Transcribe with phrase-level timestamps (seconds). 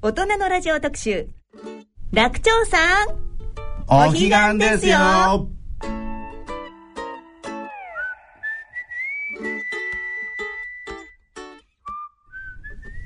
[0.00, 1.28] 大人のラジオ特集。
[2.12, 3.08] 楽長さん。
[3.88, 5.48] お彼岸ですよ。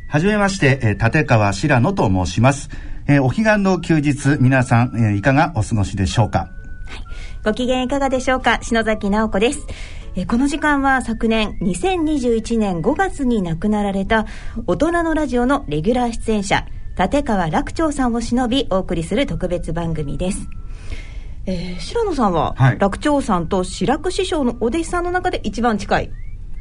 [0.08, 2.68] はじめまして、えー立川白野と申します。
[3.08, 6.50] えーお彼岸の休日、皆さん、えーいかがお過ごしでしょうか？
[7.44, 8.58] ご機嫌いかがでしょうか？
[8.62, 9.66] 篠崎直子です。
[10.14, 14.26] えーこの時間は昨年2021年5月に亡くなられた
[14.66, 16.66] 大人のラジオのレギュラー出演者
[16.98, 20.48] 立川楽長さんを忍びお送りする特別番組です。
[21.46, 26.10] えー白野さんは、はい楽長さんと白く師匠のお弟子さんの中で一番近い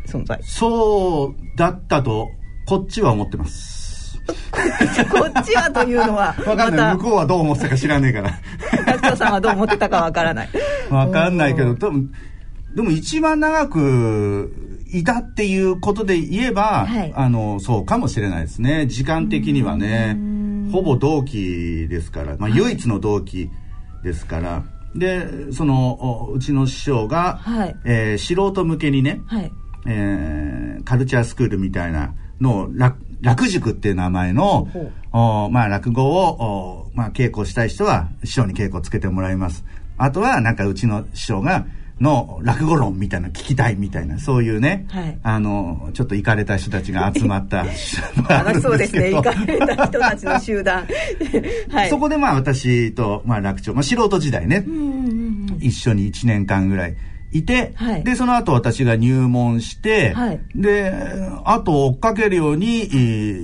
[0.07, 0.39] 存在。
[0.43, 2.29] そうだったと、
[2.65, 4.19] こっちは思ってます。
[5.11, 6.95] こっちはというのは、 わかんない。
[6.95, 8.31] ま向こうはどう思ってたか知らねえから。
[8.85, 10.49] た楽長さんはどう思ってたかわからない。
[10.89, 12.11] わかんないけど、多分、
[12.75, 17.13] でも一番長くいたっていうことで言えば、はい。
[17.15, 18.87] あの、そうかもしれないですね。
[18.87, 20.17] 時間的にはね、
[20.71, 23.49] ほぼ同期ですから、まあ唯一の同期
[24.03, 24.63] ですから、
[24.95, 27.75] で、その、おうちの師匠が、はい。
[27.85, 29.51] えー素人向けにね、はい。
[29.87, 34.67] えーカルチャースクールみたいなのを楽楽塾っていう名前の
[35.11, 39.63] おまあ、落語をおまあ、稽古したい人は師匠に稽古をつけてもらいます。
[39.97, 41.65] あとはなんかうちの師匠が
[42.01, 47.65] の落語論みたいなの聞きたいみたいなそういうね、はいあのちょっと行かれた人たちが集まった
[48.27, 49.11] 楽しそうですね。
[49.11, 50.85] 行どかれた人たちの集団。
[51.69, 51.89] はい。
[51.89, 56.95] そこでまあ私と、まあ、楽長、まあ、素人時代ね、うんうんうん一緒に1年間ぐらい
[57.31, 60.91] いて、はいで、その後私が入門して、はいで、
[61.45, 62.85] あと追っかけるように、え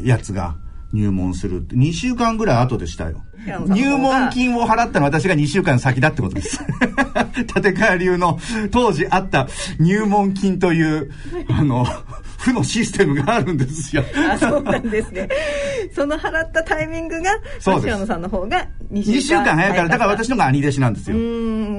[0.03, 0.55] ーやつが
[0.93, 1.75] 入門するって。
[1.75, 3.21] 2週間ぐらい後でしたよ。
[3.67, 6.59] 入門金を払ったのは私が2週間先だってことです。
[7.55, 8.39] 立川流の
[8.71, 9.47] 当時あった
[9.79, 11.11] 入門金という、
[11.49, 11.85] あの、
[12.37, 14.03] 負のシステムがあるんですよ。
[14.31, 15.27] あ、そうなんですね。
[15.93, 21.17] その払ったタイミングが、そうです白野さんの方が2週間2週間早いから、だから私の方が兄弟子なんですよ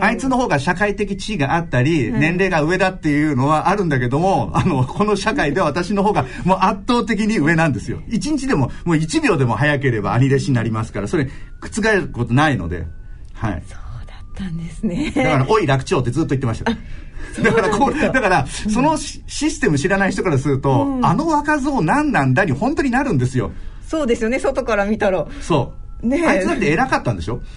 [0.02, 8.00] あいつの方が社会的地位があったり、年齢が上だっていうのはあるんだけども、あの、この社会では私の方がもう圧倒的に上なんですよ。
[8.08, 11.28] 1日でも、もう1秒でも早ければ兄弟子になりますから、それ、
[11.60, 12.86] 覆ることないので、
[13.34, 13.62] はい。
[13.68, 15.12] そうだったんですね。
[15.14, 16.72] だから、おい楽長ってずっと言ってました。
[17.42, 23.50] だから、こう、だから、そのシシステム知らない人からすると、あの若造何なんだに本当になるんですよ。
[23.86, 25.26] そうですよね、外から見たら。
[25.40, 26.06] そう。
[26.06, 26.26] ねえ。
[26.26, 27.40] あいつだって偉かったんでしょ？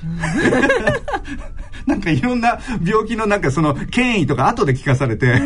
[1.86, 5.42] なんかいろんな病気のなんかその権威とか後で聞かされて、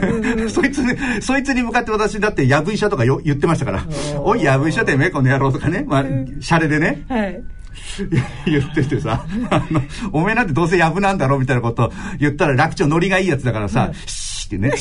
[0.50, 3.84] そいつに、そいつに向かって私だってやぶ医者とかよ言ってましたから、
[4.18, 6.04] おいやぶ医者てめえこの野郎とかね、まあ、
[6.40, 7.42] シャレでね、はい。
[8.46, 14.72] 言っててさ、あの、おめえなんてどうせやぶなんだろうみたいなこと言ったら楽長ノリがいいやつだからさ、シーってね、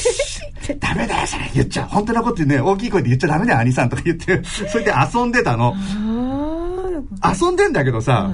[0.80, 1.88] ダメだよそれ言っちゃう。
[1.88, 5.76] 本当なことね、大きい声で言っちゃダメだよ兄さんとか言って、それで遊んでたの。
[7.22, 8.32] あ遊んでんだけどさ、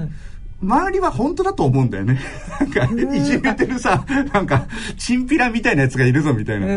[0.61, 2.19] 周りは本当だと思うんだよね。
[2.59, 4.65] なんか、いじめてるさ、なんか、
[4.97, 6.67] チンピラみたいなやつがいるぞみたいな。
[6.67, 6.69] あ。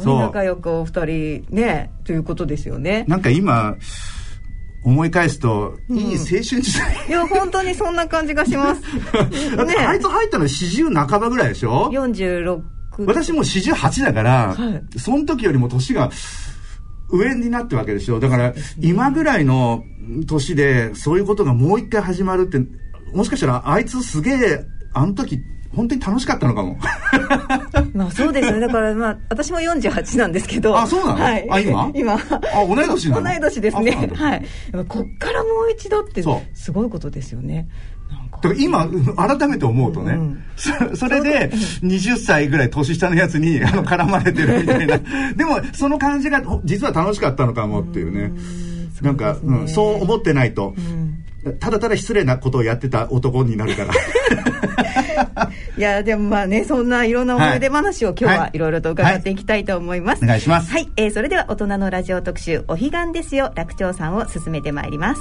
[0.00, 3.04] う仲良くお二人ね、ということですよね。
[3.08, 3.74] なんか今、
[4.84, 7.06] 思い返すと、いい青春時代。
[7.08, 8.82] いや、本当にそんな感じがします。
[9.56, 12.60] だってあいつ入ったの四十半ばぐらいでしょ？46。
[13.06, 16.10] 私もう四十八だから、はいその時よりも年が
[17.10, 18.20] 上になってるわけでしょ？
[18.20, 19.82] だから、今ぐらいの
[20.26, 22.58] 年でそういうことがもう一回始まるって、
[23.14, 24.64] もしかしたらあいつすげえ、
[24.94, 25.38] あの時、
[25.74, 26.78] 本当に楽しかったのかも。
[27.94, 28.60] まあそうですね。
[28.60, 30.78] だからまあ、私も48なんですけど。
[30.78, 31.22] あそうなの？
[31.22, 31.46] はい。
[31.50, 31.90] あ今？
[31.94, 32.14] 今。
[32.14, 32.18] あ
[32.66, 33.22] 同い年なの？
[33.22, 34.10] 同い年ですね。
[34.14, 34.42] はい。
[34.72, 37.68] やっぱこっからもう一度ってそう、すごいことですよね。
[38.42, 41.50] だから今、改めて思うとね、うんそそれで、
[41.82, 44.98] 20歳ぐらい年下のやつに、あの、絡まれてるみたいな。
[45.36, 48.32] でも、その感じが、ほ実は楽しかったのかもっていうね。
[49.02, 50.74] なんか、うん、そう思ってないと、
[51.60, 53.92] ただただ失礼なことをやってた男になるから。
[55.76, 60.24] いや、でもまあね、そんないろんな思い出話を今日ははいいろいろと伺っていきたいと思います。
[60.24, 60.70] お願いします。
[60.72, 65.20] はい、えーそれでは大人のラジオ特集、お彼岸ですよ、楽長さんを進めてまいります。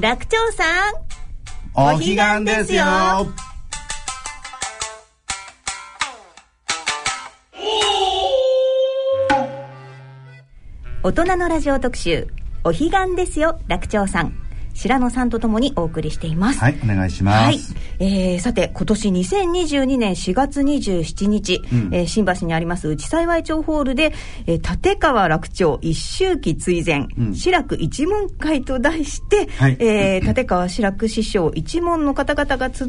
[0.00, 0.94] 楽長さん
[1.74, 2.84] お彼岸ですよ
[11.02, 12.28] 大人のラジオ特集
[12.62, 14.34] お彼岸ですよ楽長さん
[14.74, 17.44] 白野さんとともにお送りしていますはい、お願いします。
[17.46, 17.58] はい、
[18.00, 24.12] えーさて今年2022年4月27日、うんえー新橋にあります内幸町ホールで、
[24.46, 32.86] えー立川楽町一周忌追善、うん志らく一門会と題して、はいえー立川志らく師匠一門の方々が集っ、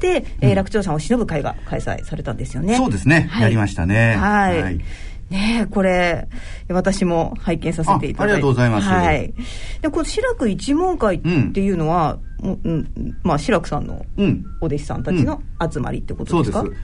[0.00, 2.76] えー、楽長さんを忍ぶ会が開催されたんですよね。
[2.76, 3.26] そうですね。
[3.30, 4.14] はい、やりましたね。
[4.14, 4.62] はい。
[4.62, 4.80] はい
[5.30, 6.28] ねこれ、
[6.68, 8.32] 私も拝見させていただいて。
[8.34, 8.88] ありがとうございます。
[8.88, 9.34] はい。
[9.82, 11.20] で、この志らく一門会っ
[11.52, 14.04] ていうのは、うん、うん、まあ、志らくさんの
[14.60, 16.82] お弟子さんたちの集まりってことですか、そうです。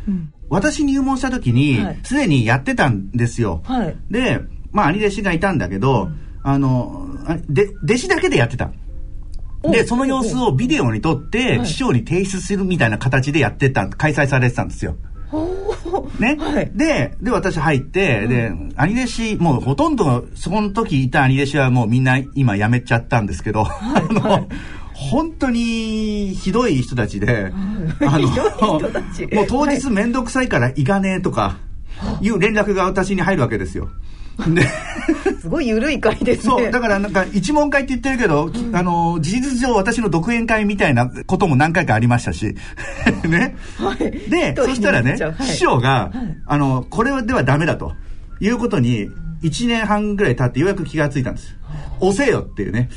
[0.48, 3.62] 私入門した時に、す、で、にやってたんですよ。
[3.64, 3.96] はい。
[4.10, 4.40] で、
[4.72, 6.10] まあ、兄弟子がいたんだけど、
[6.42, 7.08] あの、
[7.48, 8.70] で、弟子だけでやってた。
[9.70, 14.96] で、その様子をビデオに撮って、師匠に提出するみたいな形でやってた、開催されてたんですよ。
[16.18, 24.48] ね、はい、で、で、私入って、で、兄弟子、もうほとんど、そこの時いた兄弟子はもうみんな今辞めちゃったんですけど、はい、あの、
[24.94, 27.52] 本当にひどい人たちで、
[28.00, 31.56] あの、もう当日めんどくさいから行かねえとか、
[32.20, 33.88] いう連絡が私に入るわけですよ。
[35.40, 36.50] すごい緩い会ですね。
[36.50, 42.56] そう、だからなんか一問会って言ってるけど、うん、あの、事実上私の独演会みたいなことも何回かありましたし、
[43.28, 43.56] ね。
[43.78, 43.98] はい、
[44.28, 47.92] で、そしたらね、はい、師匠が、はい、あの、これではダメだと。
[48.40, 49.08] いうことに、
[49.42, 51.56] 1年半ぐらい経ってようやく気がついたんです。
[52.00, 52.88] 押せよっていうね。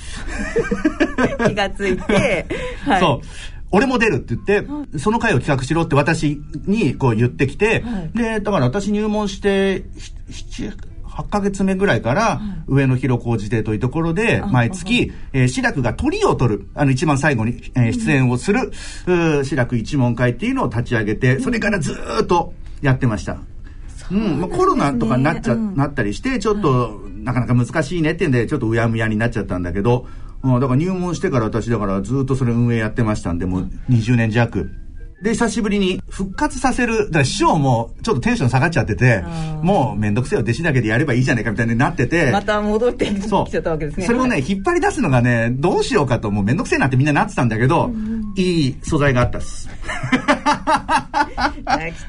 [1.48, 2.45] 気がついて、
[2.86, 3.28] はい、そう。
[3.72, 9.83] 俺も出るって言って、その会を企画しろって私にこう言ってきて、はい、で、だから私入門して、
[10.30, 10.74] 7、
[11.18, 18.72] 8ヶ月目ぐらいから、上野広小路邸というところで、毎月、えー、志らくが鳥を取る、あの、一番最後に、えー、出演をする、
[19.08, 22.54] うん、志らく一門会っていうのを立ち上げて、それからずっと
[22.84, 23.40] やってました。
[24.12, 30.06] うん、まあ、コロナとかになっちゃ、うん、なったりして、ちょっと、なかなか難しいねってんで、ちょっとうやむやになっちゃったんだけど、
[30.44, 34.69] うん、だから入門してから私だからずっとそれ運営やってましたんで、もう20年弱。
[35.22, 39.24] で、久しぶりに復活させる、だから師匠もちょっとテンション下がっちゃってて、
[39.64, 42.30] もうめんどくせえよ、弟子だけでやればいいじゃないかみたいになってて。
[42.31, 44.06] また戻ってきちゃったわけですね。
[44.06, 49.68] それをね、引っ張り出すのがね、どうしようかと、もうめんどくせえなってみんななってたんだけど、うん、いい素材があったっす。
[49.68, 49.74] きっ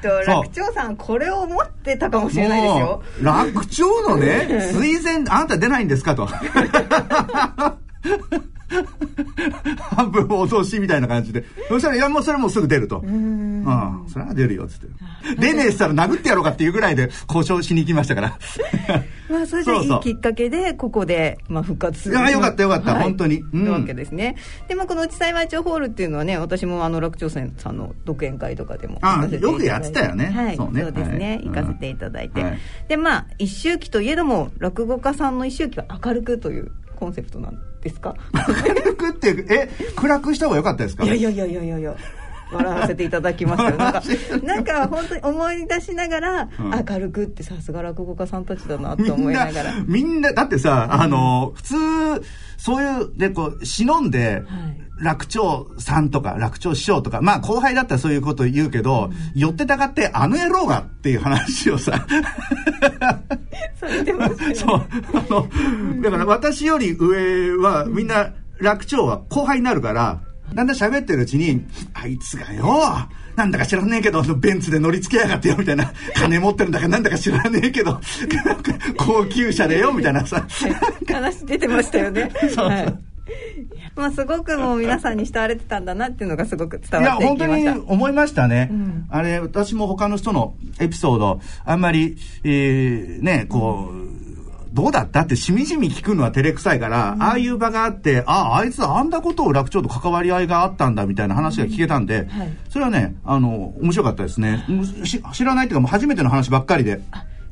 [0.03, 3.03] と楽長さん、これを持ってたかもしれないですよ。
[3.23, 6.29] 楽長のね、 推薦、あなた出ないんですかと。
[9.97, 11.45] 半分脅しみたいな感じで。
[11.69, 12.99] そしたら、いや、もうそれもうすぐ出ると。
[13.05, 13.65] うん。
[13.65, 14.05] うん。
[14.09, 14.87] それは出るよ、つって。
[15.39, 18.39] 出ねえしたら殴ってやろうかっていうぐらいで交渉しに行きましたから。
[19.31, 22.17] まあ、それでいいきっかけで、ここで、まあ、復活する。
[22.17, 23.43] いや、よかったよかった、はい、本当に。
[23.53, 23.71] うん。
[23.71, 24.37] わけですね。
[24.69, 30.27] で、まあ、この内幸町ホールっていうのはね、私もあの、楽長さんの独演会とかでもああ、よくやってたよね。
[30.27, 30.56] はい。
[30.56, 30.83] そうね。
[30.83, 31.41] そうですね。
[31.43, 32.45] 行かせていただいて。
[32.89, 38.17] で、まあ、一周期といえども、落語家さんの一周期は明るくというコンセプトなんですか
[38.67, 41.96] 明るくってえ暗くした方が良かったですかいやいやいやいやいやいや。
[42.50, 44.02] 笑わせていただきました なんか
[44.43, 49.75] なんか本当に思い出しながら、うん、明るくってさすが落語家さんたちだなと思いながら。
[49.87, 51.75] みんなだってさ、あの普通
[52.56, 62.06] そういうでこう忍んで、はい楽長さんとか楽長師匠とか、まあ後輩だったらそういうこと言うけど、うん、寄ってたかってあの野郎がっていう話をさ。
[63.79, 64.12] そう、ね、
[64.55, 64.87] そう。
[65.15, 70.21] あの、だから私より上はみんな楽長は後輩になるから、
[70.55, 71.65] だんだん喋ってるうちに、
[71.95, 72.83] あいつがよ、
[73.37, 75.93] なんだか知らねえけど、ベンツで乗り付けやがってよ、みたいな。
[76.15, 78.00] 金持ってるんだかなんだか知らねえけど、
[78.99, 80.45] 高級車でよ、みたいなさ。
[81.06, 82.31] 話出てましたよね。
[82.41, 82.67] そうそう。
[82.69, 83.08] はい
[83.99, 87.47] まあすごくもう皆さんに慕われてたんだなっていうのがすごく伝わってきました。
[87.47, 88.69] いや、本当に思いましたね。
[88.71, 94.09] うん、あれ、私も他の人のエピソード、あんまり、えー、ね、こう、
[94.73, 104.64] どうだったってしみじみ聞くのは照れくさいから、うん、ああいう場があって、ああ、あいつあんなことを楽長と関わり合いがあったんだみたいな話が聞けたんで、うんはい、それはね、あの、面白かったですね。
[105.33, 107.00] 知らないっていうかもう初めての話ばっかりで。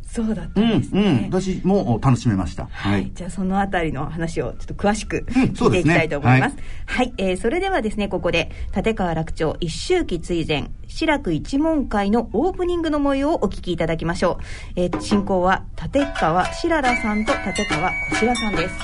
[0.07, 14.39] そうだったんですね、うんうん、私も楽しめました、はい、じゃあそのあたりの話をちょっと詳しく聞いていきたいと思います,、うん、すね、はい、はい、えー、それではですねここで立川楽長一周忌追善志らく一門会のオープニングの模様をお聞きいただきましょ
[14.77, 18.75] う、えー、進行は立川しららさんと立川こしらさんです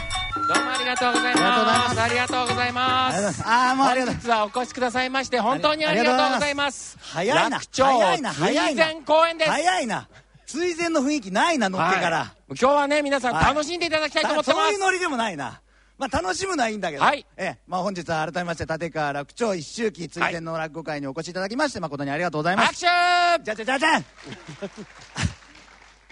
[0.49, 2.01] どうもありがとうございます。
[2.01, 3.43] ありがとうございます。
[3.47, 4.15] ああ、もうありがとう。
[4.15, 6.99] 本日はお越しくださいまして、本当にありがとうございます。
[7.01, 7.49] 早いな。
[7.51, 8.33] 楽長、早いな。
[8.33, 8.87] 早いな。
[9.07, 9.51] 公演です。
[9.51, 10.09] 早いな。
[10.53, 12.19] 追善の雰囲気ないな、乗ってから。
[12.19, 14.61] はい、今日はね、皆さん楽しんでいただきたいと思ってます。
[14.61, 15.63] そういうノリでもないな。
[15.97, 22.85] まあ、楽しむのはいいんだけど、はい、えまあ、本日は改めまして立川楽長一周期追善の落語会にお越しいただきまして誠にありがとうございます。
[22.85, 23.45] 拍手！
[23.45, 24.05] じゃじゃじゃじゃん。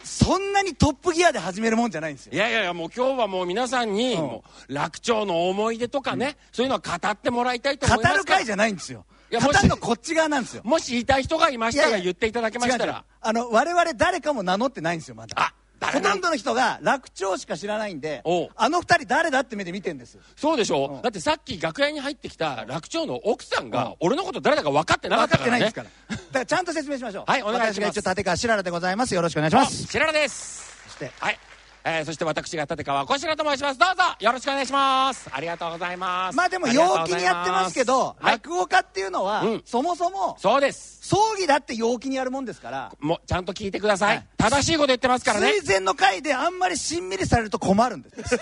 [0.05, 2.33] そんなにトップギアで始めるもんじゃないんですよ。
[2.33, 10.63] いやいやいやもう今日はもう皆さんに、もう楽長の思い出とかね、うん、そういうのを語ってもらいたいと思います語る会じゃないんですよいや語るのこっち側なんですよ。
[10.65, 13.05] もし言いたい人がいましたら言っていただけましたら。
[13.21, 15.37] あの我々誰かも名乗ってないんですよまだ。
[15.39, 18.23] あほとんどの人が楽長しか知らないんで
[18.57, 20.19] あの二人誰だって目で見てんです。
[20.37, 26.17] そうでしょ、うん、だってさっき楽屋に入ってきた楽長の奥さんが俺のこと誰だか分かってなかったから、ね、分かってないんですから。
[26.17, 27.25] だからちゃんと説明しましょう。
[27.27, 27.93] はいお願いします。
[27.93, 29.15] 私が一応立川しららでございます。
[29.15, 29.87] よろしくお願いします。
[29.87, 30.83] しららです。
[30.87, 31.13] そして。
[31.19, 31.50] はい
[31.85, 33.79] えー、そして私が立川こしらと申します。
[33.79, 35.31] どうぞよろしくお願いします。
[35.33, 36.37] ありがとうございます。
[36.37, 40.99] まあでも陽気にやってますけど、はい、落語家っていうのは、うん、そもそもそうです。
[41.03, 42.93] 葬儀だって陽気にやるもんですから。
[43.01, 45.53] もうちゃんと聞いてください、はい、正しいこと言ってますからね。
[45.53, 48.37] 追善の会であんまりしんみりされると困るんです。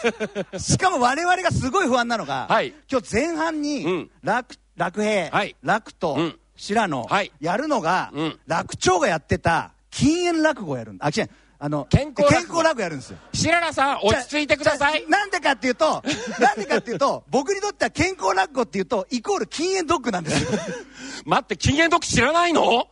[0.75, 11.07] しかも我々がすごい不安なのが、はい、今日前半に、うん、楽楽平、はい、楽と、うん、白野、はい、やるのが、うん、楽長がやってた禁煙落語やるんだ。
[11.07, 11.31] あ違う
[11.61, 13.19] あの健康健康楽やるんですよ。
[13.33, 15.05] 白良さん落ち着いてください。
[15.09, 16.03] なんでかっていうと
[16.39, 20.59] なんでかっていうと僕にとっては健康落語っていうとイコール禁煙ドッグなんですよ。
[21.27, 22.89] 待って禁煙ドッグ知らないの？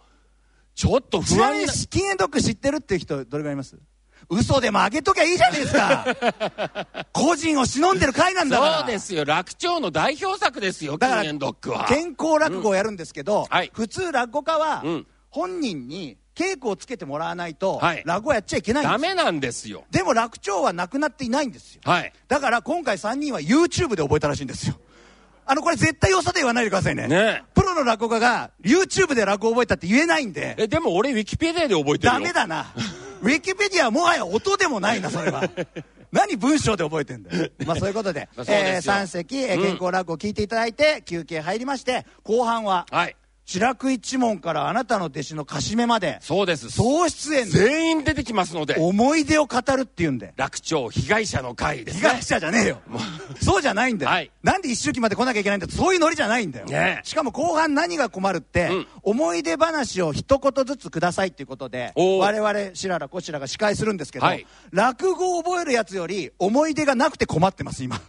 [0.74, 3.76] ちょっと不安に禁煙ドッグ知ってるっていう人どれぐらいいます？
[4.28, 6.04] 嘘でもあげときゃいいじゃないですか。
[7.14, 8.78] 個人を忍んでる会なんだから。
[8.80, 9.24] そうですよ。
[9.24, 11.86] 楽長の代表作ですよ禁煙ドッグは。
[11.86, 14.82] 健康落語をやるんですけど、うんはい、普通落語家は、
[15.30, 18.92] 本人に稽古をつけてもらわないと、はい、落語やっちゃいけないんです。
[18.92, 19.84] ダメなんですよ。
[19.90, 24.76] でも楽長はなくなっていないんですよ、はい、だから今回3人は YouTube で覚えたらしいんですよ。
[25.48, 27.06] あのこれ絶対よさで言わないでくださいね。
[27.06, 27.42] ね。
[27.54, 30.56] プロの落語家が YouTube で落語覚えたって言えないんで。
[30.58, 32.12] えでも俺ウィキペディアで覚えてるよ。
[32.14, 32.66] ダメだな。
[33.22, 35.48] ウィキペディアはもはや音でもないなそれは。
[36.12, 37.50] 何文章で覚えてんだよ。
[37.64, 46.70] まあそういうことで、 でえー、3席、えー、健康落語を聞いていただいて、休憩入りまして、後半は、はい、白く一門からあなたの弟子のかしめまでそうです。
[46.70, 50.34] 総出演全員出てきますので思い出を語るっていうんで。
[50.36, 52.82] 楽長被害者の会です、ね、被害者じゃねえよ。
[53.40, 55.68] そうじゃないんだよ、はい、なんで一周期まで来なきゃいけないんだ？
[55.68, 68.00] そういうノリじゃないんだよ、ね、しかも後半何が困るって、うん、思い出話を一言ずつくださいっていうことで我々白良こちらが司会するんですけど、はい、落語を覚えるやつより思い出がなくて困ってます今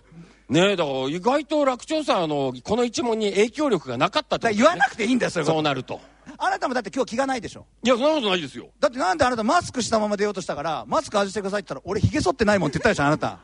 [0.50, 6.00] ねえ、だから意外と楽長さん、あの、この一問に影響力がなかったって、ね、言わなくていいんだよ、それそうなると。
[6.38, 8.68] あなたもだって今日気がないでしょいや、そんなことないですよ。
[8.80, 13.40] だってなんであなたマスクしたまま出ようとしたから、マスク外してくださいって言ったら、俺髭剃ってないもんって言ったでしょ、あなた。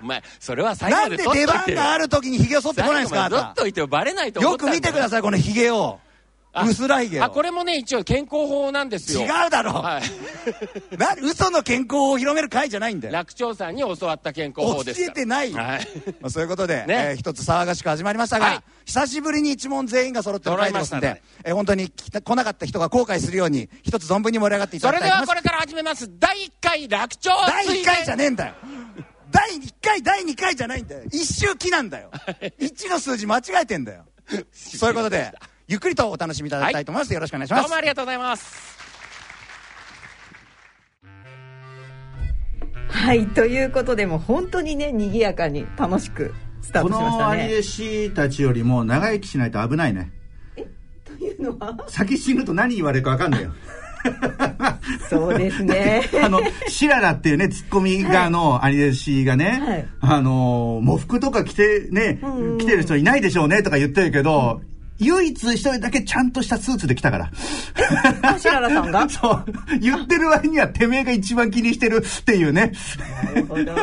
[0.00, 3.48] お前、それは最後までなんで出番がある時に髭を剃ってこないんですか、あなた。
[3.50, 6.00] っといてバレないとよく見てください、この髭を。
[6.54, 9.22] 薄らい毛あこれもね一応健康法なんですよ。
[9.22, 10.02] 違うだろ、はい、
[10.96, 13.14] な嘘の健康法を広める会じゃないんだよ。
[13.14, 15.88] 楽長さんに教わった健康法です教えてない、はい、
[16.20, 17.08] まあ、そういうことで、ね。
[17.10, 21.22] えー、一つ騒がしく始まりましたが、はい、久しぶりに一問全員が揃ってる会ですんで、ね。
[21.44, 26.08] えー、本当に来なかった人が後悔するように一つ存分に盛り上がっていただきたいそれではこれから始めます。
[26.18, 28.54] 第1回楽長第1回じゃねえんだよ。
[29.30, 31.02] 第1回第2回じゃないんだよ。
[31.12, 32.10] 一周期なんだよ。
[32.58, 34.04] 1の数字間違えてんだよ。
[34.52, 35.32] そういうことで
[35.68, 37.62] ゆっくりとお楽しみいただきたいと思います、はい、よろしくお願いします。
[37.64, 38.78] どうもありがとうございます。
[42.88, 47.12] はいということでも本当にね賑やかに楽しくスタートしましたね。
[47.12, 50.10] このアリエシたちよりも長生きしないと危ないね
[50.56, 50.66] え
[51.04, 51.76] というのは？
[51.86, 53.52] 先死ぬと何言われるか分かんないよ。
[55.10, 56.08] そうですね。
[56.22, 62.20] あの、シララっていうね、ツッコミ側のアニメシがね、はい、あの、喪服とか着てね、
[62.58, 64.67] 着てる人いないでしょうねとか言ってるけど、うん
[64.98, 67.30] 唯一一人だけちゃんとしたスーツで来たから。
[68.38, 69.06] 白良さんが？
[69.08, 69.44] そう。
[69.80, 72.72] 言ってる割にはてめえが一番気にしてるっていうね。
[73.24, 73.74] なるほど。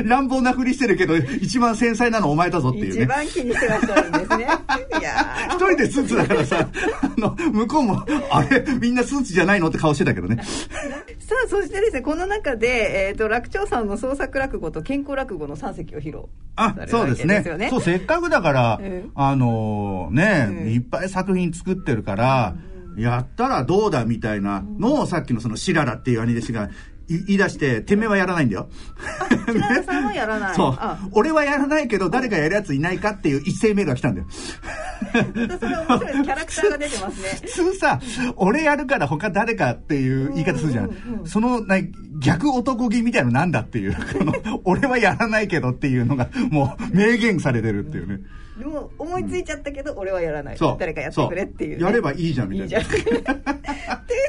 [0.04, 3.02] 乱暴なふりしてるけど、一番繊細なのお前だぞっていうね。
[3.02, 4.44] 一番気にしてらっしゃるんですね。
[5.00, 6.68] いや一人でスーツだからさ、
[7.02, 10.42] あの、向こうも、あれ、みんなスーツじゃないのって顔してたけどね。
[10.42, 16.24] さあ、そしてですね、この中で、えっ、ー、と、楽長さんの創作落語と健康落語の3席を披露、
[16.56, 17.42] あ、そうですね。
[17.70, 22.54] そう、せっかくだから、うん、ああのね、うん、いっぱい作品作ってるから、
[22.96, 26.70] うん、やったらどうだみたいなのをさっきのそのシララっていう兄弟子が
[27.08, 28.68] 言い出して、てめえはやらないんだよ。
[29.46, 30.54] 白田さんはやらない。
[30.56, 30.78] そう。
[31.12, 34.26] 俺はやらないけど、誰かやるやついないかっていう一斉メールが来たんだよ。
[34.30, 36.22] それ面白い。
[36.24, 37.28] キャラクターが出てますね。
[37.44, 38.00] 普通さ、
[38.36, 40.84] 俺やるから他誰かっていう言い方するじゃん。
[40.86, 41.76] うんうん、その、な
[42.20, 43.96] 逆男気みたいのなんだっていう。
[44.64, 48.20] 俺はやらないけどっていうのが、もう明言されてるっていうね。
[48.58, 50.58] でも思いついちゃったけど、俺はやらない。
[50.78, 52.78] 誰かやってくれっていう、ね、やればいいじゃんみたいな。
[52.78, 52.84] で、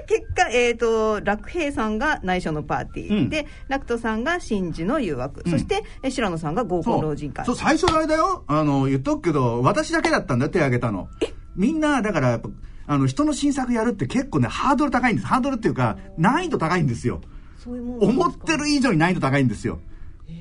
[0.07, 7.45] 結果、えっ、ー、と、楽平さんが内緒のパーティー、うん、で、楽人さんが真珠の誘惑、うん、そして、白野さんが合コン老人会。
[7.45, 8.43] そう、最初の間よ。
[8.47, 11.07] あの、言っとくけど、私だけだったんだよ、手挙げたの。
[11.55, 12.41] みんな、だから、
[12.87, 15.27] あの、人の新作やるって結構ね、ハードル高いんです。
[15.27, 17.21] ハードルっていうか、難易度高いんですよ。
[17.67, 19.79] 思ってる以上に難易度高いんですよ。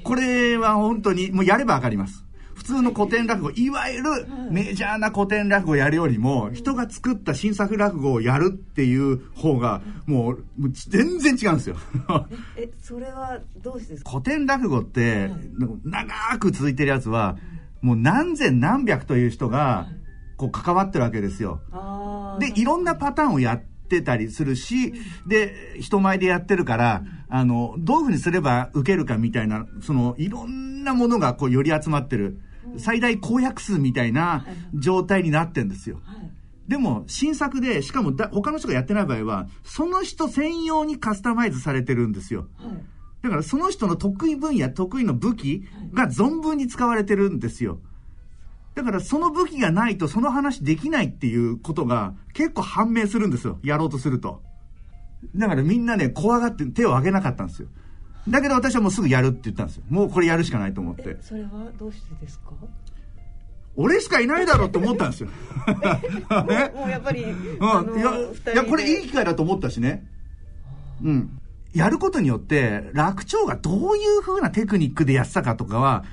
[0.03, 2.25] これは本当に、もうやればわかります。
[2.55, 11.77] 普通の古典落語、いわゆるメジャーな古典落語をやるよりも、人が作った新作落語をやるっていう方が、もう、もう全然違うんですよ。
[12.57, 14.11] え、それはどうしてですか？
[14.11, 15.31] 古典落語って、
[15.85, 17.37] 長く続いてるやつは、
[17.83, 19.89] もう何千何百という人が、
[20.37, 21.61] こう関わってるわけですよ。
[22.41, 24.93] で、いろんなパターンをやってたりするし、
[25.27, 32.39] で、人前でやってるから、あの、どういうふうにすれば受けるかみたいな、その、いろんなものがこう寄り集まってる、
[32.79, 36.01] 最大公約数みたいな状態になってんですよ。
[36.69, 42.49] でも、新作で、しかもだ他の人がやってない場合は、その人専用にカスタマイズされてるんですよ。
[43.23, 45.65] だからその人の得意分野、得意の武器
[45.95, 47.81] が存分に使われてるんですよ。
[48.75, 53.59] だからその武器がないとその話できないっていうことが結構判明するんですよ。
[53.63, 54.43] やろうとすると。
[55.37, 57.69] だからみんなね、怖がって手を挙げなかったんですよ。
[58.29, 59.85] だけど私はもうすぐやるって言ったんですよ。
[59.91, 61.17] もうこれやるしかないと思って。
[61.21, 62.51] それはどうしてですか？
[63.77, 65.29] 俺しかいないだろうと思ったんですよ。
[66.77, 70.07] もうやっぱり、うん、いや、いや、これいい機会だと思ったしね。
[71.03, 71.41] うん。
[71.75, 76.05] やることによって、楽長がどういう風なテクニックでやってたかとかは、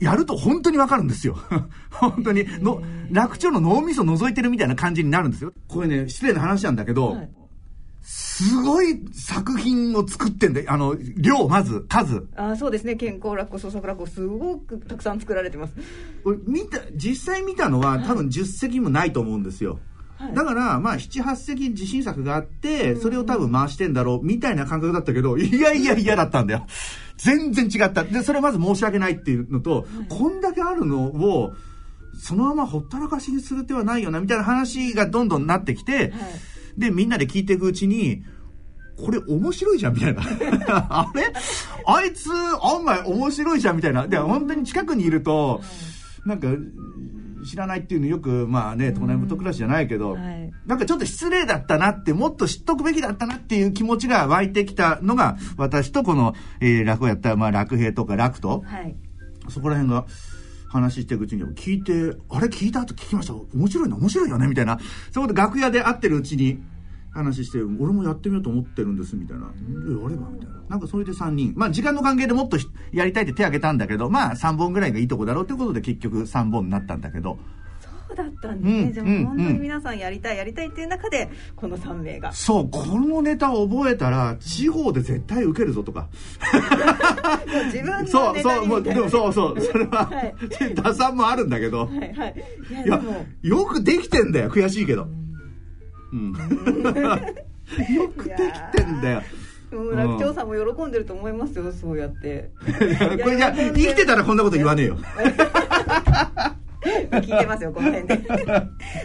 [0.00, 1.36] やると本当にわかるんですよ。
[1.90, 5.52] 本当にの、楽長の脳みそ覗いてるみたいな感じになるんですよ。
[5.68, 7.30] これね、失礼な話なんだけど、はい、
[8.02, 10.72] すごい作品を作ってんだよ。
[10.72, 12.26] あの、量、まず、数。
[12.36, 12.96] あそうですね。
[12.96, 15.74] 健康落語、創作落語、すごくたくさん作られてます。
[16.46, 19.80] 見た、実際見たのは多分10席もないと思うんですよ。
[20.34, 26.66] だから、まあ、7、8席自信作があって、それを多分回してんだろう、みたいな感覚だったけど、いやいや嫌だったんだよ。
[27.18, 28.04] 全然違った。
[28.04, 31.52] で、それまず申し訳ないっていうのと、こんだけあるのを、
[32.18, 36.12] そのままほったらかしにする手はないよな、みたいな話がどんどんなってきて、
[36.76, 38.22] で、みんなで聞いていくうちに、
[38.96, 40.22] これ面白いじゃんみたいな。
[40.68, 41.32] あれ？
[41.86, 42.30] あいつ
[42.62, 44.08] 案外面白いじゃんみたいな。
[44.08, 45.60] で、本当に近くにいると、
[46.24, 46.48] なんか、
[47.48, 58.94] 知らないっていうのよく、まあね、都内元暮らしじゃないけど、はい、なんかちょっと失礼だったなって、もっと知っとくべきだったなっていう気持ちが湧いてきたのが、私とこの、えー、落語やった、まあ、楽平とか楽と、はい、
[59.48, 60.06] そこら辺が、
[60.70, 62.48] 話していくうちに聞いて、あれ？
[62.48, 63.32] 聞いた後聞きました？
[63.32, 64.46] 面白いな、面白いよね？
[64.46, 64.78] みたいな。
[65.10, 66.60] そこで楽屋で会ってるうちに、
[67.18, 69.50] 話して、俺もやってみようと思ってるんです、みたいな。
[69.56, 70.62] え、やればみたいな。
[70.68, 71.54] なんかそれで3人。
[71.56, 72.58] まあ時間の関係でもっと
[72.92, 77.38] やりたいって手挙げたんだけど、まあ3本ぐらいがいいとこだろうってことで結局3本になったんだけど。
[78.08, 82.32] そうだったんですね、うん、じゃあ本当に皆さんやりたいやりたいっていう中でこの3名が。
[82.32, 86.08] そうこのネタを覚えたら地方で絶対受けるぞとか。
[87.66, 90.34] 自分のそうそうもうでもそうそうそれは、はい、
[90.74, 92.34] 打算もあるんだけど、はいはい、
[92.86, 93.02] いや
[93.42, 95.27] よくできてんだよ悔しいけど、うん、
[97.94, 99.22] よくできてんだよ
[99.70, 102.50] 楽長さんも喜んでると思いますよ、そうやって。
[103.22, 104.96] これじゃ生きてたらこんなこと言わねえよ。
[106.80, 108.28] 聞いてますよ、この辺で。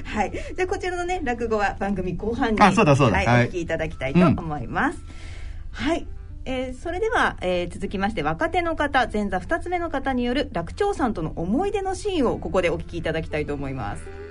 [0.05, 0.31] はい。
[0.55, 3.17] じゃあ、こちらのね、落語は番組後半に、あ、そうだそうだ。
[3.17, 4.99] はい、お聞きいただきたいと思います。
[4.99, 6.07] うん、はい。
[6.45, 14.22] えー、それでは、えー、続きまして若手の方前座2つ目の方による楽長さんとの思い出のシーンをここでお聞きいただきたいと思います。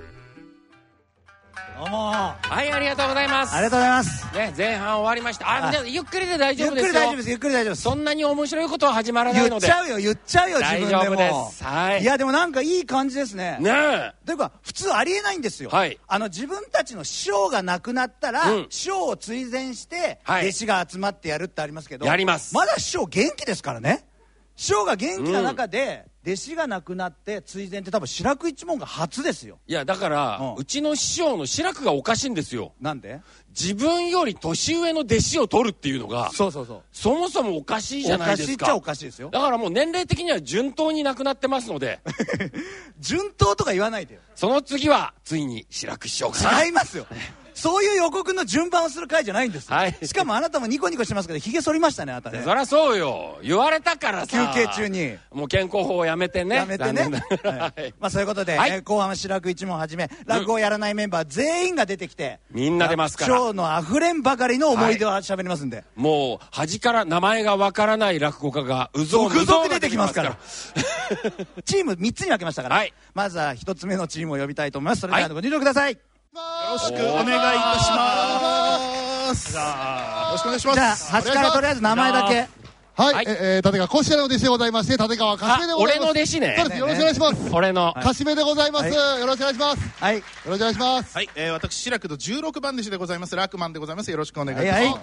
[1.77, 2.11] どうも。
[2.11, 3.55] はいありがとうございます。
[3.55, 4.35] ありがとうございます。
[4.35, 5.45] ね前半終わりました。
[5.49, 7.81] あゆっくりで大丈夫ですゆっくり大丈夫ですゆっくり大丈夫です。
[7.81, 9.67] そんなに面白いことは始まらないので。
[9.67, 11.01] 言っちゃうよ言っちゃうよ自分でも。
[11.01, 11.63] 大丈夫です。
[11.63, 12.01] はい。
[12.01, 13.57] いやでもなんかいい感じですね。
[13.59, 14.13] ねえ。
[14.25, 15.69] というか普通ありえないんですよ。
[15.71, 15.97] はい。
[16.07, 22.53] あの自分たちの師匠が亡くなったら、うん、師匠を追善して弟子が集まってやるってありますけどやります。
[22.53, 24.05] まだ師匠元気ですからね。
[24.55, 29.59] 師匠が元気な中で、弟子が亡くなって追善って多分白く一門が初ですよ。
[29.67, 32.73] いやだから、うん、うちの師匠の志らくがおかしいんですよ。
[32.79, 33.19] なんで？
[33.49, 36.81] 自分より年上の弟子を取るっていうのがそうそうそう。
[36.91, 38.47] そもそもおかしいじゃないですか。
[38.47, 39.29] おかしいっちゃおかしいですよ。
[39.29, 41.99] だからもう年齢的には順当に亡くなってますので。
[42.99, 44.21] 順当とか言わないでよ。
[44.35, 47.05] その次はついに志らく師匠が違いますよ
[47.53, 49.71] そういう予告の順番をする回じゃないんです。
[49.71, 52.41] はい、しかもあなたもニコニコしてますけどひげ剃りましたねあなたね。
[52.43, 53.37] そりゃそうよ。
[53.43, 54.53] 言われたからさ。
[54.53, 55.17] 休憩中に。
[55.31, 56.55] もう健康法をやめてね。
[56.55, 57.01] やめてね、
[57.43, 63.35] はい、まあそういうことで、はい、えー、後半は白く一問はじめ落語をやらないメンバー全員が出てきて、みんな出ますから。
[63.35, 70.37] 今日のあふれんばかりの思い出を喋りますんで、もう端から名前がわからない落語家がうぞう続々出てきますから。
[71.65, 75.01] チーム3つに分けましたから、はい、まずは1つ目のチームを呼びたいと思います。
[75.01, 75.99] それではご入場ください、よ
[76.33, 79.61] ろしくお願いいたしますよ
[80.31, 82.63] ろしくお願いしますじゃあ端からとりあえず名前だけ
[82.95, 86.05] はい、はい、えー、立川こしらの弟子でございまして、立川かしめでございます。
[86.05, 86.55] 俺の弟子ね。
[86.59, 87.55] そうです、よろしくお願いします。
[87.55, 87.93] 俺の。
[87.93, 89.19] かしめでございます、はい。
[89.19, 90.03] よろしくお願いします。
[90.03, 90.17] はい。
[90.17, 91.15] よろしくお願いします。
[91.17, 94.11] はい、えー、私、志らくの16番弟子でございます、ラクマンでございます。
[94.11, 94.75] よろしくお願いします。
[94.75, 94.99] はい、はい、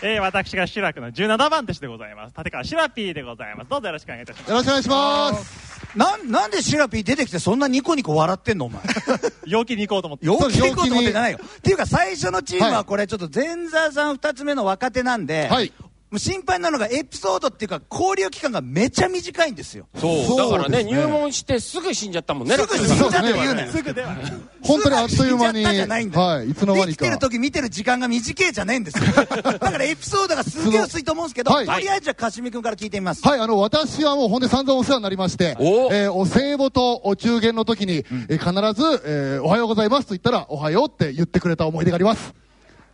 [0.00, 2.34] えー、私が志らくの17番弟子でございます。
[2.38, 3.68] 立川しらぴーでございます。
[3.68, 4.48] どうぞよろしくお願いいたします。
[4.48, 5.79] よろしくお願いします。
[5.96, 8.82] な、なんでシラピー出てきてそんなニコニコ笑ってんのお前？
[9.46, 10.26] 陽気に行こうと思って。
[10.26, 11.38] 陽気に行こうと思ってないよ。
[11.42, 15.72] っていうか最初のチームはこれちょっと前座さん二つ目の若手なんで、はい、
[16.10, 19.86] もう心配なのがエピソードっていうか交流期間がめちゃ短いんですよ。
[19.94, 20.36] そう。
[20.36, 23.54] だからね入門してすぐ死んじゃったもんねすぐ死んじゃって言う。
[23.54, 24.16] ねすぐでは
[24.60, 26.86] 本当にあっという間にはいいつの間にか。
[26.86, 29.04] 生きてる時見てる時間が短いじゃないんですよ。
[29.14, 29.24] だ
[29.58, 33.26] からエピソードがすげえ薄いと思うんですけど、とりあえずじゃあかしみ君から聞いてみます。
[33.26, 42.34] はいあの私はもうほんで散々お世話になりましてお,、えー、お歳暮とお中元の時に、うん、えー、必ず、えー「おはようございます」と言ったら「おはよう」って言ってくれた思い出があります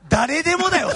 [0.09, 0.91] 誰でもだよ。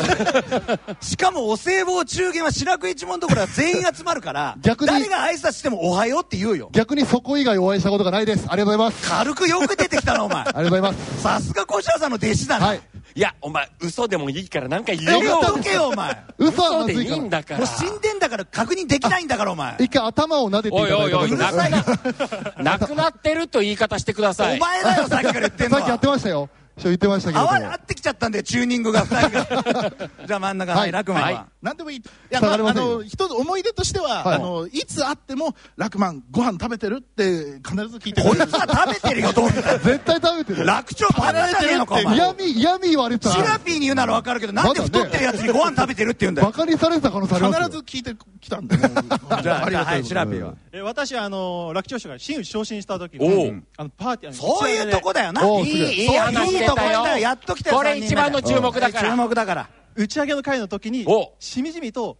[1.00, 6.70] しかもお歳暮中元は白く一門のところは全員集まるから逆に誰が挨拶してもおはようって言うよ。
[6.72, 8.46] 逆にそこ以外お会いしたことがないです。
[8.48, 9.08] ありがとうございます。
[9.08, 10.42] 軽くよく出てきたなお前。
[10.42, 11.22] ありがとうございます。
[11.22, 12.80] さすが小島さんの弟子だな、はい、
[13.14, 15.20] いやお前嘘でもいいからなんか言えよ。
[15.20, 16.24] 言っとけよお前。
[16.38, 17.58] 嘘でいいんだから。
[17.58, 18.44] もう死んでんだから。
[18.44, 19.76] 確認できないんだからお前。
[19.78, 22.78] 一回頭を撫でていただいておいおいおいな。
[22.90, 24.56] くなってると言い方してください。
[24.56, 26.48] お前だよさっきから言ってんのさっきやってましたよ
[26.84, 29.92] 言ってましたけど合ってきちゃったんでチューニングが2人が。
[30.26, 31.46] じゃあ真ん中はいラクマンは。
[31.62, 31.98] 何でもいい。
[31.98, 40.66] いやまああの一つ思い出としてはあのいつ会ってもラクマンご飯食べてるって必ず聞いてこいつは食べてるよどう見たら絶対食べてる。
[40.66, 46.48] 楽長バカじゃねえのか嫌味嫌味言われたシラピーに言うなら分かるけどなんで太ってるやつにご飯食べてるって言うんだよ。
[46.48, 48.76] バカにされてた可能性あります必ず聞いてきたんで
[49.42, 50.54] じゃあはいシラピーは
[50.84, 55.42] 私あの楽長師が新昇進した時にあのパーティーそういうとこだよな。
[55.60, 59.10] いいいい話してたよやっときてこれ一番の注目だから。
[59.10, 59.68] 注目だから。
[59.96, 61.04] 打ち上げの会の時に
[61.40, 62.18] しみじみと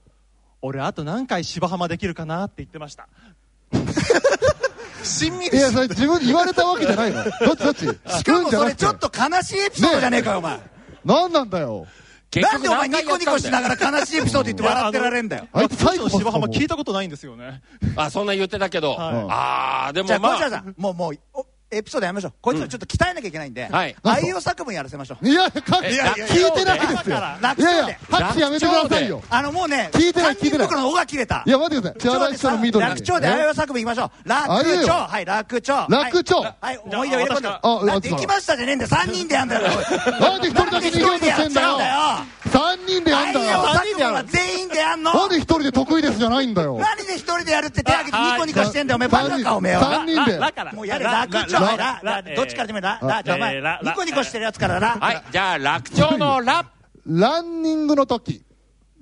[0.62, 3.08] 俺あと何回芝浜できるかなって言ってました。
[5.04, 5.56] 親密。
[5.56, 7.22] いやそれ自分に言われたわけじゃないの。
[7.24, 8.18] どっちどっち？
[8.18, 10.58] しかもそれちょっと悲しいエピソードじゃねえかよお前。
[11.04, 11.86] 何なんだよ
[12.38, 15.48] なんでお前ニコニコしながら悲しいエピソード言って笑ってられんだよ。
[15.52, 17.62] あいつ最後の芝浜聞いたことないんですよね。
[17.96, 21.14] あそんな言ってたけど、ああでもまあじゃあ小さんもうもう
[21.72, 22.32] エピソードやめましょう。
[22.40, 23.94] こいつらちょっと鍛えなきゃいけないんで、はい。
[24.02, 25.28] 愛用作文やらせましょう。
[25.28, 27.16] いや、かいや聞いてないですよ。
[27.40, 27.98] 楽勝で。
[28.10, 29.22] 拍手やめてくださいよ。
[29.30, 30.68] あのもうね、聞いてない、聞いてない。
[30.68, 31.44] の尾が切れた。
[31.46, 32.00] いや、待ってください。
[32.00, 32.86] 千原市の緑。
[32.86, 34.28] 楽勝で愛用作文いきましょう。
[34.28, 34.90] 楽勝。
[34.90, 35.92] はい、楽勝。
[35.92, 36.54] 楽勝。
[36.60, 37.48] はい、思い出を入れ込んで。
[37.92, 38.90] あ、できましたじゃねえんだよ。
[38.90, 39.68] 3人でやんだよ。
[40.20, 41.78] なんで一人だけ逃げようとしてんだよ。
[42.50, 43.62] 3人でやんだよ。
[43.68, 45.12] 愛用作文は全員でやんの？
[45.14, 46.78] なんで一人で得意ですじゃないんだよ。
[46.78, 48.96] 何で一人でやるって手挙げてニコニコしてんだよ。
[48.96, 49.82] お前バカかおめえは。
[49.82, 50.38] 3人で。
[50.74, 52.34] もうやれ、楽勝。
[52.36, 53.22] どっちからでもいいな。
[53.24, 54.96] じゃあお前、ニコニコしてるやつからな。
[55.00, 56.64] はい、じゃあ、楽勝のラ
[57.06, 58.44] ランニングの時。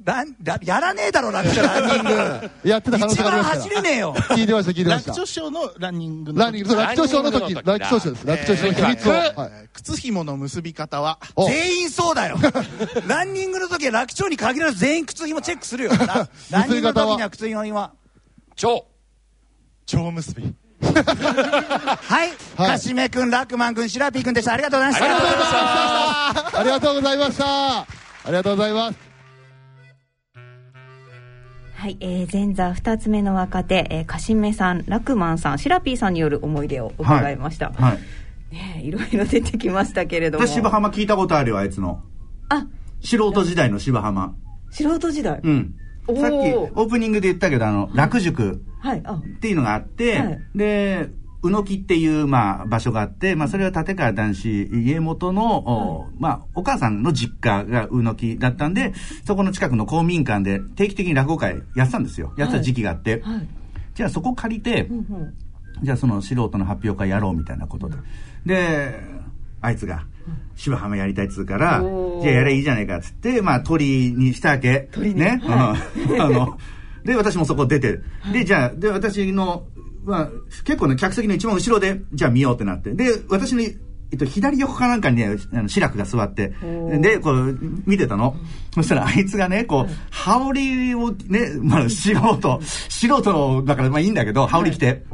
[0.09, 2.51] ランやらねえだろ、楽勝ランニング。
[2.65, 4.15] やってた可能性があります走れねえよ。
[4.15, 5.11] 聞いてました、聞いてました。
[5.11, 8.27] 楽勝賞のランニングランニング、楽勝賞の時、楽勝賞です。
[8.27, 9.13] 楽勝賞の秘密を。
[9.75, 12.39] 靴紐の結び方は全員そうだよ。
[13.07, 15.93] ランニングの時は楽勝に限らず全員靴紐チェックするよ。
[16.51, 17.93] ランニングの時には靴紐は。
[18.57, 18.87] 蝶。
[19.85, 20.55] 蝶結び。
[20.81, 24.55] はい、かしめ君、ラクマン君、シラピー君でした。
[24.55, 26.59] ありがとうございました。
[26.61, 27.81] ありがとうございました。
[27.81, 27.87] あ
[28.27, 29.08] りがとうございます。
[31.79, 37.67] はい、えー、前座二つ目の若手、えー、かしめさん、ラクマンさん、シラピーさんによる思い出を伺いました。
[37.71, 37.83] はい。
[37.83, 37.99] はい、
[38.53, 40.45] ねいろいろ出てきましたけれども。
[40.45, 42.03] 私、芝浜聞いたことあるよ、あいつの。
[42.49, 42.67] あ
[43.01, 44.35] 素人時代の芝浜。
[44.71, 45.41] 素人時代？
[45.41, 45.77] うん。
[46.17, 51.11] さっきオープニングで言ったけど、あの、楽塾っていうのがあって、はい、で、
[51.43, 58.93] 宇野木っていう、まあ、場所があって、まあ、それは立川男子家元の、はい、まあ、お母さんの実家が宇野木だったんで、
[59.25, 62.33] そこの近くの公民館で定期的に落語会やってたんですよ。
[62.37, 63.23] やってた時期があって。
[63.25, 63.49] はい、
[63.95, 65.35] じゃあそこ借りて、うんうん、
[65.83, 67.97] じゃあその素人の発表会やろうみたいなことで。
[68.45, 69.01] で、
[69.61, 70.05] あいつが、
[70.57, 71.83] 芝浜やりたいっつうから、
[72.21, 74.89] じゃあやれいいじゃないかっつって、まあ鳥にしたわけ。
[74.93, 75.41] 鳥ね。
[75.45, 76.21] はい、うん。
[76.21, 76.59] あの、
[77.05, 78.05] で、私もそこ出てる。
[78.33, 79.67] で、じゃあ、で、私の、
[80.09, 80.29] まあ、
[80.65, 82.93] 結構ね、客席の一番後ろで、じゃあ見ようってなって。
[82.93, 83.67] で、私の、え
[84.15, 86.55] っと、左横かなんかにね、あの、志らくが座って、
[87.01, 88.35] で、こう、見てたの。
[88.75, 95.05] そしたら、あいつがね、こう、羽織をね、まあ、素人、素人だから、まあいいんだけど、羽織着て、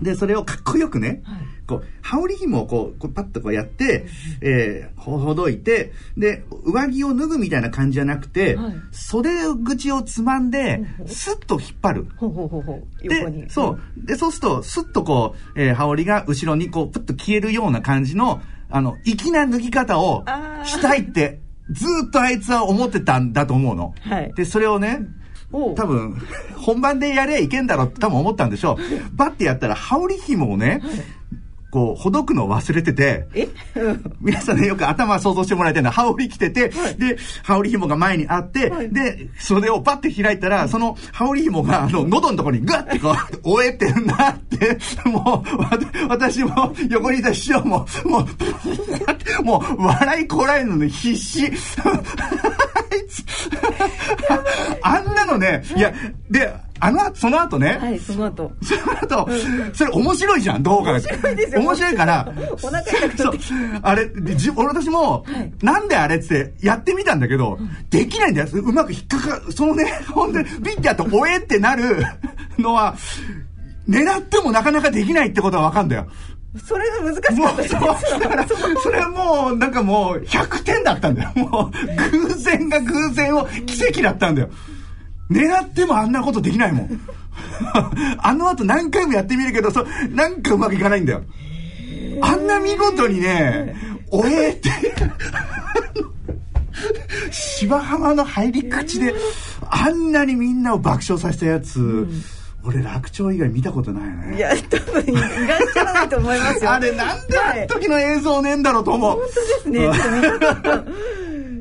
[0.00, 4.06] で、それをかっこよくね、はい、こう、羽織紐をこう、こうパッとこうやって、
[4.40, 9.30] えー、ほどいて、で、上着を脱ぐみたいな感じじゃなくて、はい、袖
[9.64, 12.06] 口をつまんで、スッと引っ張る。
[12.16, 14.06] ほほほほで、そう。
[14.06, 20.24] で、そうすると、スッとこう、えー、羽織が後ろにこう、プッと消えるような感じの、あの、粋な脱ぎ方を
[20.64, 23.94] したいって、ずっとあいつは思ってたんだと思うの。
[24.00, 25.00] はい、で、それをね、
[25.52, 26.16] 多分、
[26.56, 28.78] 本番でやれいけんだろって多分思ったんでしょう。
[29.16, 30.82] バッてやったら、羽織紐をね、
[31.70, 33.48] こう、ほどくのを忘れてて、え？
[34.20, 44.78] 皆さんね、よく頭想像してもらいたいのは、羽織着てて、はい、で、羽織紐が前にあって、はい、で、袖をパッて開いたら、その羽織紐が、あの、喉のところにガッてこう、終えてんなって、
[45.08, 48.26] もう、私も、横にいた師匠も、も
[49.40, 51.52] う、もう、笑いこらえるのに必死。
[54.82, 55.92] あんなのね、いや、
[56.30, 57.78] で、あの、その後ね。
[57.80, 58.52] はい、その後。
[58.62, 58.74] そ
[59.14, 59.28] の後、
[59.72, 61.00] それ面白いじゃん、動画が。
[61.00, 61.60] 面白いですよ。
[61.60, 62.32] 面白いから。
[62.62, 63.34] お腹痛くそう。
[63.82, 68.48] あれ、じ俺私も、はい、なんであれってやってみたんだけど、うん、できないんだよ。
[68.52, 72.04] うまく引っかか、そのね、ほんで、ビッてやって、おえってなる
[72.58, 72.94] のは、
[73.88, 76.06] 狙ってもなかなかできないってことはわかんだよ。
[76.64, 77.62] それが難しかった。
[77.62, 77.74] です
[78.20, 81.32] だからそれはもうなんかもう100点だったんだよ。
[81.36, 84.50] もう偶然が偶然を奇跡だったんだよ。
[85.30, 87.00] 狙ってもあんなことできないもん。
[88.18, 91.22] あの後何回もやってみるけどそなんかうまくいかないんだよ。
[92.22, 93.76] あんな見事にね
[94.10, 94.70] 「おえ!」って
[97.30, 99.14] 芝浜の入り口で
[99.68, 102.22] あんなにみんなを爆笑させたやつ、うん
[102.66, 104.36] 俺楽長以外見たことないね。
[104.36, 105.30] いや多分いらっ
[105.72, 106.72] しゃらないと思いますよ。
[106.72, 109.80] あれなんであの時の映像ねえんだろうと思う、本当ですね。
[109.80, 110.84] ちょっと見たかった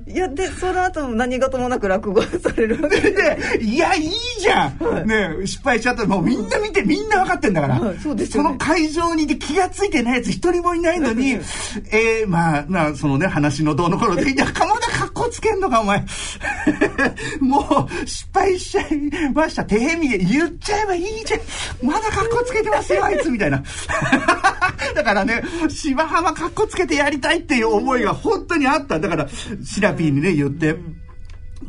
[0.08, 3.40] いやでその後何事もなく落語されるわけで。
[3.60, 11.32] いやいいじゃん、はい、ね失敗しちゃったもうみんな見てみんな分かってんだから、はい、そね、その会場にいて気が付いてないやつ一人もいないのに
[11.92, 16.06] えー、まあまあそのね話のどうの頃でいやかもだ格好つけんのかお前。
[17.42, 19.64] もう失敗しちゃいました。
[19.66, 21.40] 手へみで言っちゃえばいいじゃん。
[21.82, 23.64] まだ格好つけてますよあいつみたいな。
[24.94, 29.00] だからね芝浜格好つけてやりたいっていう思いが本当にあった。
[29.00, 29.28] だから
[29.64, 30.76] シラピーにね言って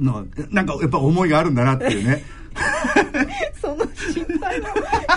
[0.01, 2.25] のなんかやっぱ思いがあるんだなっていうね
[3.61, 4.69] その心配も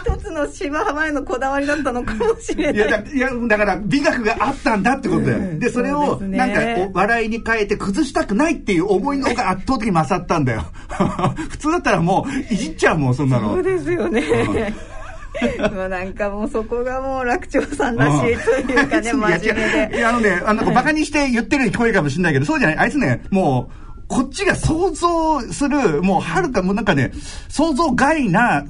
[0.03, 3.11] 一つの芝浜へのこだわりだったのかもしれない。
[3.15, 5.59] いや、だから美学があったんだってことだよ。
[5.59, 6.61] で、それをなんか
[6.93, 10.65] 笑いに変えて崩したくないっていう思いの方が圧倒的に勝ったんだよ。
[11.49, 13.53] 普通だったらもういじっちゃうもん、そんなの。
[13.53, 14.73] そうですよね。
[15.73, 19.97] もうなんかもうそこがもう楽長さんらしいというかね、真面目で。
[19.97, 22.77] いや、あのね、あの、バカにして言ってるように聞こえるかもしれないけど、そうじゃない。
[22.77, 23.78] あいつね、もう、
[24.09, 27.11] こっちが想像する、もうはるか、もうなんかね、
[27.47, 28.65] 想像外な、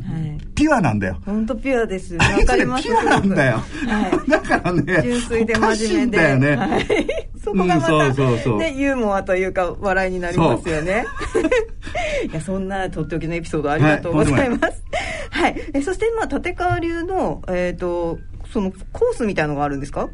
[0.54, 1.18] ピュアなんだよ。
[1.26, 2.14] 本当ピュアです。
[2.20, 2.84] わかります。
[2.84, 3.64] ピュアなんだよ。
[3.88, 6.18] はい、 だからね、純粋で真面目で。
[6.18, 6.56] だよね。
[6.58, 6.86] はい、
[7.42, 11.06] そこがまた、うん、そうそうそうね、ユーモアというか、笑いになりますよね。
[12.30, 14.84] いや、そんなとっておきのエピソードありがとうございます。
[15.30, 15.56] はい。
[15.74, 18.20] えそして、まあ、立川流の、えっ、ー、と、
[18.52, 20.10] そのコースみたいのがあるんですか？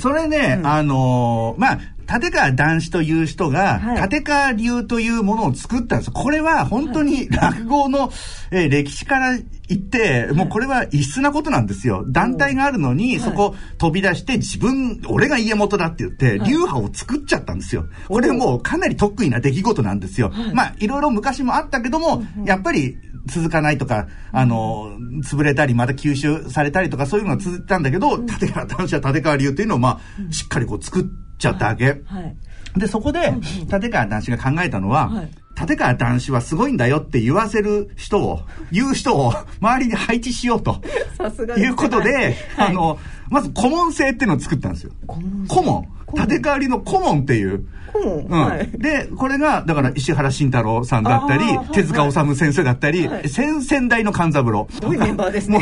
[0.00, 1.78] それね、うん、あのー、まあ、
[2.18, 6.10] 立川談志という人が、はい、立川流というものを作ったんです。
[6.10, 8.10] これは本当に落語の、
[8.50, 12.04] えー、歴史から言って、もうこれは異質なことなんですよ。
[12.08, 17.84] 団体があるのに、そこ飛び出して自分、俺が家元だって言って、流派を作っちゃったんですよ。
[18.08, 20.32] これもうかなり得意な出来事なんですよ。
[20.54, 31.04] まあ、いろいろ昔もあったけども、やっぱり続かないとか、あの、潰れたり、また吸収されたりとか、そういうのが続いたんだけど、立川談志は立川流っていうのを、まあ、しっかりこう作っ
[31.38, 32.02] ちゃったわけ。
[32.06, 33.32] はい、で、そこで、
[33.70, 40.80] 立川談志が考えたのは、はい、立川談志はすごいんだよって言わせる人を、言う人を周りに配置しようと。
[41.16, 42.98] さすがいうことで、はい、あの、
[43.30, 44.92] まず顧問制っていうのを作ったんですよ。
[45.06, 45.97] 顧問。
[46.14, 47.66] 立川流の顧問っていう。
[47.94, 54.68] うんはい、で、これが、だから石原慎太郎さんだったり、手塚治虫先生だったり、はい、先々代の勘三郎。
[54.70, 55.60] すごいメンバーですね。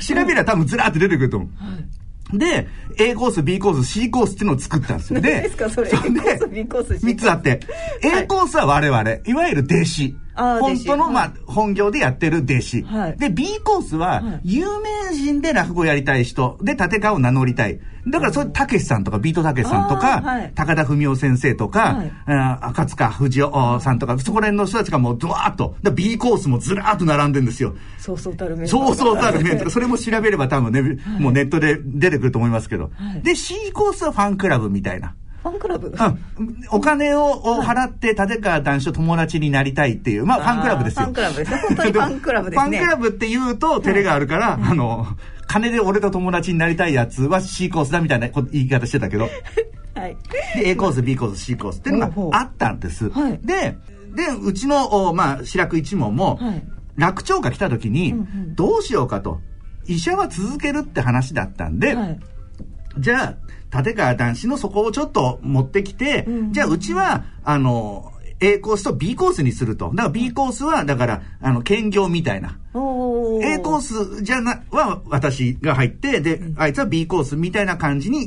[0.00, 1.48] 調べりゃ多分ずらって出てくると思う。
[1.64, 1.84] はい
[2.32, 2.66] で、
[2.98, 5.20] A コース、B コース、C コースっていうのを作ったんですよ。
[5.20, 5.90] で、ですかそれ？
[5.90, 7.60] そ A コース、B コース、3つあって、
[8.02, 10.16] A コースは我々、いわゆる弟子。
[10.36, 12.86] 本当の、まあ、本業でやってる弟子。
[13.18, 17.80] で、B コースは、有名人で落語やりたい人で立川を名乗りたい。
[18.08, 20.22] だから、それ、たけしさんとか、ビートたけしさんとか、
[20.54, 22.00] 高田文夫先生とか、
[22.60, 27.74] 赤塚不二夫さんとか、そこら辺の人たちがもう、ドワーッと、B コースもずらーっと並んでるんですよ。
[27.98, 28.68] そうそうたる面。
[28.68, 32.90] そうそうたる面とか、 それも調べれば多分ね、もうネットで出てくると思いますけど。
[33.22, 35.14] で、C コースはファンクラブみたいな。
[35.46, 41.06] ファンクラブ、うん、お金を払って立川談志と友達になりたいっていう、まあファンクラブですよ。
[41.06, 41.58] ファンクラブですね。
[41.68, 42.78] 本当にファンクラブですね。
[42.78, 45.06] ファンクラブって言うと照れがあるから、あの、
[45.46, 49.28] 金で俺と友達になりたいやつは C コースだみたいな言い方してたけど。
[49.94, 50.16] はい。
[50.56, 53.08] で、A コース、B コース、C コースっていうのがあったんです。
[53.10, 53.78] はい、で、
[54.16, 56.62] で、うちの、まあ、白く一門も、はい、
[56.96, 58.14] 楽長が来た時に、
[58.56, 59.40] どうしようかと。
[59.86, 62.20] 医者は続けるって話だったんで、はい、
[62.98, 63.34] じゃあ、
[63.74, 69.90] 立川談志のそこをちょっと持ってきて、うん、じゃあうちは、あの、A コースと B コースにすると。
[69.94, 72.58] だから B コースは、だから、あの、兼業みたいな。
[72.74, 78.24] A コースじゃな、は私が入って、で、あいつは B コースみたいな感じに、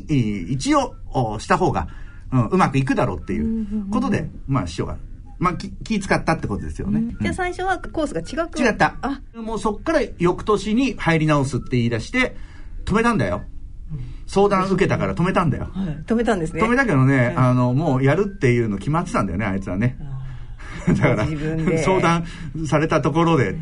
[0.51, 0.95] 一応、
[1.39, 1.87] した方が、
[2.31, 4.97] うん、うまくいくだろうっていうことで、まあ、師匠が
[5.39, 6.99] まあ、気気使ったってことですよね。
[6.99, 8.97] うん、じゃあ最初はコースが違く違った。
[9.01, 12.35] あもうそっから翌年に入り直すって言い出して、
[12.85, 13.43] 止めたんだよ。
[14.29, 15.69] 相談受けたから止めたんだよ。
[15.73, 16.61] はい、止めたんですね。
[16.61, 19.97] 止めたけどね、あの、もうやるっていうの決まってたんだよね、あいつはね。
[20.87, 21.25] だから、
[21.79, 22.25] 相談
[22.67, 23.57] されたところで、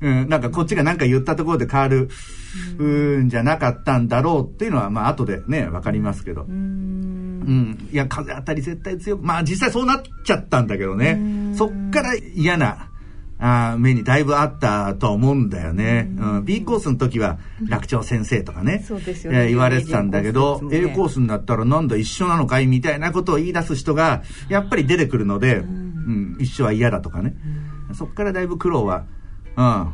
[0.00, 2.08] うん、なんかこっちが何か言ったところで変わる、
[2.78, 6.46] うん、じゃなかったんだろうっていうのは、まあ後でね、わかりますけど。
[6.48, 7.88] うん。
[7.92, 11.20] いや、風当たり絶対強く、まあ実際そうなっちゃったんだけどね。
[11.54, 12.88] そっから嫌な、
[13.38, 16.10] あ目にだいぶあったと思うんだよね。
[16.18, 19.48] うん、B コースの時は楽長先生とかね、そうですよね。
[19.48, 27.36] 言われてたんだけど、A コースになったらなんだ一緒なのかいみたいなことを言い出す人がやっぱり出てくるので、うん、一緒は嫌だとかね。
[27.94, 29.04] そっからだいぶ苦労は
[29.56, 29.92] うん。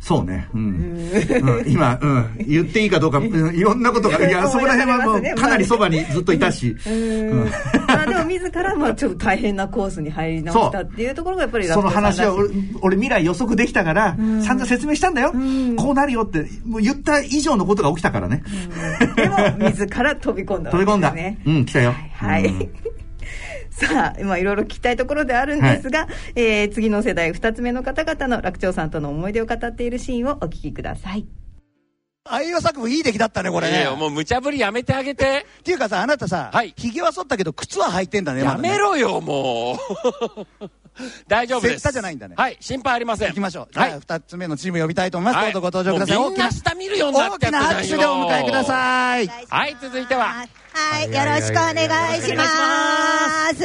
[0.00, 0.48] そうね。
[0.54, 1.10] うん。
[1.42, 2.38] うん、今、うん。
[2.38, 6.74] 言っていいかどうか、いろんなことが、いや、そこら辺はもう、かなりそばにずっといたし。
[6.86, 7.50] うん。
[7.86, 12.34] あでも、自ら、まあ、ちょっと大変なコースに入り直したっていうところが、やっぱりその話は、
[12.80, 15.32] 俺、未来予測できたから、散々説明したんだよ。
[15.76, 18.42] こうなるよって、もう言った以上のことが起きたからね。
[19.16, 19.36] でも、
[19.68, 20.70] 自ら飛び込んだ。
[20.72, 21.14] 飛び込んだ。
[21.46, 21.94] うん、来たよ。
[22.14, 22.70] はい。
[23.86, 31.26] さあ、今いろいろ聞きたいところであるんですが、はい、えー、次の世代2つ目の方々の楽長さんとの思い出を語っているシーンをお聞きください。
[32.32, 33.80] あいう作文いい出来だったね、これね。
[33.80, 35.46] いやもう無茶ぶりやめてあげて。
[35.60, 40.68] っていうかさ、あなたさ、はい、髭は剃ったけど靴は履いてんだね、やめろよ、もう。
[41.28, 41.92] 大丈夫です。
[41.92, 42.34] じゃないんだね。
[42.36, 43.28] はい、心配ありません。
[43.28, 43.68] 行きましょう。
[43.72, 45.44] じゃあ、二つ目のチーム呼びたいと思います。
[45.44, 46.16] どうぞご登場ください。
[46.16, 49.26] 大きな下見るようになって大きな拍手でお迎えください。
[49.48, 50.46] はい、続いては。
[50.72, 52.56] はい、よろしくお願いします。
[52.62, 53.64] お願いし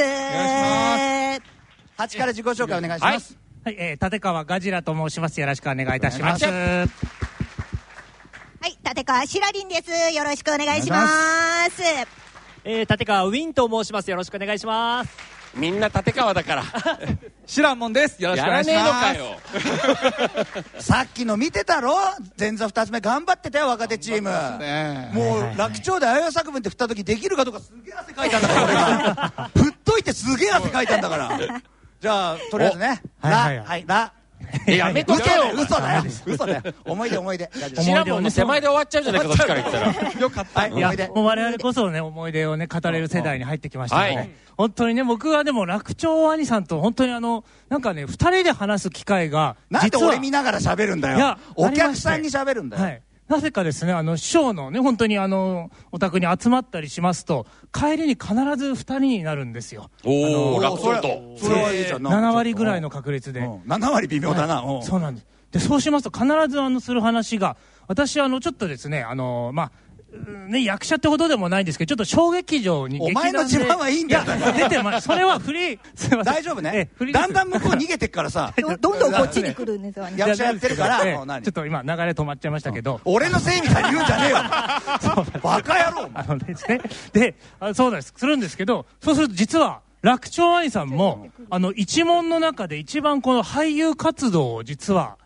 [1.98, 2.16] す。
[2.16, 3.36] 8から自己紹介お願いします。
[3.64, 5.40] はい、え立川ガジラと申します。
[5.40, 7.25] よろしくお願いいたします。
[8.60, 9.90] はい、立川しらりんです。
[10.14, 11.06] よろしくお願いしま
[11.70, 11.82] す。
[12.64, 14.10] え立川ウィンと申します。
[14.10, 15.36] よろしくお願いします。
[15.54, 16.64] みんな立川だから。
[17.46, 18.22] 知らんもんです。
[18.22, 19.14] よろしくお願いしま
[20.78, 20.84] す。
[20.84, 21.96] さっきの見てたろ？
[22.38, 24.30] 前座2つ目頑張ってたよ若手チーム、
[25.14, 28.64] もう楽勝であや作文って振った時できるかどうかすげえ汗かいたんだから。
[28.64, 29.50] 俺が。
[29.56, 31.38] 振っといてすげえ汗かいたんだから。
[32.00, 33.30] じゃあとりあえずね「ラ」
[33.64, 34.12] はい「ラ」
[34.66, 35.52] やめとけよ。
[35.54, 36.04] 嘘だよ。
[36.26, 36.62] 嘘だよ。
[36.84, 37.50] 思い出思い出。
[37.80, 40.12] シナモンの手前で終わっちゃうじゃないかどっちから言ったら。
[40.20, 40.66] よかった。
[40.66, 41.08] 思い出。
[41.08, 51.36] もう我々こそね思い出をね語れる世代に入ってきましたね本当にね僕はでも楽長兄さんと本当にあのなんかね二人で話す機会がなんで俺見ながら喋るんだよ。
[51.54, 59.90] お客さんに喋るんだよなぜかですね、あの、師匠のね、本当にあの、お宅に集まったりしますと、帰りに必ず二人になるんですよ。
[60.04, 61.08] おお、楽勝と。
[61.36, 62.06] それはいいじゃん。
[62.06, 63.40] 7割ぐらいの確率で。
[63.40, 64.62] 7割微妙だな。
[64.82, 65.26] そうなんです。
[65.50, 67.56] で、そうしますと必ずあの、する話が、
[67.88, 69.72] 私あの、ちょっとですね、あの、まあ、
[70.48, 74.24] ね、役者ってことでもないんですけど、ちょっと小劇場にお前の自慢はいいんだよ。
[74.56, 76.34] 出てま それはフリー、すいません。
[76.34, 76.90] 大丈夫ね。
[77.12, 78.52] だんだん向こう逃げてっからさ。
[78.58, 80.06] どんどんこっちに来るんですよ。
[80.16, 81.00] 役者やってるから、
[81.42, 83.00] ちょっと今流れ止まっちゃいましたけど。
[83.04, 84.36] 俺のせいみたいに言うんじゃねえよ。
[85.42, 86.10] バカ野郎。
[86.14, 86.80] あのですね。
[87.12, 87.34] で、
[87.74, 88.14] そうです。
[88.16, 95.16] するんですけど、そうすると実は、楽長愛さんも、あの、一門の中で一番この俳優活動を実は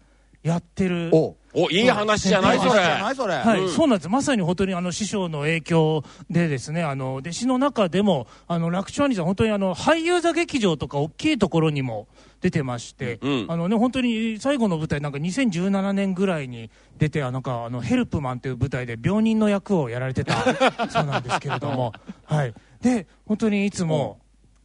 [0.42, 1.10] やってる。
[1.12, 3.34] おおいい話じゃないそれ。
[3.34, 4.08] はい、そうなんです。
[4.08, 12.06] まさに本当にあの師匠の影響でですねあの弟子の中でもあの楽勝兄さん本当にあの俳優座劇場とか大きいところにも
[12.40, 20.34] 出てまして、うん、あのね本当に最後の舞台なんか2017年ぐらいに出てあなんかあのヘルプマンという舞台で病人の役をやられてた
[20.88, 21.92] そうなんですけれども。
[22.24, 22.54] はい。
[22.80, 24.20] で本当にいつも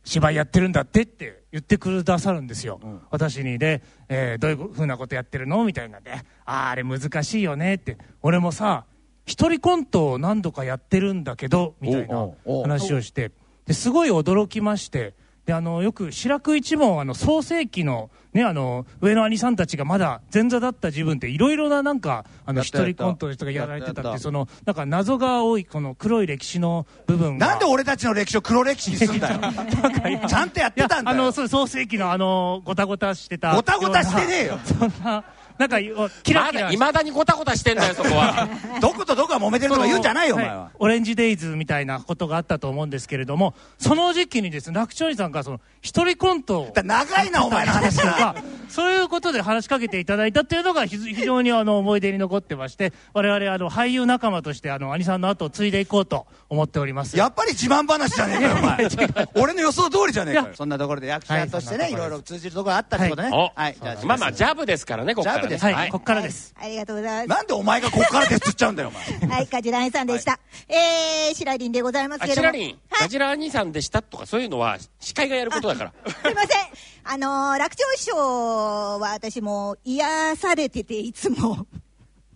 [0.05, 8.83] 芝居やってるんだってって言ってくださるんですよ、うん、私にで、えー、どういうふうなことやってるのみたいなんで、ああ、あれ難しいよねって、俺もさ、
[9.25, 12.27] 一人コントを何度かやってるんだけど、みたいな
[12.63, 13.31] 話をして、
[13.65, 15.13] ですごい驚きまして、
[15.45, 29.39] であのよく白く一門あの創世紀の,、ね、あの上の兄さんたちがまだ前座だった自分っていろいろななんかあの一人コントの人がやられてたってそのなんか謎が多いこの黒い歴史の部分なんで俺たちの歴史を黒歴史にすんだよ。
[30.27, 31.17] ちゃんとやってたんだよ。
[31.17, 34.59] あのそう創世紀のあのごたごたしてたごたごたしてねえよ。
[34.65, 35.23] そんな
[35.57, 35.79] なんか、
[36.23, 36.71] キラキラ。
[36.71, 38.47] いまだにごたごたしてんだよ、 そこは。
[38.81, 40.69] どことどこが揉めてるとか言うんじゃないよ、お前は。
[40.79, 48.35] オレンジデイズみたいなことがあったと思うんですけれども、その時期にですね、楽勝さんがその、一人コント長いな、お前の話が。
[48.69, 57.17] そういうことで話しかけていただいたっていうのが非常にあの思い出に残ってまして、我々あの俳優仲間としてあの兄さんの後を継いでいこうと思っております。
[57.17, 59.27] やっぱり自慢話じゃねえかよ、お前。
[59.41, 60.49] 俺の予想通りじゃねえかよ。
[60.55, 63.29] そんなところで役者としてね、いろいろ通じるところがあったってことね。
[63.29, 63.77] はい。
[63.81, 65.44] じゃあ、まあまあ、ジャブですからね、ここから。
[65.47, 65.75] ジャブです。
[65.75, 66.53] はい、ここからです。
[66.59, 67.37] ありがとうございます。
[67.37, 68.91] なんでお前がここからですっちゃうんだよ、お
[69.25, 69.29] 前。
[69.29, 70.39] はい、カジラ兄さんでした。
[70.67, 75.93] えー、シラリンでございますけどシラリン、カジラ兄さんでしたとか、そういうのは、司会がやることだから。
[76.11, 76.61] すいません。
[77.07, 81.67] あの楽勝師匠は私も癒されてて、いつも。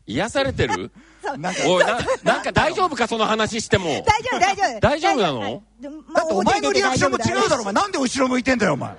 [0.05, 0.91] 癒されてる？
[1.38, 1.86] なんか、おい、
[2.24, 3.86] なんか大丈夫か、その話しても。
[3.86, 4.80] 大丈夫、大丈夫。
[4.80, 5.64] 大丈夫なの？
[6.16, 7.74] だってお前のリアクションも違うだろ、お前。
[7.74, 8.95] なんで後ろ向いてんだよ、お前。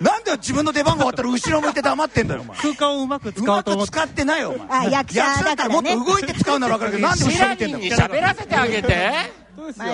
[0.00, 2.56] なんで自分の出番が終わったら後ろ向いて黙ってんだよ、お前。
[2.58, 3.92] 空間をうまく使おうと思って。
[3.92, 4.86] 使ってないよ、お前。
[4.86, 7.96] あ、役者だからもっと動いて使うなら分かるけど、なんで後ろ見てんだよ。
[7.96, 9.39] 喋らせてあげて。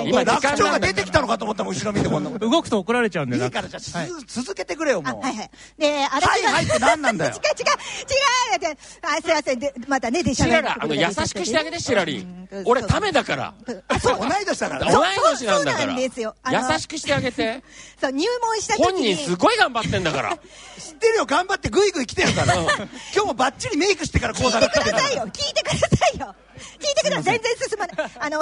[0.07, 2.49] 今、楽勝が出てきたのかと思ったもん、後ろ見てこんなこと。
[2.49, 3.37] 動くと怒られちゃうんで。
[3.37, 5.21] いいから、じゃあ、続けてくれよ、もう。
[5.21, 5.51] はいはい。
[5.79, 7.33] で、あれはいはいって何なんだよ。
[7.33, 8.79] 違 う違う、違う。
[9.03, 9.59] あ、すいません。
[9.59, 10.71] で、またね、でしゃべる。
[10.71, 12.49] あの、優しくしてあげて、シラリン。
[12.65, 13.55] 俺、ためだから。
[14.01, 14.93] そう、同い年だから。
[14.93, 15.79] 同い年なんだから。
[15.79, 16.35] そうなんですよ。
[16.51, 17.63] 優しくしてあげて。
[18.01, 20.37] そう、入門した時本人すごい頑張ってんだから。
[20.79, 22.55] 知ってるよ、頑張ってグイグイ来てるから。
[22.55, 22.75] 今
[23.15, 25.23] 日もバッチリメイクしてから講座聞いてくださいよ。
[25.25, 26.35] 聞いてくださいよ。
[26.79, 27.41] 聞いてください。
[27.41, 28.11] 全然進まない。
[28.19, 28.41] あの、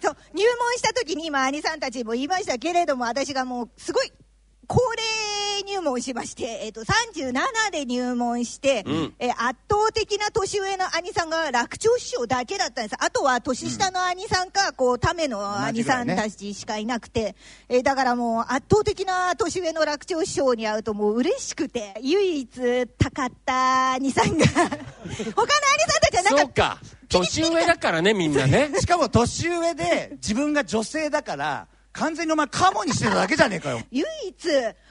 [0.00, 4.12] そう、入門した時に今、兄さんたちも言いましたけれども、私がもう、すごい、
[4.70, 12.96] 高齢入門しまして、えっ、ー、と、37で入門して、うん、えー、圧倒的な年上の兄さんが楽長師匠だけだったんです。
[13.00, 17.34] あとは年下の兄さんか、こう、ための兄さんたちしかいなくて、ね、
[17.68, 25.34] えー、だからもう圧倒的な年上の楽長師匠に会うともう嬉しくて、唯一高った兄さんが 他の兄さん
[26.00, 26.78] たちはなんか、そうか。
[27.08, 28.70] 年上だからね、みんなね。
[28.78, 33.80] しかも年上で、自分が女性だから、完全にお前カモにしてただけじゃねえかよ。
[33.90, 34.48] 唯一、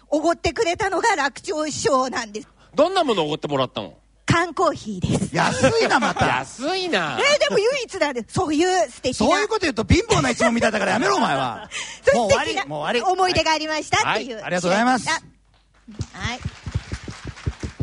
[0.09, 2.47] おごってくれたのが楽長師匠なんです。
[2.75, 3.97] どんなものおごってもらったの？
[4.25, 5.35] 缶コーヒーです。
[5.35, 6.27] 安いな、また。
[6.27, 7.17] 安いな。
[7.19, 9.25] えー、でも唯一なんで、そういう素敵な。
[9.25, 11.67] そういうこと言うと貧乏な一問みたいだからやめろ、お前は。
[12.13, 12.53] もう終わり。
[12.67, 13.11] もう終わり。
[13.11, 14.35] 思い出がありましたっていう。
[14.35, 15.09] はい、ありがとうございます。
[15.09, 16.39] はい。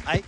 [0.05, 0.25] はい。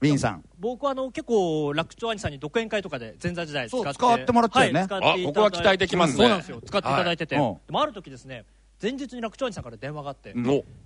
[0.00, 0.47] ウィンさん。
[0.58, 6.18] 僕はあの結構楽勝兄さんに独演会とかで前座時代使って使ってもらってよね、はい、ここは期待できますね。
[6.18, 6.60] そうなんですよ。
[6.64, 8.44] 使っていただいてて、はい、でもある時ですね
[8.80, 10.32] 前日に楽勝兄さんから電話があって、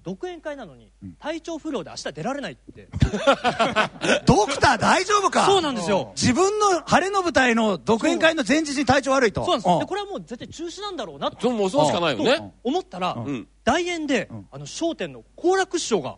[0.02, 2.88] 独演会なのに体調不良で明日出られないって。
[4.24, 5.44] ドクター大丈夫か？
[5.44, 6.10] そうなんですよ。
[6.16, 9.44] 自分の晴れの舞台の独演会の前日に体調悪いと。
[9.44, 9.78] そうなんです。
[9.80, 12.54] でこれはもう絶対中止なんだろうなってもうそうしかないよね。
[12.64, 13.14] 思ったら、
[13.62, 16.16] 大演で、あの笑点の好楽師匠が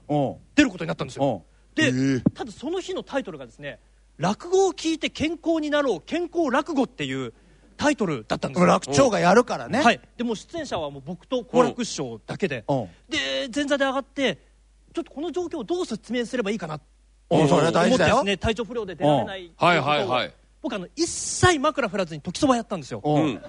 [0.54, 1.42] 出ることになったんですよ
[1.74, 3.80] で、ただその日のタイトルがですね
[4.16, 7.32] 落語を聞いて健康になろう健康落語っていう
[7.76, 8.66] タイトルだったんですよ。
[8.66, 9.82] 楽長がやるからね。
[9.82, 10.00] はい。
[10.16, 12.64] でも出演者はもう僕と好楽師匠だけで。
[13.08, 14.38] で前座で上がって
[14.94, 16.80] ちょっとこの状況をどう説明すればいいかな
[17.28, 20.34] おそれは大事だよ、ね、体調不良で出られないはいはいはい
[20.64, 23.02] 僕あの一切枕振らずに時そばやったんですよ、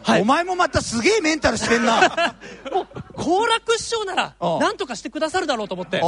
[0.03, 2.01] はい、お前もまたすげえメンタルしてんな。
[2.73, 5.99] もう好楽師匠なら何とかしてくださるだろうと思って。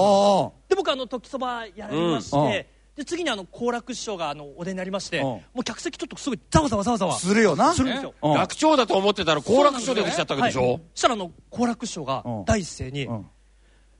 [0.67, 7.15] で僕あの時そばやりまして、で次にあの好楽師匠があのお出になりまして、もう客席ちょっとすごいざわざわざわざわ。
[7.15, 7.73] するよな。
[7.73, 8.13] するんですよ。
[8.21, 13.07] 楽長だと思ってたら好楽師匠出てきちゃったわけでしょ、はい、そしたらあの好楽師匠が第一声に、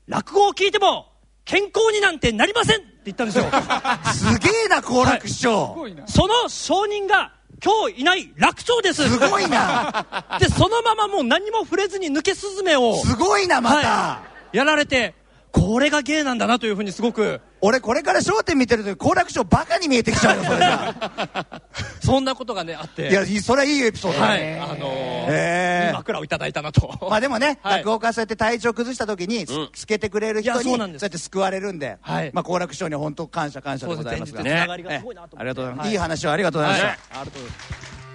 [0.08, 1.06] 落語を聞いても
[1.48, 3.46] 健康になんてなりませんって言ったんですよ。
[4.14, 7.34] すげえな好楽師匠、はい、その証人が
[7.64, 9.10] 今日いない楽長です。
[9.10, 10.38] すごいな。
[10.40, 14.22] でそのままもう何も触れずに抜けスズメをすごいなまた、は
[14.54, 15.14] い、やられて
[15.52, 17.42] これが芸なんだなというふうにすごく。
[17.60, 21.62] 俺これから『笑点』見てると好楽師匠バカに見えてきちゃうよそれが
[22.04, 23.10] そんなことがねあって。
[23.10, 26.94] いやそれはいいエピソードだね、はい、あのー、えー、枕をいただいたなと。
[27.10, 38.07] まあでもね、はい、落語家そうやって体調崩した時につけてくれる人にそうやって救われるんで、はい、まあ好楽師匠に本当感謝感謝でございますが、ありがとうございます、い、い話をありがとうございました、はい、ありがとうございます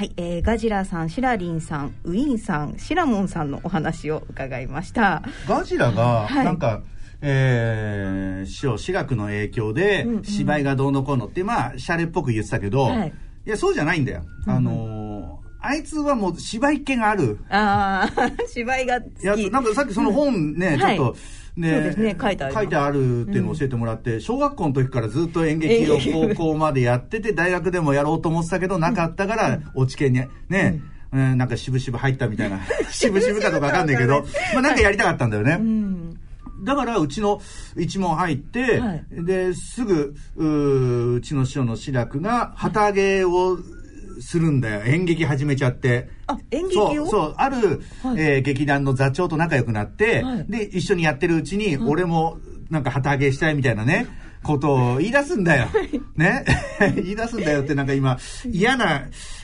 [0.00, 5.22] はい、えー、ガジラさん、シラリンさん、ウィンさん、シラモンさんのお話を伺いました。
[5.46, 6.82] ガジラが、なんか、はい、
[7.20, 13.12] えー、師匠、私学の影響で、芝居がどうのこうのって、まあ、シャレっぽく言ってたけど、はい、
[13.44, 14.22] いや、そうじゃないんだよ。
[14.46, 17.38] あのーあいつはもう芝居っ気がある。
[17.50, 19.22] ああ、 芝居が好き。
[19.22, 21.14] いや、なんかさっきその本ね、うん、ちょっと、はい
[21.60, 22.54] ね、そうですね、書いてある。
[22.54, 30.80] 書いてあるっていうのを教えてもらって、うん、小学校の時からずっと演劇を高校までやってて、大学でもやろうと思ってたけど、なかったから、落ち研にね、
[31.12, 35.58] うん、なんか渋々入ったみたいな、 渋々かとかわかんないけど、 まあなんかやりたかったんだよね。
[35.60, 36.20] うん。
[36.62, 37.40] だからうちの
[37.76, 43.58] 一門入って、はい、ですぐううちの師匠の志らくが旗揚げを
[44.20, 44.82] するんだよ。
[44.84, 46.08] 演劇始めちゃって。
[46.26, 47.06] あ演劇を？
[47.06, 52.38] そうある、はい、えー、劇団の座長と仲良くなって、はい、で一緒にやってるうちに、俺も
[52.70, 54.06] なんか旗揚げしたいみたいなね
[54.42, 55.68] ことを言い出すんだよ。
[56.16, 56.44] ね？
[56.96, 58.18] 言い出すんだよってなんか今、
[58.50, 59.02] 嫌な、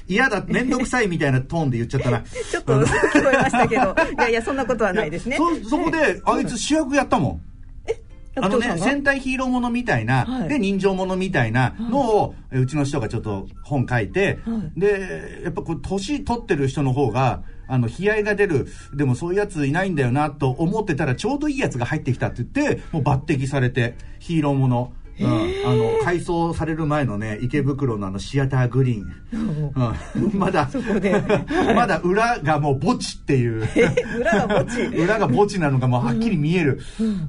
[0.08, 2.22] 嫌だ、めんどくさいみたいなトーンで言っちゃったな。
[2.22, 5.36] ちょっと聞こえましたけど、いやいや、そんなことはないですね。
[5.36, 7.40] そ、そこで、あいつ主役やったもん。
[8.38, 24.92] あのね、戦隊ヒーローものみたいな、はい、で、人情ものみたいなのを、はい、うちの人がちょっと本書いて、はい、で、やっぱこう、年取ってる人の方が、あの、悲哀が出る、でもそういうやついないんだよなと思ってたら、ちょうどいいやつが入ってきたって言って、もう抜擢されて、ヒーローもの。
[25.18, 29.72] うん、あの改装される前のね池袋のあのシアターグリーン、
[30.14, 30.68] うん、 まだ
[31.74, 33.66] まだ裏がもう墓地っていう。
[34.18, 34.82] 裏が墓地？
[34.82, 36.80] 裏が墓地なのがもうはっきり見える、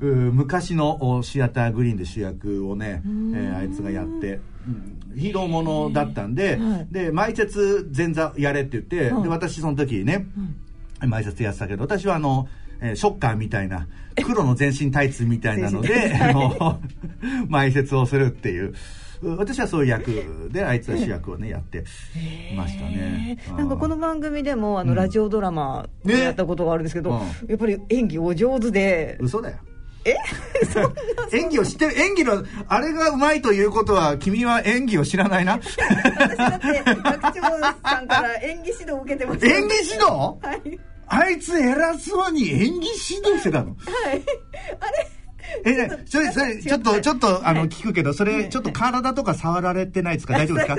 [0.02, 4.40] うん、昔のシアターグリーンで主役をね、えー、あいつがやって。
[5.16, 10.28] ヒーローものだったんで、はい、で毎節前座やれって言って、はい、で私その時ね、
[11.00, 12.48] 毎節やってたけど私はあの
[12.82, 13.88] えー、ショッカーみたいな、
[14.26, 16.80] 黒の全身タイツみたいなので、あの、
[17.50, 18.74] 埋設をするっていう。
[19.24, 21.84] 私はそういう役で、あいつは主役をね、やって
[22.56, 23.40] ましたね。
[23.58, 29.18] なんかこの番組でも、あの、ラジオドラマやったことがあるんですけど、やっぱり演技お上手で。
[29.20, 29.58] 嘘だよ。
[30.06, 30.16] え？
[31.36, 35.60] 演技を知ってる演技のあれがうまいということは君は演技を知らないな？
[35.60, 35.76] 私
[36.38, 37.42] だって学長
[37.84, 40.06] さんから演技指導を受けてます演技指導？
[40.42, 43.76] はいあいつ偉そうに演技指導してたの。
[43.76, 44.24] はい。
[44.80, 45.17] あれ
[45.64, 49.34] え、ね、それ、それ、ちょっと、ちょっと、あの、聞くけど、それ、ちょっと体とか？
[49.34, 50.78] 触られてないですか 大丈夫ですか？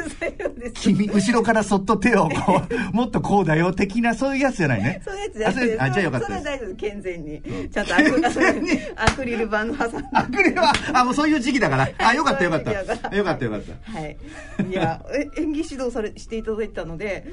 [0.74, 5.00] 君、後ろからそっと手をこう、 もっとこうだよ、的な、そういうやつじゃないね？
[5.04, 5.82] そういうやつじゃないです。
[5.82, 7.42] あ、じゃあよかったそれは大丈夫、健全に。
[7.72, 8.22] ちゃんとアク
[8.96, 9.98] アクリル板の挟んで。
[10.12, 11.88] アクリル板、あ、もうそういう時期だから。
[11.98, 12.72] あ、よかったよかった。
[12.72, 13.92] よかったよかった。
[13.92, 14.16] はい。
[14.68, 15.00] いや、
[15.36, 17.26] 演技指導され、していただいたので、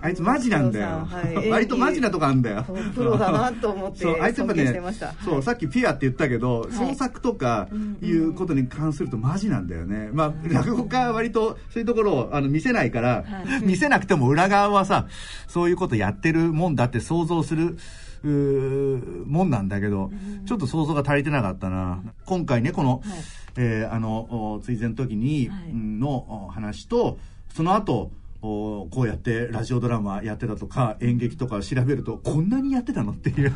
[0.00, 1.08] あいつマジなんだよ。
[1.50, 2.64] 割とマジなとこあんだよ。
[2.94, 4.80] プロだなと思って、そう、あいつやっぱね、
[5.24, 7.68] そう、さっきピアって言ったけど、創作とか
[8.02, 10.10] いうことに関するとマジなんだよね。
[10.12, 13.24] まあ、落語家は割とそういうところをあの見せないから、
[13.62, 15.06] 見せなくても裏側はさ、
[15.48, 17.78] そういうことやってるもんだって想像する。
[18.24, 20.10] もんなんだけど、
[20.46, 22.02] ちょっと想像が足りてなかったな。
[22.24, 23.18] 今回ね、この、はい、
[23.56, 27.18] えー、あの、追善の時に、の話と、
[27.54, 28.10] その後、
[28.44, 33.54] こうやってラジオドラマやってたとか演劇とか調べるとこんなにやってたのっていう。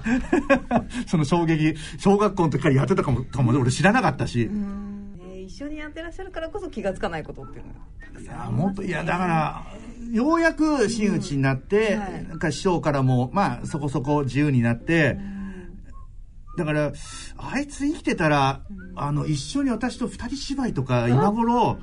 [1.07, 4.51] その衝撃小学校の時からやってたかもかも俺知らなかったし。
[5.45, 8.20] 一緒にやってらっしゃるからこそ気が付かないことっていうのが。
[8.20, 9.66] いやもっといやだから
[10.11, 12.01] ようやく真打ちになって、うん。
[12.01, 15.18] はい、なんか師匠からもまあそこそこ自由になって、
[16.57, 16.93] だから
[17.36, 18.62] あいつ生きてたら、
[18.97, 21.78] あの一緒に私と二人芝居とか今頃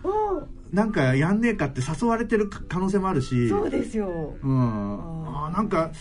[0.76, 3.49] なんかやんねえかって誘われてる可能性もあるし。
[3.49, 5.91] そうですよ、うん、あなんか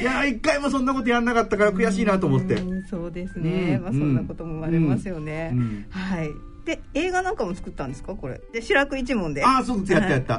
[0.00, 2.56] いや一回もそんなことやんなかったから悔しいなと思って。
[2.88, 6.30] そうですね、うん、まあ、そんなことも生まれますよね、うん、はい。
[6.64, 8.40] で映画なんかも作ったんですかこれ。
[8.52, 9.44] で白く一門で。
[9.44, 10.34] ああそうやったやった、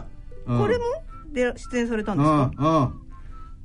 [0.46, 0.86] はい、これも
[1.34, 2.52] で出演されたんですか？
[2.58, 2.94] うんうん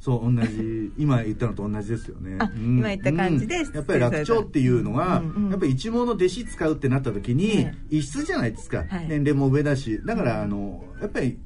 [0.01, 10.01] そう同じ今言ったのと同じですよね、うん、今言った感じで、うん、やっぱり楽長っていうのは、うんうん、やっぱり一門の弟子使うってなった時に、異質じゃないですか、はい、年齢も上だし。
[10.05, 11.38] だからあのやっぱり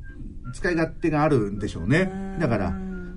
[0.53, 2.39] 使い勝手があるんでしょうね。
[2.39, 2.73] だからあ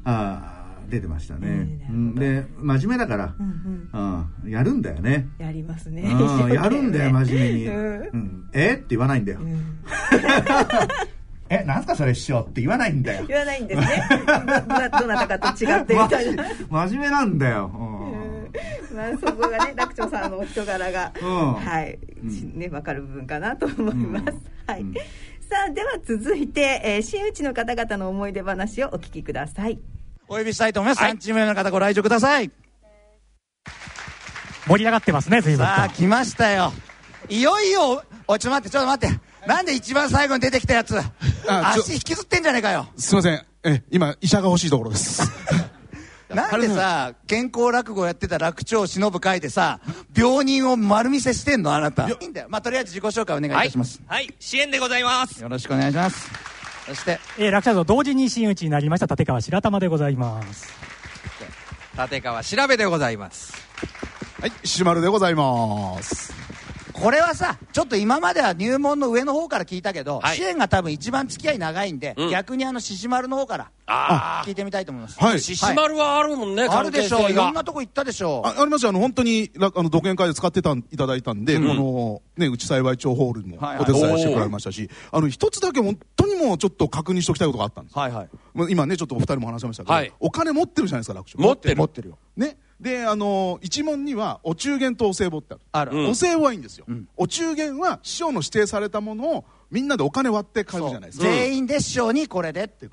[0.05, 0.53] あ
[0.89, 5.27] 出てましたね、うん、で真面目だから、うんうん、やるんだよね。
[5.39, 6.03] やりますね、
[6.53, 8.49] やるんだよ 真面目に、うん。
[8.53, 9.39] えって言わないんだよ、
[11.49, 13.25] え、なんすかそれ師匠って言わないんだよ。
[13.27, 14.07] 言わないんですね。
[14.25, 16.45] どなたかと違ってみたいな。
[16.87, 17.69] 真面目なんだよ。
[18.93, 21.99] まあそこがね、楽長さんのお人柄が、はい、
[22.53, 24.25] ね、わかる部分かなと思います。
[24.67, 24.85] はい。
[25.49, 29.79] さあ、では続いて、えー、真打ちの方々の思い出話をお聞きください。
[30.27, 31.01] お呼びしたいと思います。
[31.01, 32.49] 三、チーム目の方ご来場ください。
[34.67, 35.65] 盛り上がってますね、随分。
[35.65, 36.71] さあ、来ましたよ。
[37.29, 39.32] いよいよ、お、ちょっと待って、ちょっと待って。
[39.47, 40.97] なんで一番最後に出てきたやつ
[41.47, 42.87] 足引きずってんじゃねえかよ。
[42.97, 43.45] すいません。
[43.63, 45.21] え今医者が欲しいところです。
[46.33, 49.79] なんでさ健康落語やってた楽長忍ぶ会でさ
[50.15, 51.73] 病人を丸見せしてんの？
[51.73, 52.09] あなた。
[52.09, 52.47] いいんだよ。
[52.49, 55.41] まあとりあえず自己紹介お願いいたします、はい、はい、支援でございます。
[55.41, 56.27] よろしくお願いします。
[56.87, 60.67] そして、えー、楽者と同時に真打ちになりました立川白玉でございます。
[61.97, 63.53] 立川調べでございます。
[64.41, 66.33] はい石丸でございます
[66.93, 73.71] これはさ、ちょっと今までは入門の上の方から聞いたけど、支援が多分一番付き合い長いんで、逆にあの獅子丸の方から
[74.45, 75.19] 聞いてみたいと思います。
[75.19, 75.39] はい。
[75.39, 77.31] 獅子丸はあるもんね、あるでしょう。
[77.31, 78.47] いろんなとこ行ったでしょう。
[78.47, 78.89] あありますよ。
[78.89, 87.97] あの、本当に、あの、独演会で使ってた、いただいたんで、この、ね、うち幸町ホールもお手伝いしてこられましたし、あの、一つだけ本当にもうちょっと確認しておきたいことがあったんです。
[87.97, 88.29] はいはい。
[88.69, 91.43] 今ね、ちょっとお二人も話しましたけど、お金持ってるじゃないですか、楽勝。
[91.43, 91.75] 持ってる。
[91.75, 92.17] 持ってるよ。
[92.37, 92.57] ね。
[92.83, 95.91] で、あの一問には、お中元とお歳暮ってある。
[95.91, 96.09] ある。
[96.09, 96.85] お歳暮はいいんですよ。
[97.15, 101.23] お中元は師匠の指定されたものを、みんなでお金割って買うじゃないですか。
[101.23, 102.87] 全員で師匠にこれでって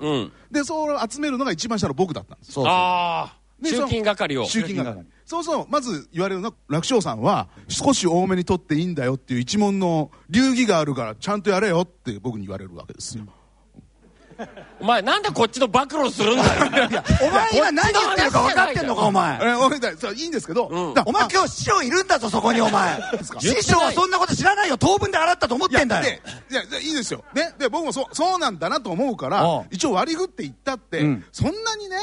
[0.49, 2.53] で、そう集めるのが一番下の僕だったんです。
[2.53, 3.37] そうああ。
[3.63, 4.45] 集金係を。
[4.45, 5.05] 集金係。
[5.25, 13.25] そうそう、まず言われるのは、楽勝さんは、少し多めに取っていいんだよっていう一問の流儀があるから、ちゃんとやれよって僕に言われるわけですよ。
[14.79, 17.03] お前なんでこっちの暴露するんだよ。
[17.21, 19.39] お前今何言ってるか分かってんのか、お前。
[19.41, 23.01] え、お前だ、いいんですけど、お前今日師匠いるんだぞ、そこにお前。
[23.39, 26.19] 師匠はそんなこと知らないよ、当分で洗ったと思ってんだよ。
[26.49, 27.23] いや、いいですよ。
[27.33, 27.53] ね。
[27.57, 30.99] で、僕もそう、そうなんだなと思うから、一応割り振って言ったって、
[31.31, 31.97] そんなにね、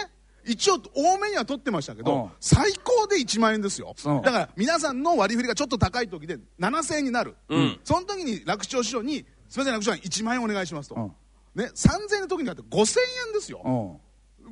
[0.44, 3.94] 一応多めには取ってましたけど、最高で1万円ですよ。
[4.22, 7.36] だから皆さんの割り振りがちょっと高い時で7000円になる。
[7.84, 11.10] その時に楽勝師匠に、すみません楽勝さん1万円お願いしますと。
[11.58, 14.00] ね、3000円の時になって5000円ですよ、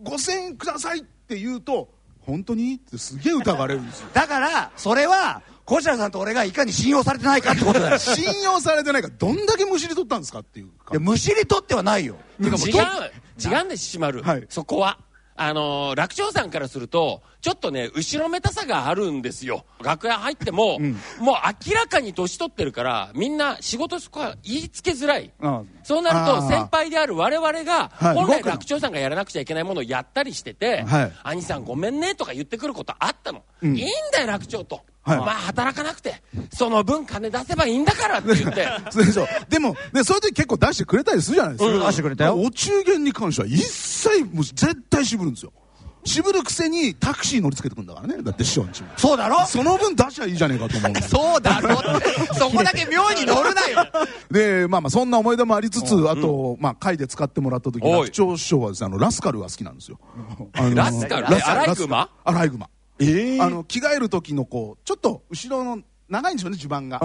[0.04, 1.88] 5000円くださいって言うと
[2.20, 2.74] 本当に？
[2.74, 4.08] ってすげえ疑われるんですよ。
[4.12, 7.98] だからそれは小白さんと俺がいかに信用されてないかってことだよ。
[8.02, 12.16] 信用されてないかどんだけむしり取ったんですかっていういやむしり取ってはないよ。
[12.40, 12.50] 違う。
[13.38, 14.98] 違うんですしまる、はい、そこは
[15.36, 19.64] あのー、楽勝さんからすると、ちょっとね、後ろめたさがあるんですよ。
[19.82, 21.34] 楽屋入っても、うん、もう
[21.66, 25.30] 明らかに年取ってるから、みんな仕事そこは言いつけづらい。
[25.40, 33.42] うん、そうなると、先輩である我々が、本来楽勝さんがやらなくちゃいけないものをやったりしてて、はい、兄さんごめんねとか言ってくることあったの。
[33.62, 34.80] うん、いいんだよ、楽勝と。
[35.06, 38.66] はい、まあ働かなくて、その分金出せばいいんだからって言って。
[38.90, 41.70] そ うそうでも、ね、そういう時結構出してくれたりするじゃないですか。
[41.72, 42.40] うん、出してくれたよ。
[42.40, 45.52] お中元に関しては一切、もう絶対渋るんですよ。
[46.08, 48.22] 渋るくせにタクシー乗りつけてくんだからね。
[48.22, 49.44] だって師匠んちそうだろ？
[49.46, 51.02] その分出しゃいいじゃねえかと思う。
[51.02, 51.76] そうだろ？
[52.38, 53.84] そこだけ妙に乗るなよ
[54.30, 59.98] で、まあまあそんな思い出もありつつ、あと、まあ会で使ってもらった時、楽長師匠はですね、あの、ラスカルが好きなんですよ。
[60.74, 61.26] ラスカル？
[61.26, 62.08] アライグマ？
[62.24, 62.68] アライグマ。
[62.98, 66.98] ええあの、着替える時のこう、ちょっと後ろの長いんですよね、襦袢が。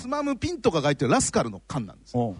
[0.00, 2.36] つまむピンとかが入ってるラスカルの缶なんですよ。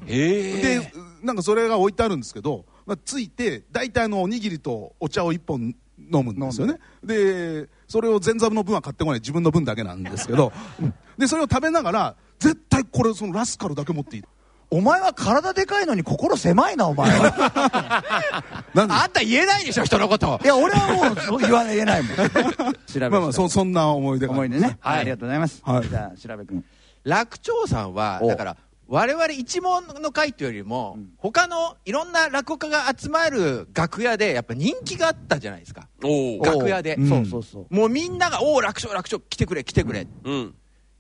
[0.62, 0.92] で、
[1.22, 6.78] なんかそれが置いてあるんですけど、まあ、ついて、大体のおにぎりとお茶を一本飲むんですよね。
[7.02, 10.52] で、それを前座の分は買ってこない自分の分だけなんですけど、
[11.18, 14.24] で、それを食べながら、絶対これ、そのラスカルだけ持っていい。
[14.70, 18.54] お前は体でかいのに心狭いな、お前は。
[18.74, 20.40] あんた言えないでしょ、人のこと。
[20.42, 22.16] いや、俺はもう言わ言えないもん。
[22.86, 24.78] 調べまあまあそ、そんな思い出思い出ね。
[24.80, 25.00] はい。
[25.00, 25.62] ありがとうございます。
[25.64, 25.88] はい。
[25.88, 26.64] じゃあ、調べ君。
[27.04, 28.56] 楽長さんは、だから、
[28.86, 35.88] 我々一門の会というよりも、うん、他のいろんな落語家が集まる楽屋でやっぱ人気があったじゃないですか
[36.42, 40.54] 楽屋で、そうそうそうもうみんなが「おお楽勝楽勝来てくれ来てくれ」うん、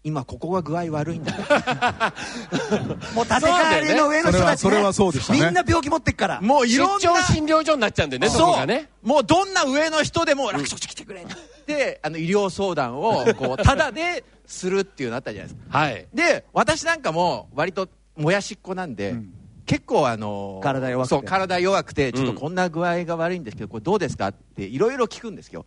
[0.04, 1.32] 今ここが具合悪いんだ。
[3.14, 6.40] もう立て替えの上の人たち、それはそうでした、ね、みんな病気持ってっから。
[6.42, 8.90] もういろんな診療所になっちゃうんでねそこがね。
[9.02, 11.26] もうどんな上の人でも楽勝来てくれっ
[11.66, 12.00] て。
[12.02, 15.78] あの医療相談をこうただでするっていうのあったじゃないですか。
[15.78, 16.06] はい。
[16.12, 19.32] で、私なんかも割ともやしっこなんで、うん、
[19.64, 21.14] 結構あのー、体弱くて。
[21.14, 24.28] そう、体弱くて、ちょっとこんな具合が悪いんですけど、これどうですか？
[24.28, 25.64] っていろいろ聞くんですよ。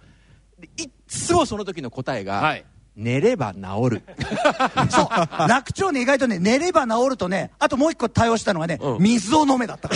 [0.77, 2.65] いっつもその時の答えが、はい、
[2.97, 3.59] 寝れば治
[3.91, 4.03] る。
[4.89, 5.47] そう。
[5.47, 9.87] 楽長ね、意外とね、寝れば治るとね、あともう一個対応したのがね、うん、水を飲めだった。
[9.87, 9.95] か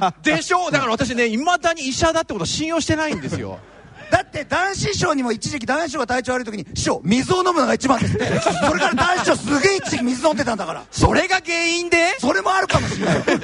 [0.00, 0.14] ら。
[0.22, 0.70] でしょ？
[0.70, 3.58] だから私ね、いまだに医者だってこと信用してないんですよ。
[4.10, 8.26] だって男子師匠にも一時期男子師匠が体調悪い時に師匠水を飲むのが一番ですって。
[8.40, 10.84] それから男子師匠すげえ一時期水飲んでたんだから。
[10.90, 12.16] それが原因で？
[12.18, 13.16] それもあるかもしれない。
[13.16, 13.34] すげ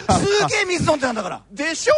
[0.62, 1.42] え水飲んでたんだから。
[1.50, 1.94] でしょ？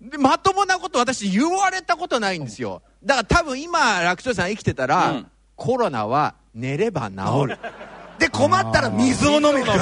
[0.00, 2.82] でまともなこと私言われたことないんですよ。
[3.04, 5.26] だから多分今楽勝さん生きてたら、うん、
[5.56, 7.58] コロナは寝れば治る。
[8.18, 9.72] で困ったら水を飲めと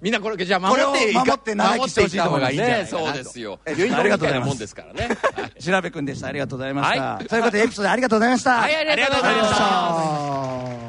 [0.00, 2.56] みんなこれじゃあ守って守って長生きしてほしいと思います。
[2.56, 3.58] ねそうですよ。
[3.66, 4.58] ありがとうございます。
[4.60, 5.16] ですからね。
[5.58, 6.28] 調べくんでした。
[6.28, 7.18] ありがとうございました。
[7.28, 7.40] とい。
[7.40, 8.50] うことでエピソードありがとうございました。
[8.58, 10.80] はいありがとうございました。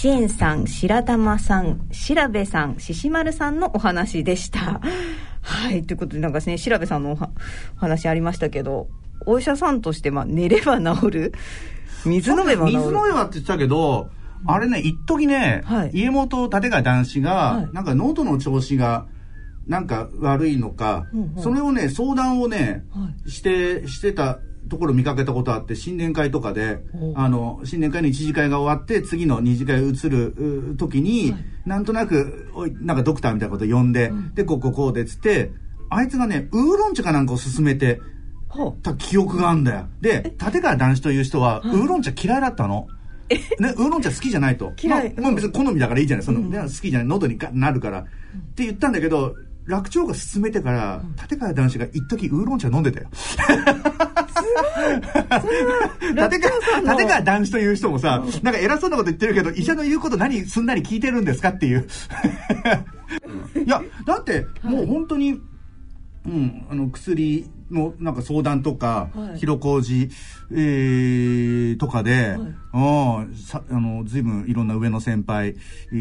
[0.00, 4.80] 支援さん、白玉さん、調べさん、獅子丸さんのお話でした。
[5.42, 7.18] はい、ということでなんかね、調べさんのお
[7.78, 8.88] 話ありましたけど、
[9.26, 11.32] お医者さんとして、まあ、寝れば治る？
[12.06, 12.78] 水飲めば治る。
[12.78, 14.10] 水飲めばって言ってたけど、
[14.46, 19.06] あれね、一時ね、はい、家元立川男子が、はい、なんか喉の調子が、
[19.66, 26.80] なんか悪いのか、うんうん、それをね、相談をね、はい、して、してたところ見かけたことあって、新年会とかで、
[27.14, 35.52] あの、新年会の一次会が終わって、次の二次会移る時に、はい、なんとなく、おい、なんかドクターみたいなこと呼んで、うん、で、こうこうこうでつって、
[35.90, 38.00] あいつがね、ウーロン茶かなんかを勧めて、
[38.82, 39.86] た記憶があんだよ。
[40.00, 42.88] で、立川男子という人は、ウーロン茶嫌いだったの？
[43.60, 44.72] ね、ウーロン茶好きじゃないと。
[44.80, 45.14] 嫌い。
[45.16, 46.26] まあ、別に好みだからいいじゃない。
[46.26, 47.08] その、うん、好きじゃない。
[47.08, 48.00] 喉になるから。
[48.00, 48.04] っ
[48.54, 49.36] て言ったんだけど、
[49.66, 53.08] 楽長が勧めてから、立川男子が一時ウーロン茶飲んでたよ。
[56.14, 61.86] 立川、立川男子という人もさ、なんか偉そうなこと言ってるけど、医者の言うこと何すんなり聞いてるんですかっていう。
[63.64, 65.40] いや、だって、もう本当に、
[66.26, 70.10] うん、あの、薬のなんか相談とか、はい、広小路、
[70.52, 72.36] えー、とかで、
[72.72, 75.56] はい、さあの、随分いろんな上の先輩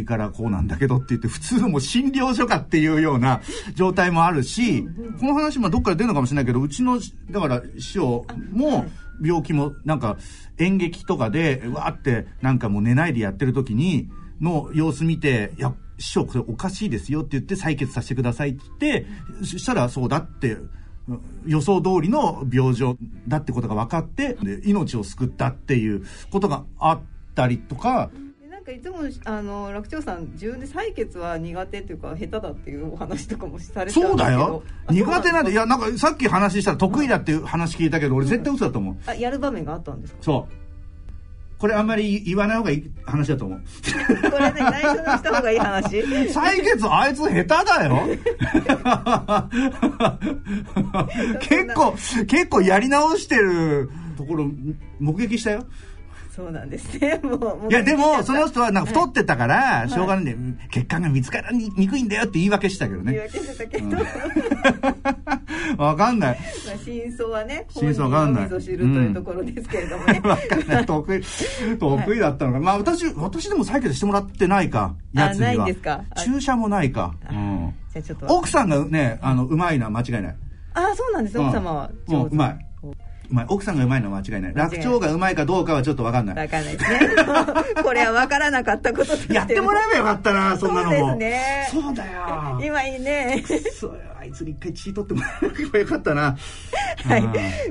[0.05, 3.41] からこうなんだけどって言って、普通のもう診療所かっていうような
[3.75, 4.83] 状態もあるし、
[5.19, 6.99] この話もどっかで出るのかもしれないけど、うちの、
[7.31, 8.85] だから師匠も、
[9.21, 10.17] 病気もなんか
[10.57, 14.09] 演劇とかで、わーってなんかもう寝ないでやってる時に、
[14.41, 20.57] の様子見て、いや、師匠これおかしいですよって言って採血させてくださいって言って、そしたらそうだって
[21.45, 22.97] 予想通りの病状
[23.27, 27.01] だってことが分かってで命を救ったっていうことがあっ
[27.35, 28.09] たりとか。
[28.49, 34.63] なんかいつもあの楽長さん自分で採血は苦手っていうか下手だっていうお話とかもされてそうだよ。
[34.89, 40.19] 苦手なんでいやなんかさっき話したら得意だっていう話聞いたけど俺絶対嘘だと思う、あやる場面があったんですか？
[40.21, 40.53] そう
[41.59, 43.59] これあんまり言わない方がいい話だと思う。
[44.31, 45.97] これね、内緒にした方がいい話？
[45.99, 48.07] 採血あいつ下手だよ
[51.41, 51.91] 結構、
[52.27, 54.49] 結構やり直してるところ
[54.99, 55.65] 目撃したよ。
[56.35, 57.19] そうなんですね。
[57.23, 57.69] もう。
[57.69, 63.13] いや、でも、その人はなんか太ってたから、しょうがないんで、血管が見つからにくいんだよって言い訳したけどね。
[63.13, 63.97] 言い訳してたけど。
[65.83, 66.39] わかんない。
[66.67, 68.43] まあ、真相はね、真相わかんない。
[68.45, 70.21] 味噌汁というところですけれどもね。
[70.25, 70.85] わ、かんない。
[70.85, 71.21] 得意、
[71.79, 72.59] 得意だったのか。
[72.59, 75.47] まあ、私、私でも採血してもらってないか、やつには。
[75.47, 76.03] ないんですか？
[76.23, 77.13] 注射もないか。
[77.29, 77.73] うん。
[77.91, 78.25] じゃちょっと。
[78.27, 80.35] 奥さんがね、あの、うまいのは間違いない。
[80.73, 81.89] ああ、そうなんです、奥様は。
[82.07, 82.65] うまい。
[83.29, 84.53] うまい奥さんがうまいのは間違いない。
[84.53, 86.35] 楽長がうまいかどうかはちょっと分かんない。
[86.35, 86.99] 分かんないですね。
[87.83, 90.97] これは分からなかったこととやってもらえばよかったなそんなのも。
[91.11, 91.31] そうで
[91.69, 91.81] すね。
[91.83, 92.59] そうだよ。
[92.63, 93.43] 今いいね。
[93.79, 96.37] そうあいつに一回血取ってもらえばよかったな。
[97.05, 97.23] はい。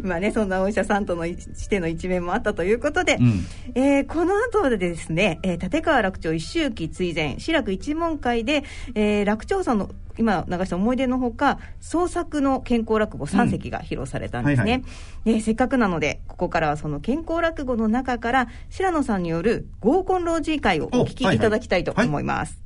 [0.02, 14.82] まあねそんなお医者さんとのしての一面もあったということで、うん、えー、この後でですね、えー、立川楽長一周忌追善志らく一門会で、えー、楽長さんの今流した思い出のほか創作の健康落語3席が披露されたんですね、
[15.24, 15.30] うん。
[15.30, 22.60] はいはい、せっかくなのでここからはその健康落語の中から白野さんによる合コン老人会をお聞きいただきたいと思います、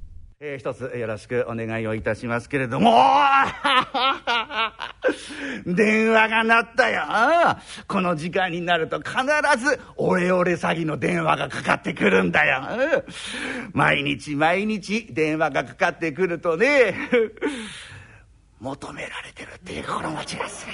[0.44, 2.90] えー、一つよろしくお願いをいたしますけれども、
[5.64, 7.04] 電話が鳴ったよ。
[7.86, 9.14] この時間になると必
[9.64, 13.04] ずオレオレ詐欺の電話がかかってくるんだよ。
[13.72, 16.92] 毎日毎日電話がかかってくるとね、
[18.58, 20.72] 求められてるっていう心持ちがする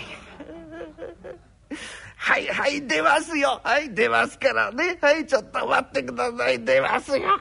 [2.20, 3.60] はいはい、出ますよ。
[3.62, 4.98] はい、出ますからね。
[5.00, 6.64] はい、ちょっと待ってください。
[6.64, 7.20] 出ますよ。
[7.20, 7.36] も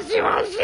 [0.00, 0.56] しもし、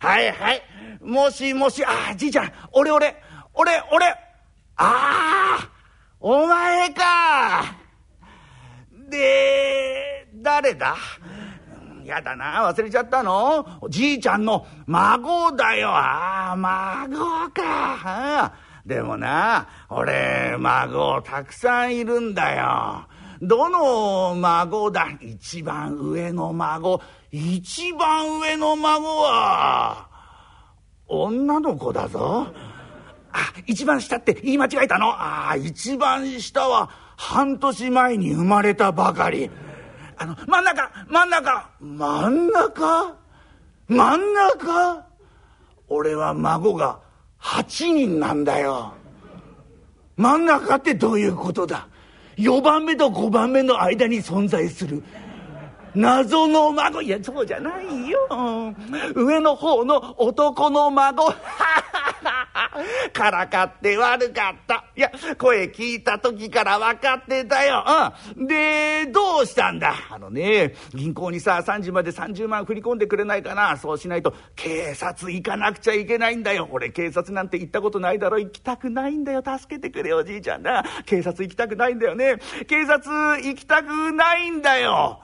[0.00, 0.62] はいはい、
[1.00, 3.16] もしもし、あ、じいちゃん、俺俺、
[3.54, 4.18] 俺俺、あ
[4.76, 5.73] あ
[6.26, 7.76] お前か
[9.10, 10.96] で、誰だ？
[12.02, 13.66] やだな、忘れちゃったの？
[13.90, 15.90] じいちゃんの孫だよ。
[15.90, 18.54] ああ、孫か。
[18.86, 23.06] でもな、俺、孫たくさんいるんだよ。
[23.42, 25.08] どの孫だ？
[25.20, 27.02] 一番上の孫。
[27.32, 30.08] 一番上の孫は、
[31.06, 32.46] 女の子だぞ。
[33.36, 35.08] あ、一番下って言い間違えたの？
[35.08, 39.50] ああ、一番下は半年前に生まれたばかり。
[40.16, 43.16] あの、真ん中、真ん中、真ん中？
[43.88, 45.04] 真ん中？
[45.88, 47.00] 俺は孫が
[47.40, 48.94] 8人なんだよ。
[50.16, 51.88] 真ん中ってどういうことだ
[52.36, 55.02] ?4 番目と5番目の間に存在する。
[55.94, 58.18] 謎の孫いやそうじゃないよ
[59.14, 61.32] 上の方の男の孫
[63.12, 64.84] からかって悪かった。
[64.96, 67.84] いや、声聞いた時から分かってたよ。
[68.36, 68.46] うん。
[68.46, 69.94] で、どうしたんだ？
[70.10, 73.76] あのね、銀行にさ、3時まで30万振り込んでくれないかな。
[73.76, 76.68] そうしないと、警察行かなくちゃいけないんだよ。
[76.72, 78.38] 俺、警察なんて行ったことないだろ。
[78.38, 79.42] 行きたくないんだよ。
[79.46, 80.84] 助けてくれ、おじいちゃんな。
[81.06, 82.36] 警察行きたくないんだよね。
[82.66, 85.20] 警察行きたくないんだよ。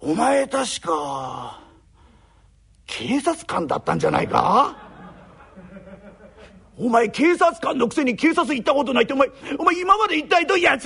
[0.00, 1.60] お前確か、
[2.86, 4.76] 警察官だったんじゃないか？
[6.82, 9.28] お前警察官のくせに警察行ったことないってお前、
[9.58, 10.78] お前今まで一体どういや、違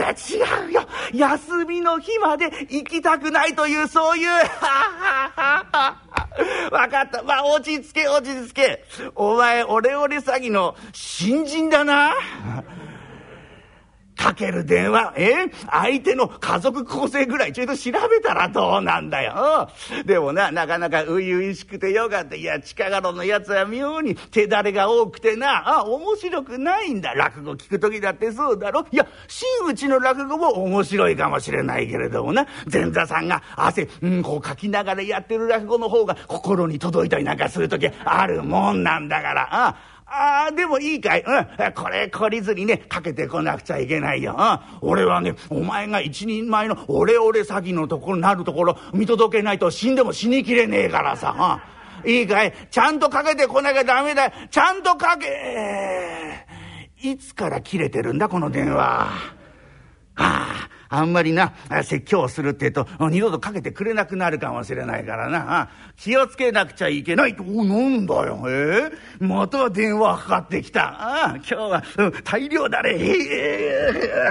[0.69, 0.83] うよ。
[1.13, 4.29] 休みの日まで行きたくないという、そういう、
[6.73, 7.23] わかった。
[7.23, 8.85] まあ、落ち着け、落ち着け。
[9.15, 12.13] お前、オレオレ詐欺の新人だな。
[14.25, 15.35] かける電話、え？
[15.71, 19.69] 相手の家族構成ぐらいちょいと調べたらどうなんだよ。
[20.07, 22.35] でもな、なかなか初々しくてよかった。
[22.35, 27.13] いや、近頃のやつは妙に手だれが多くてな、あ、面白くないんだ。
[27.13, 28.87] 落語聞く時だってそうだろ。
[28.91, 39.49] いや、真打ちの落語も面白いかもしれないけれどもな、前座さんが汗、うん、こうかきながらやってる落語の方が心に届いたりなんかする時あるもんなんだから。
[39.51, 39.77] あ
[40.17, 41.25] ああ、でもいいかい。
[41.27, 41.73] うん。
[41.73, 44.37] これ懲りずにね、かけてこなくちゃいけないよ。
[44.39, 44.89] うん。
[44.89, 51.61] 俺はね、お前が一人前のオレオレ詐欺のところに、なるところ、見届けないと死んでも死にきれねえからさ。
[52.05, 52.11] うん。
[52.11, 52.53] いいかい？
[52.71, 54.33] ちゃんとかけてこなきゃダメだよ。
[54.51, 56.47] ちゃんとかけ、
[57.03, 58.79] いつから切れてるんだ、この電話。
[58.79, 59.09] は
[60.17, 60.69] あ。
[60.97, 65.69] あんまりな、説教するって言うと、二度とかけてくれなくなるかもしれないからな。
[65.97, 67.43] 気をつけなくちゃいけないと。
[67.43, 68.39] お、なんだよ。
[68.47, 70.83] えー、また電話かかってきた。
[70.85, 72.91] ああ今日は、うん、大量だね。
[72.95, 74.23] えー、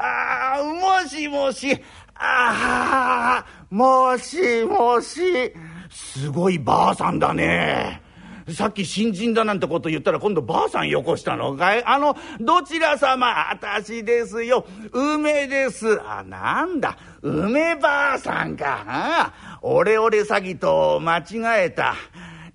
[0.00, 0.62] ああ
[1.02, 1.72] もしもし。
[2.14, 5.52] ああもしもし。
[5.90, 8.07] すごいばあさんだね。
[8.52, 11.84] さっき新人だなんてこと言ったら今度ばあさんよこしたのかい？
[11.84, 13.50] あの、どちら様？
[13.50, 14.66] 私ですよ。
[14.92, 16.00] 梅です。
[16.00, 16.96] あ、なんだ？
[17.22, 18.84] 梅ばあさんか。
[18.86, 21.94] あオレオレ詐欺と間違えた。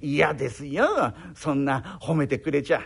[0.02, 1.14] 嫌ですよ。
[1.36, 2.82] そんな褒めてくれちゃ。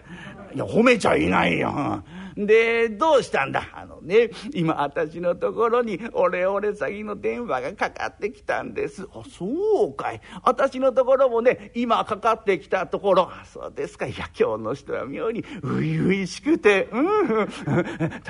[0.53, 2.03] いや、褒めちゃいないよ。
[2.37, 3.67] で、どうしたんだ？
[3.73, 9.07] あのね、今私のところにオレオレ詐欺の電話がかかってきたんです。
[9.13, 10.21] あ、そうかい。
[10.43, 14.05] 私のところもね、今かかってきたところ、あそうですか。
[14.05, 17.47] いや、今日の人は妙に初々しくて、うん、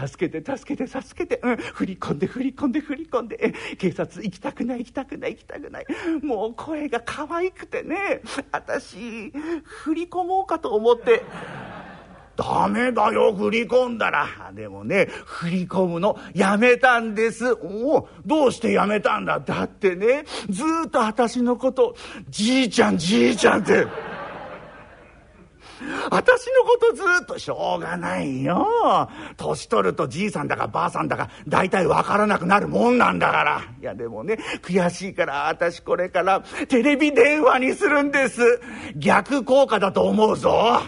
[0.08, 5.86] 助けて、助けて、助けて、うん、振り込んで、振り込んで、振り込んで、警察行きたくない、行きたくない、行きたくない。
[6.22, 9.32] もう声が可愛くてね、私、
[9.64, 11.24] 振り込もうかと思って、
[12.38, 14.28] ダメだよ、振り込んだら。
[14.54, 17.52] でもね、振り込むのやめたんです。
[17.54, 19.40] おお、どうしてやめたんだ？
[19.40, 21.96] だってね、ずっと私のこと、
[22.30, 23.88] じいちゃん、じいちゃんって。
[26.10, 28.68] 私のことずっとしょうがないよ。
[29.38, 33.62] 年取るとじいさんだかばあさんだか大体わからなくなるもんなんだから。
[33.80, 38.42] いやでもね、悔しいから私これからテレビ電話にするんです。
[38.96, 40.82] 逆効果だと思うぞ。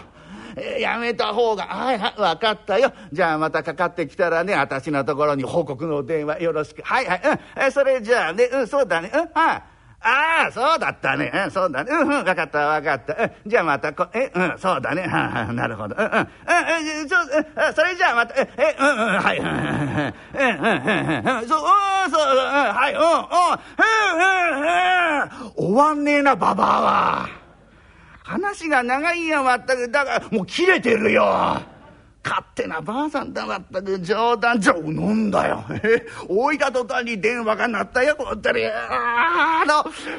[0.80, 2.92] やめた方が、はいはい、分かったよ。
[3.12, 6.82] じゃあまたかかってきたらね、私のところに報告の電話よろしく。
[6.82, 7.22] はいはい、
[7.66, 9.62] うん、それじゃあね、うん、そうだね、うん、はい。
[10.02, 11.30] ああ、そうだったね。
[11.32, 11.92] うん、そうだね。
[11.92, 13.12] うん、うん、わかった、わかった。
[13.22, 15.02] うん、じゃあまたこ、え、うん、そうだね。
[15.02, 15.94] ははなるほど。
[15.94, 16.20] うん、うん、うん、
[17.02, 19.58] うん、ちょ、うん、それじゃあまた、え、え、うん、うん、はい、うん、うん、う
[21.34, 23.10] ん、うん、そう、うん、そう、うん、はい、うん、うん、
[24.08, 27.39] うん、うん、終わんねえな、ババアは。
[28.30, 29.90] 話が長いや、まったく。
[29.90, 31.24] だから、もう切れてるよ。
[32.22, 33.98] 勝手なばあさんだ、まったく。
[33.98, 35.64] 冗談、冗談だよ。
[35.82, 38.64] え置いた途端に電話が鳴ったよ、こったり。
[38.66, 39.64] あ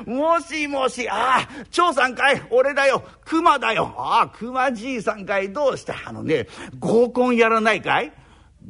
[0.05, 3.01] の、もしもし、ああ、長さんかい俺だよ。
[3.23, 3.93] 熊だよ。
[3.97, 6.47] ああ、熊じいさんかいどうしたあのね、
[6.79, 8.11] 合コンやらないかい？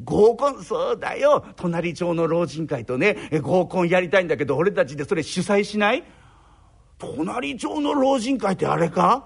[0.03, 1.43] 合コン、そうだよ。
[1.55, 6.03] 隣町の老人会とね、合コンやりたいんだけど、俺たちでそれ主催しない？
[7.01, 9.25] 隣町の老人会ってあれか？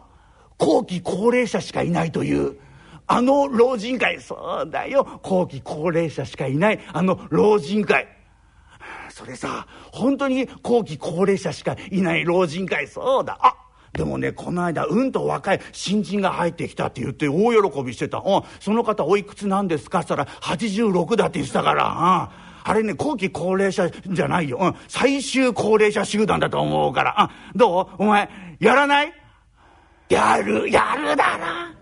[0.57, 2.57] 後期高齢者しかいないという。
[3.05, 5.19] あの老人会、そうだよ。
[5.21, 8.07] 後期高齢者しかいない、あの老人会。
[9.09, 13.37] それさ、本当に後期高齢者しかいない老人会、そうだ。
[13.41, 13.55] あ
[13.93, 18.19] でもね、この間、うんと若い新人が入ってきたって言って大喜びしてた。
[18.19, 19.99] うん、その方おいくつなんですか？
[19.99, 22.31] ったら、86だって言ってたから。
[22.39, 24.57] うんあれね、後期高齢者じゃないよ。
[24.59, 24.75] うん。
[24.87, 27.21] 最終高齢者集団だと思うから。
[27.21, 28.03] あ、どう？
[28.03, 28.27] お前、
[28.59, 29.13] やらない？
[30.09, 31.75] やる、やるだな。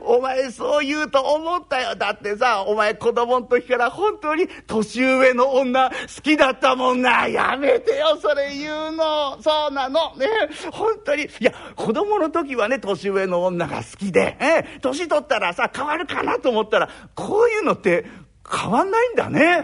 [0.00, 1.96] お前そう言うと思ったよ。
[1.96, 7.26] だってさ、お前子供の時から本当に年上の女好きだったもんな。
[7.26, 9.42] やめてよ、それ言うの。
[9.42, 10.14] そうなの。
[10.16, 10.26] ね。
[10.72, 11.24] 本当に。
[11.24, 18.06] いや、子供の時はね、年上の女が好きで、え、年取ったらさ、変わるかなと思ったら、こういうのって
[18.50, 19.62] 変わんないんだね。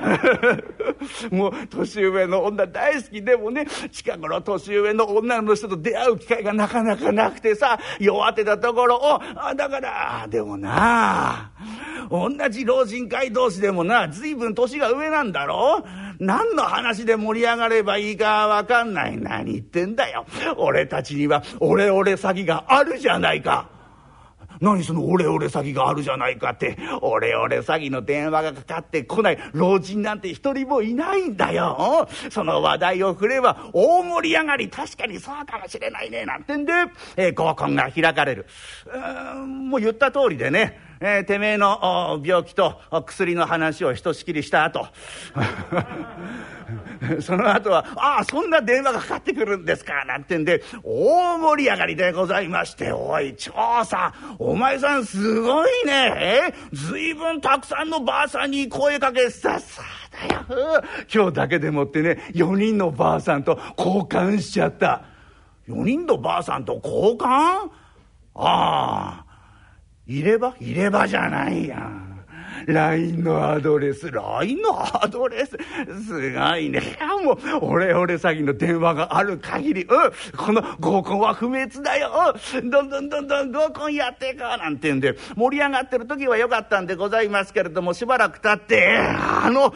[1.31, 11.51] もう年上の女大好きでもね、近頃年上の女の人と出会う機会がなかなかなくてさ、弱ってたところを、あだから、でもな、
[12.11, 15.85] 同じ老人会同士でもな、随分年が上なんだろ？
[16.21, 19.17] 何の話で盛り上がればいいかわかんない。
[19.17, 20.27] 何言ってんだよ。
[20.57, 23.69] 俺たちにはオレオレ詐欺があるじゃないか。
[24.61, 29.39] 何そのオレオレ詐欺があるじゃないかって、オレオレ詐欺の電話がかかってこない。
[29.53, 32.09] 老人なんて一人もいないんだよ。
[32.31, 36.73] その話題を振れば大盛り上がり、確かにそうかもしれないね、なんてんで、
[37.17, 38.47] えー、合コンが開かれる。
[39.47, 44.87] もう言った通りでね、えー、てめえの病気と薬の話をひとしきりした後。
[47.21, 56.55] その後は「ああそんな電話がかかってくるんですか」なんてんで大盛り上がりでございまして「おい長さんお前さんすごいね。
[56.73, 59.83] ずいぶんたくさんのばあさんに声かけささ
[60.29, 60.85] だよ。
[61.13, 65.03] 今日だけでもってね4人のばあさんと交換しちゃった。
[65.69, 67.27] 4人のばあさんと交換？
[67.27, 67.71] あ
[68.35, 69.25] あ
[70.07, 70.55] 入れ歯？
[70.61, 72.14] 入れ歯じゃないやん。
[72.67, 75.57] LINE のアドレス、LINE のアドレス、
[76.07, 76.81] すごいね。
[77.25, 79.89] もう、オレオレ詐欺の電話がある限り、うん、
[80.37, 82.35] この合コンは不滅だよ。
[82.55, 89.75] うん、どんどんどんどん合コンやっていこうなんてんで、盛り上がってる時は良かったんでございますけれども、しばらく経って、あの、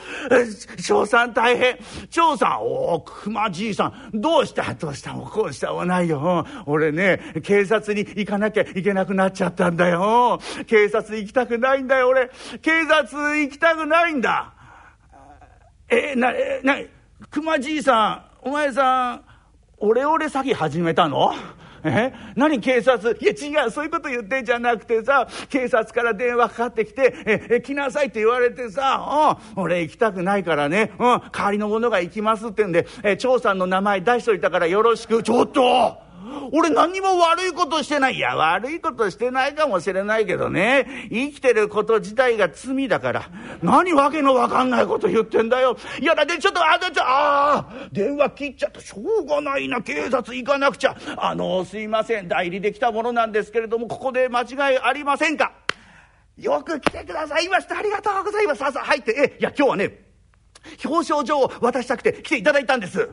[0.86, 1.78] 長さん大変。
[2.10, 4.74] 長さん、おお、熊じいさん、どうした？
[4.74, 5.12] どうした？
[5.12, 6.46] もこうしたもないよ。
[6.66, 10.40] 俺ね、警察に行かなきゃいけなくなっちゃったんだよ。
[10.66, 12.30] 警察行きたくないんだよ、俺。
[12.62, 14.52] 警察行きたくないんだ。
[15.88, 16.76] え、な、え、な、
[17.30, 19.24] 熊じいさん、お前さん、
[19.78, 21.32] オレオレ詐欺始めたの？
[21.84, 23.16] え何警察？
[23.20, 36.07] いや違うそういうこと言ってんじゃなくてさ警察から電話かかってきて「ええ来なさい」って言われてさ「うん俺行きたくないからね、うん、代わりの者が行きます」ってんで「え長さんの名前出しといたからよろしく」ちょっと！
[36.52, 38.14] 俺何にも悪いことしてない。
[38.14, 41.08] いや、悪いことしてないかもしれないけどね。
[41.10, 43.30] 生きてること自体が罪だから。
[43.62, 45.76] 何わけのわかんないこと言ってんだよ。
[46.00, 48.80] いや、だってちょっと、あ、ちょっと、ああ、電話切っちゃった。
[48.80, 49.82] しょうがないな。
[49.82, 50.96] 警察行かなくちゃ。
[51.16, 52.28] あの、すいません。
[52.28, 55.52] 代理できたものなんですけれども、ここで間違いありませんか？
[56.36, 57.78] よく来てくださいました。
[57.78, 58.58] ありがとうございます。
[58.58, 59.34] さあさあ入って。
[59.36, 60.04] え、いや、今日はね、
[60.84, 63.10] 表彰状を渡したくて来ていただいたんです。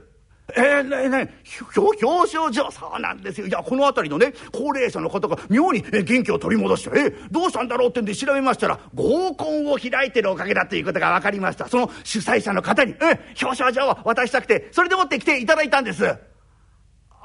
[0.54, 1.34] えー、ねね
[1.76, 3.48] 表彰状そうなんですよ。
[3.48, 11.68] いやこの辺りのね高齢者の方が妙に元気を取り戻してえどうしたんだろうってんで調べましたら合コンを開いてるおかげだということが分かりました。
[11.68, 16.35] その主催者の方にえ表彰状を渡したくてそれでもって来ていただいたんです。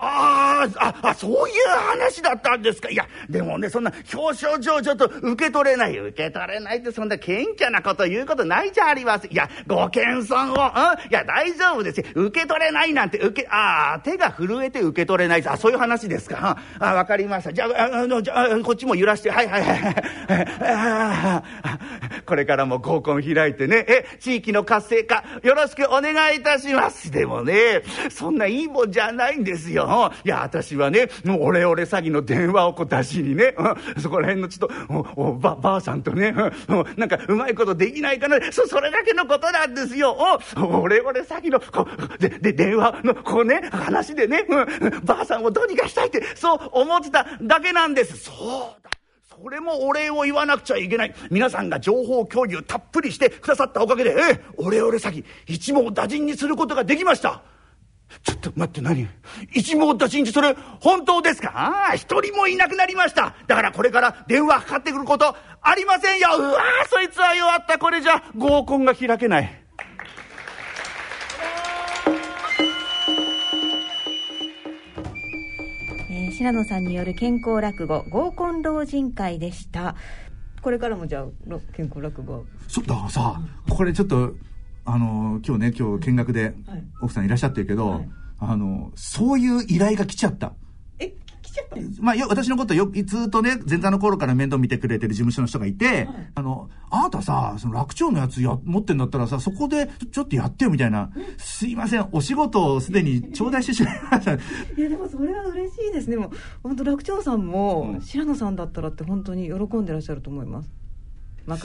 [0.03, 2.89] ああ、あ、そういう話だったんですか？
[2.89, 5.99] いや、でもね、そんな表彰状ちょっと受け取れない。
[5.99, 9.33] 受け取れないってそんな謙虚なこと言うことないじゃありません。
[9.33, 12.07] いや、ご謙遜を、うん、いや、大丈夫ですよ。
[12.15, 15.47] 受け取れないなんて、受け、ああ、手が震えて受け取れない。
[15.47, 16.57] あ、そういう話ですか？
[16.79, 17.53] あ、わかりました。
[17.53, 22.21] じゃあ、あの、じゃあ、こっちも揺らして、はいはいはい。
[22.25, 27.11] これからも合コン開いてね、え、地域の活性化、よろしくお願いいたします。
[27.11, 29.90] でもね、そんないいもんじゃないんですよ。
[30.25, 33.55] いや、私はね、オレオレ詐欺の電話をこう出しにね、
[33.99, 36.33] そこら辺のちょっと、おば、ばあさんとね、
[36.97, 40.17] なんかうまいことできないかな、そ、それだけのことなんですよ。
[40.57, 41.89] オレオレ詐欺の、こ
[42.19, 44.45] で、で、電話の、こうね、話でね、
[45.05, 48.17] ばあさんをどうにかしたいって、そう思ってただけなんです。
[48.17, 48.91] そうだ。
[49.43, 51.15] それもお礼を言わなくちゃいけない。
[51.31, 57.43] 皆さんが情報共有たっぷりしてくださったおかげで、ええ、オレオレ詐欺、一網打尽にすることができました。
[58.23, 59.09] ちょっと待って何？
[59.55, 61.53] 一網打尽にそれ本当ですか？
[61.55, 63.35] ああ一人もいなくなりました。
[63.47, 66.29] だからこれから電話かかってくることありませんよ。
[66.39, 69.57] うわそいつは弱ったこれじゃ合コンが開けない。
[76.11, 79.95] えー、白野さんによる健康落語合コン老人会でした。
[80.61, 81.27] これからもじゃあ
[81.75, 82.45] 健康落語。
[82.69, 84.35] そうだからさこれちょっと
[84.85, 86.55] あの今日ね今日見学で
[87.03, 88.09] 奥さんいらっしゃってるけど、はい、
[88.39, 90.53] あのそういう依頼が来ちゃった。
[90.99, 104.35] え来まあ、私のことよ、ずっとね、前座の頃から面倒見てくれてる事務所の人がいて、はい、あの、あなたさ、その楽長のやつや持ってんだったらさ、そこでちょっとやってよみたいな、うん、すいません、お仕事をすでに頂戴してしまいました。
[104.35, 104.39] い
[104.79, 106.11] や、でもそれは嬉しいです。
[106.11, 106.17] ね。
[106.17, 106.31] もう、
[106.63, 110.71] 本当楽長さんも、白野さんだったらって本当に喜んでらっしゃると思います。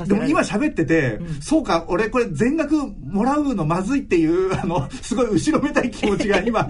[0.07, 6.69] でも今喋ってて、うん、そうか、俺これ全額もらうのまずいっていう、 あの、すごい後ろめたい気持ちが今、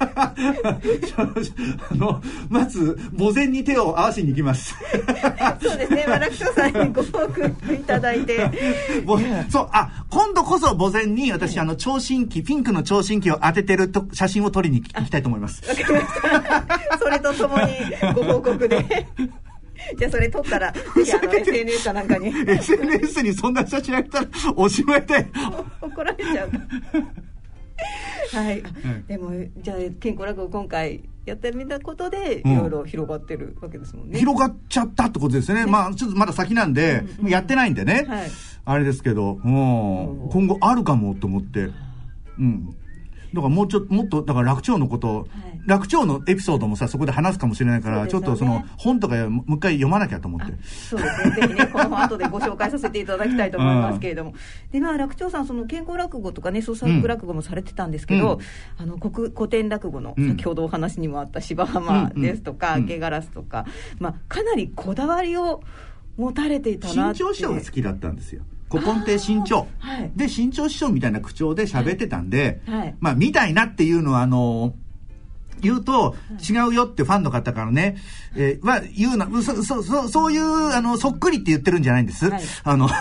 [0.00, 0.34] あ
[1.94, 4.74] の、まず、墓前に手を合わせに行きます。
[5.62, 8.50] そうですね、楽勝さんにご報告いただいて。
[9.48, 15.66] そう、あ、今度こそ墓前に私、あの、聴診器、ピンクの聴診器を当ててると写真を撮りに行きたいと思います。
[15.68, 16.06] わかりまし
[16.88, 16.98] た。
[16.98, 17.74] それとともに
[18.14, 19.06] ご報告で。
[19.96, 22.28] じゃあそれ撮ったら、 SNS かなんかに。
[22.28, 24.26] SNS にそんな写真あげたら
[24.56, 25.26] おしまいで。
[25.80, 26.50] 怒られちゃう。
[28.32, 28.62] はい、
[29.08, 38.30] でもじゃあ健康落語今回やってみたことでいろいろ広がってるわけですもんね、広がっちゃったってことですね、ね、まあちょっとまだ先なんで、うんうん、やってないんでね、はい、
[38.66, 41.70] あれですけど、うん、今後あるかもと思って。
[42.38, 42.76] うん
[43.32, 45.28] だからもうちょっともっとだから楽長のこと、はい、
[45.66, 50.52] 楽長のエピソードもさそこで話すかもしれないから、ね、ちょっとその本とかもう一回読まなきゃと思って。
[50.64, 51.36] そうですね。
[51.36, 54.34] ぜひね この後でご紹介させていただきたいと思いますけれども。
[54.72, 58.40] でまあ楽長さんその健康落語とかね創作落語もされてたんですけど、
[58.78, 63.66] うん、あの古古典落語の先ほどお話にもあった芝浜ですとか、うん、明けガラスとか、
[63.98, 65.62] まあ、かなりこだわりを
[66.16, 74.74] 持たれていたなって新潮師匠が好きだったんですよ古今亭新潮、はい、で新潮師匠みたいな口調で喋ってたんで、はい、まあみたいなっていうのはあの
[75.60, 76.16] 言うと、
[76.48, 77.96] 違うよってファンの方からね、
[78.34, 82.28] えー、は言うな、そ、そ、そそういう、あの、そっくりって言ってるんじゃないんです。
[82.28, 82.94] はい、あの、 好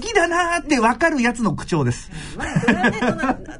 [0.00, 2.10] きだなーって分かるやつの口調です。
[2.36, 3.00] まあ、それはね、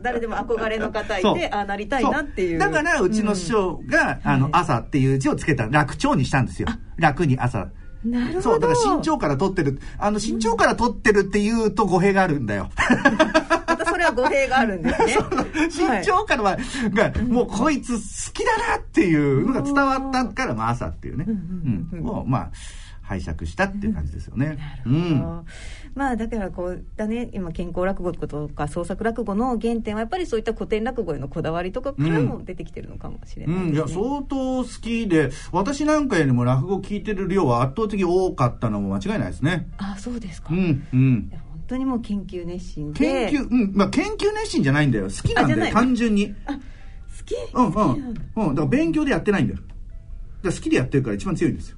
[0.03, 2.59] 誰でも憧れの方いて、ああ、なりたいなっていう。
[2.59, 6.69] だから、うちの師匠が、うん、あの、朝っていう字をつけた楽長にしたんですよ。
[6.99, 7.69] 楽に朝。
[8.11, 8.43] なるほど。
[8.43, 9.81] そう、だから身長から取ってる。
[9.99, 12.71] あの、身長から取ってるっていうと語弊があるんだよ。
[13.67, 15.17] またそれは語弊があるんですね。
[16.01, 16.57] 身長からは、
[16.93, 21.27] が、もうこいつ好きだなっていうのが伝わったから、まあ朝っていうね。
[21.29, 22.01] うん。
[22.01, 22.51] もう、まあ、
[23.07, 24.59] 拝借したっていう感じですよね。
[24.85, 25.45] うん、
[25.95, 27.31] まあだからこうだね。
[27.33, 39.69] 今健康落語とか創作落語の原点はやっぱりそういった古典落語へのこだわりとかからも出てきてるのかもしれない、ねうんうん、いや相当好きで私なんかよりも落語聞いてる量は圧倒的多かったのも間違いないですね。
[39.79, 40.49] あそうですか。
[40.51, 41.31] うんうん。
[41.31, 43.31] 本当にもう研究熱心で。
[43.31, 43.73] 研究うん。
[43.75, 45.05] まあ研究熱心じゃないんだよ。
[45.05, 46.35] 好きなんだよ単純に。
[46.47, 46.59] あ好
[47.25, 47.35] き？
[47.55, 48.49] うんうん。
[48.49, 48.55] うん。
[48.55, 49.61] だから勉強でやってないんだよ。
[49.61, 49.69] だか
[50.49, 51.76] ら好きでやってるから一番強いんですよ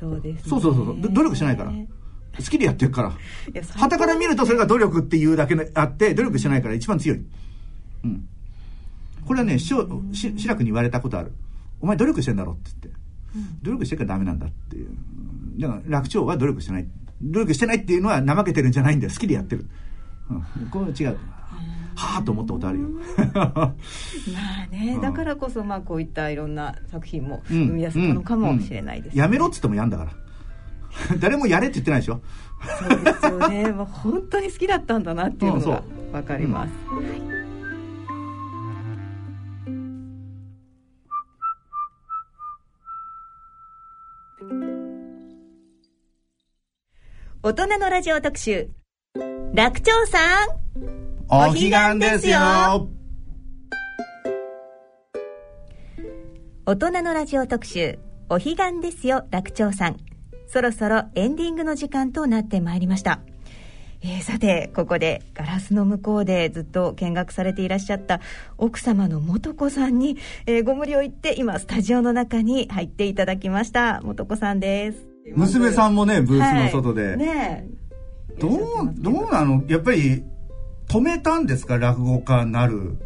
[0.00, 1.72] そうです、ね、そうそうそう努力しないから。
[2.38, 3.10] 好きでやってるから。
[3.10, 7.22] はたから見るとそれが努力っていうだけであって努力してないから一番強い。
[8.04, 8.28] うん。
[9.26, 11.32] これはね師匠志らくに言われたことある。
[11.80, 13.00] お前努力してんだろって言って、
[13.36, 14.88] うん、努力してるからダメなんだっていう。
[15.58, 16.88] だから楽長は努力してない。
[17.22, 19.12] 努力してないっていうのは怠けてるんじゃないんだよ。
[19.12, 19.68] 好きでやってる、
[20.30, 21.18] うん、これ違う
[21.96, 22.88] はあと思ったことあるよ。
[23.34, 23.74] ま
[24.64, 29.16] あね、だからこそまあこういったいろんな作品も生み出せたのかもしれないです、ね。
[29.16, 30.12] うんうん、やめろっつってもやんだから。
[31.18, 32.20] 誰もやれって言ってないでしょ。
[32.88, 33.70] そうですよね。
[33.72, 35.82] もう本当に好きだったんだなっていうのが
[36.12, 36.96] 分かります、うん。
[36.96, 37.40] はい
[47.42, 48.68] 大人のラジオ特集。
[49.54, 50.59] 楽長さん
[51.32, 52.88] お彼岸ですよ。
[56.66, 59.96] 大人のラジオ特集お彼岸ですよ楽長さん。
[60.48, 63.20] そろそろエンディングの時間となってまいりました。
[64.02, 68.20] えー、さてここでガラスの向こうでずっと見学されていらっしゃった
[68.58, 70.16] 奥様の素子さんに、
[70.46, 74.02] えー、ご無理を言って今スタジオの中に入っていただきました。
[74.02, 75.06] 素子さんです。
[75.36, 77.68] 娘さんもねブースの外で、はい、ね
[78.40, 78.58] どう
[78.96, 79.62] どうなの？
[79.68, 80.24] やっぱり
[80.90, 81.78] 止めたんですか？
[81.78, 82.98] 落語家になる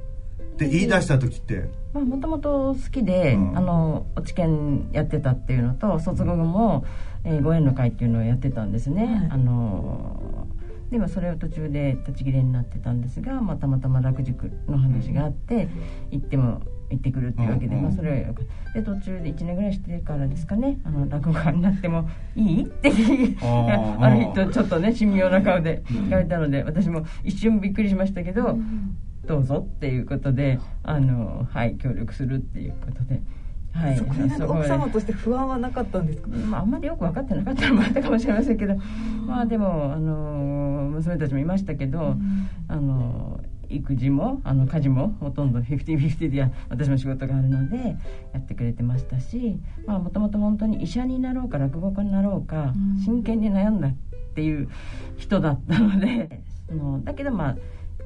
[0.54, 1.68] って言い出した時って。
[1.92, 6.86] まあ、もともと好きで、うん、あの落研やってたっていうのと卒業後も、
[7.24, 10.48] えー、ご縁の会っていうのをやってたんですね、はい、あの
[10.90, 15.68] でもそれを途中で立ち切れになってたんですが、まあ、たまたま落塾の話があって、
[16.10, 16.62] 行っても
[16.94, 18.16] 行ってくるっていうわけで、うんまあ、それは
[18.74, 22.90] で途中で1年ぐらいしてからですかねあの落語家になってもいいって
[23.42, 28.58] ある人ちょっとね神妙な顔で聞かれたので私も一瞬びっくりしましたけど、
[29.26, 33.20] どうぞっていうことであのはい協力するっていうことで。
[33.74, 38.56] はい、そこで奥様として不安はなかったんですか、まあ、あんまりよく分かってなかったのもあったかもしれません。
[38.56, 38.76] けど、
[39.26, 47.96] まあでもあの娘たちもいましたけど、うん、あの育児もあの家事もほとんどフィフティフィフティでや私も仕事があるので
[48.32, 52.72] やってくれてましたしもともと本当に医者になろうか落語家になろうか
[53.04, 53.92] 真剣に悩んだっ
[54.34, 54.68] ていう
[55.16, 57.56] 人だったのでそのだけどまあ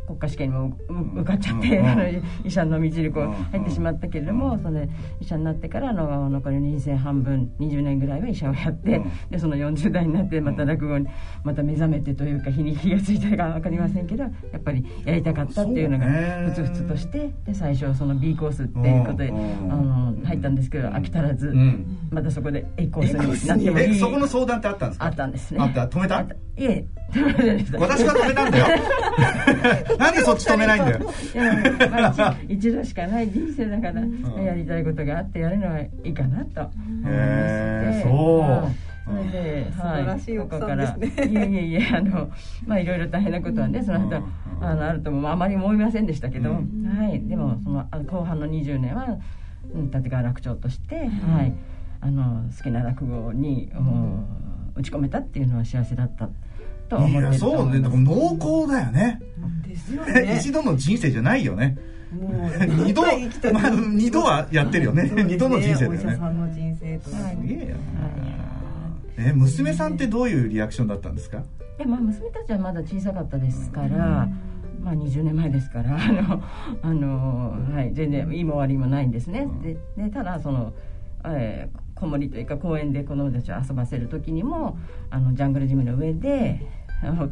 [0.09, 0.77] 国家試験にも
[1.17, 2.03] 受かっちゃって、あの
[2.43, 4.89] 医者の道にこう入ってしまったけれども、それ
[5.21, 11.07] 医者になってからの残りの人生半分20年ぐらいは医者をやって、でその40代になってまた落語に
[11.45, 16.07] また目覚めてというか日に気が付いたか分かりませんけどやっぱりやりたかったっていうのが
[16.49, 21.53] ふつふつとしてで最初その B コースっていうことで、あの入ったんですけど飽き足らず、
[22.11, 23.99] またそこで A コースになってもいい。
[23.99, 25.05] そこの相談ってあったんですか？
[25.05, 25.61] あったんですね。
[25.61, 25.87] あった。
[25.87, 26.23] 止めた。
[26.23, 26.27] い
[26.65, 26.85] え
[27.79, 28.67] 私が止めたんだよ。
[29.99, 31.01] なんでそっち止めないんだよ。
[31.91, 38.03] まあ、 一度しかない人生だから、やりたいことがあってやるのはいいかなと思いまして。
[38.03, 38.89] そう。
[39.09, 41.33] それで、素晴らしい奥さんですね。
[41.33, 42.29] いえいえいえ、あの、
[42.67, 44.23] まあ、いろいろ大変なことはね、その後、
[44.61, 46.53] あの、あるとも、あまり思いませんでしたけど。
[46.53, 46.61] は
[47.11, 49.19] い、でも、その、後半の20年は。
[49.93, 51.53] 立川楽長として、はい、
[52.01, 53.71] あの、好きな落語に、
[54.75, 56.29] 打ち込めたっていうのは幸せだった。
[56.89, 59.21] と思ってるそうね、だから濃厚だよね。
[59.67, 60.37] ですよね。
[60.39, 61.77] 一度の人生じゃないよね。
[62.85, 63.09] 二度、ま
[63.67, 65.11] あ、二度はやってるよね。
[65.15, 65.99] 二度の人生だよね。
[65.99, 67.77] お医者さんの人生とすげえよ。
[69.19, 71.43] え、娘さんってどういうリアクションだったんですか？
[71.79, 74.29] え、まあ、娘たちはまだ小さかったですから。
[74.81, 76.43] まあ、20年前ですからあの
[76.83, 79.49] あの、はい、全然いいも悪いもないんですね。
[79.61, 80.73] ででただその、
[81.25, 84.79] えー、子守というか公園で子供たちを遊ばせる時にも
[85.11, 86.65] あのジャングルジムの上で
[87.03, 87.29] あの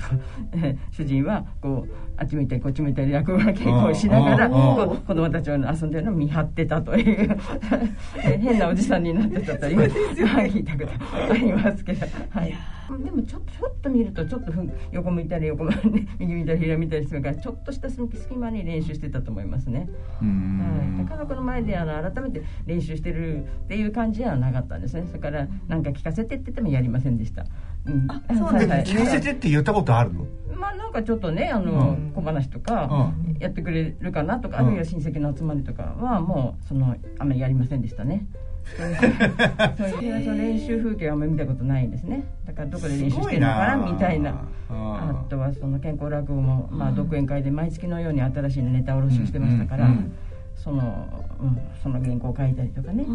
[0.90, 7.36] 主人はこうあっち向いたりこっち向いたり落語の稽古をしながら子供たちを遊んでるのを見張ってたという
[8.22, 10.84] 変なおじさんになってたという聞いたこ
[11.26, 12.54] とありますけど、 はい、
[13.02, 14.52] でもちょっとちょっと見るとちょっと
[14.92, 19.88] 横向いたり横向いたり右見たり左見たりするからちょっとした隙間に練習してたと思いますね。
[20.20, 25.04] はい、家族の前であの改めて練習してるっていう感じではなかったんですね。
[25.06, 27.44] それから何か聞かせてって言ってもやりませんでした。
[27.86, 28.84] うん、あそうなんですね。
[28.86, 30.26] 聞かせてって言ったことあるの？
[30.54, 38.26] まあなんかちょっとねあの、小話とかやってくれるかなとか、あるいは親戚の集まりとかはもうそのあんまりやりませんでしたね。
[38.76, 42.24] そういうその練習風景はあんまり見たことないんですね。
[42.44, 44.48] だからどこで練習してるのかなみたいな。
[44.68, 49.88] あとはその健康落語も、まあ、独演会で毎月のように新しいネタ卸しをしてましたから、
[50.56, 53.06] その、うん、その原稿を書いたりとかね、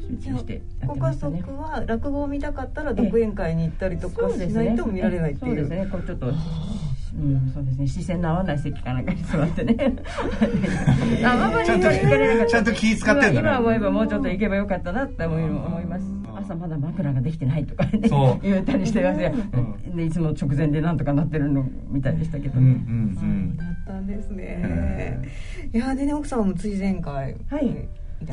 [0.00, 1.42] 集中してやってましたね。
[1.44, 5.50] ご家族は落語を見たかったら独演会に行ったりとかしないと見られないっていう。
[5.50, 5.88] そうですね。
[5.90, 6.32] こうちょっと
[7.18, 7.86] うん、そうですね。
[7.88, 9.74] 視線の合わない席かなんかに座ってね。
[11.24, 13.48] あまりちゃんと気使ってんだね。
[13.48, 16.04] 今思えばもうちょっと行けばよかったなって思い思います。
[16.36, 18.10] 朝まだ枕ができてないとかね。
[18.42, 19.32] 言ったりしてますよ、
[19.86, 22.60] うん、でいつも直前でなんとかなってるのみたいでしたけど。
[22.60, 25.22] ね、うんうんそうだったんですね、
[25.72, 27.88] いやでね奥様も追前回はい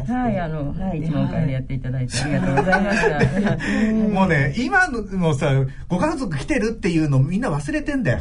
[0.08, 3.58] はい、あの、はい、一問会でやっていただいてありがとうございました。
[4.20, 5.52] もうね、今のもさ、
[5.88, 8.20] ご家族来てるっていうのみんな忘れてんだよ。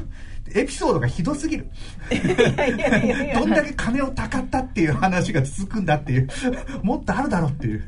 [0.54, 1.66] エピソードがひどすぎる。
[3.34, 6.28] どんだけ金をたかったっていう話が続くんだっていう、
[6.82, 7.82] もっとあるだろうっていう。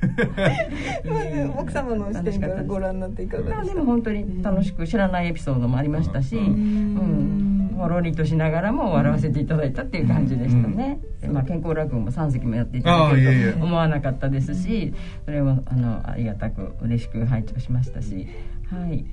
[1.58, 3.64] 奥様の視点からご覧になっていかがですか？
[3.74, 11.00] でも本当に楽しく知らないエピソードもありましたし、うん、ほろりとしながらも笑わせていただいたっていう感じでしたね。
[11.30, 14.92] まあ、健康落語も3席もやっていただけると思わなかったですし、
[15.24, 18.26] それもあのありがたく嬉しく拝聴しましたし、
[18.70, 19.04] はい。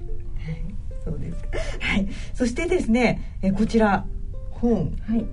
[1.03, 1.44] そうです。
[1.80, 2.07] はい。
[2.34, 4.06] そしてですね、えこちら
[4.52, 5.26] 本、はい、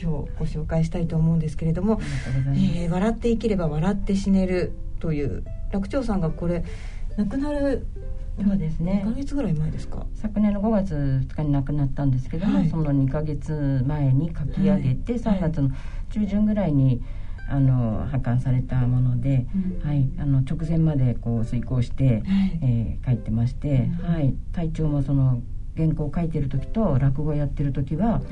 [0.00, 2.00] 日ご紹介したいと思うんですけれども
[2.56, 6.64] 「えー、笑って生きれば笑って死ねる」という楽長さんがこれ
[7.16, 7.86] 亡くなる
[8.42, 9.02] そうですね。
[9.04, 10.06] 2ヶ月ぐらい前ですか？
[10.14, 15.70] 昨年の5月2日に亡くなったんですけども、はい、その2ヶ月前に書き上げて、はい、3月の
[16.08, 17.02] 中旬ぐらいに
[17.50, 19.44] あの発刊されたもので、
[19.82, 22.22] うん、はい、あの直前までこう遂行して、はい、
[22.62, 25.42] えー、書いてまして、うん、はい、体調もその
[25.76, 28.22] 原稿を書いてる時と落語やってる時は、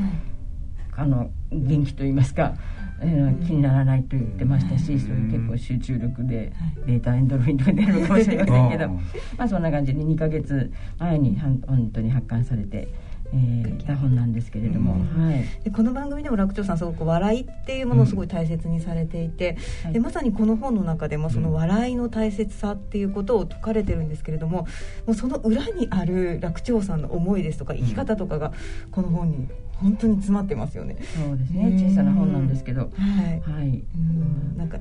[0.96, 2.54] あの元気と言いますか、
[3.00, 6.52] えー、気にならないと言ってましたし、そういう結構集中力で
[6.86, 8.88] ベータエンドルフィンとか出るかもしれませんけど
[9.36, 13.07] まあそんな感じで2ヶ月前に本当に発刊されて。
[13.32, 24.66] えー、た本なんですけれども、はい、でこの番組でも楽長さんすごく笑いっていうものをすごい大切にされていて、うん、でまさにこの本の中でもその笑いの大切さっていうことを説かれてるんですけれども
[25.06, 28.52] もうその裏にある楽長さんの思いですとか生き方とかが
[28.90, 29.48] この本に
[29.80, 30.96] 本当に詰まってますよね。
[31.14, 31.88] そうですね。
[31.88, 34.56] 小さな本なんですけど、はい、はい、うん。
[34.56, 34.78] なんか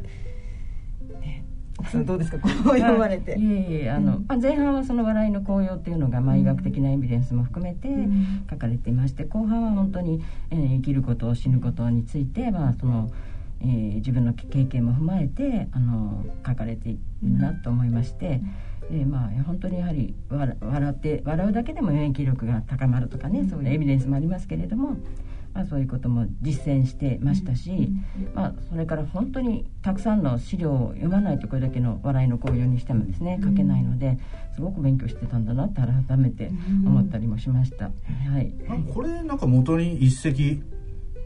[2.05, 2.39] どうですか？
[2.63, 3.43] こう読まれて、い。
[3.43, 7.87] えいえあの、まあ、前半はその笑いの効用っていうのが、まあ、医学的なエビデンスも含めて
[8.49, 13.09] 書かれていまして後半は本当に、えー、生きること死ぬことについて、まあその
[13.59, 18.41] えー、自分の経験も踏まえてあの書かれているなと思いまして。
[18.91, 20.55] でまあ、本当にやはり笑
[20.91, 24.95] って笑うだけでも免疫力が高まるとかねそういうエビデンスもありますけれども
[25.53, 27.89] まあ、そういうことも実践してましたし、
[28.33, 34.17] まあ、それから本当にたくさんの資料を読まないとこれだけの笑いの効用にしてもですね書けないので
[34.55, 36.51] すごく勉強してたんだなって改めて
[36.85, 37.85] 思ったりもしました。
[37.85, 38.53] はい、
[38.93, 40.61] これなんか元に一石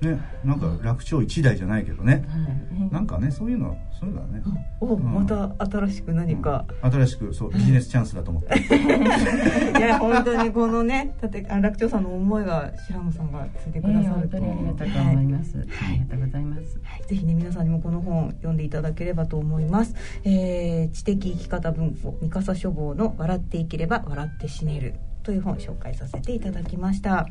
[0.02, 4.42] ね、なんか楽勝一台じゃないけどね、はい、なんかねそういうのそういうのはね、
[4.80, 8.58] お、うん、また新しく何か、うん、新しくそうビジネスチャンスだと思って。
[9.78, 27.28] いや本当にこのねだって楽長さんの思いが白野さんがついてくださると、えー、本当にありがたく思います、はい、ありがとうございます、はい、ぜひね皆さんにもこの本読んでいただければと思います、えー、知的生き方文庫三笠書房の笑って生きれば笑って死ねるという本を紹介させていただきました。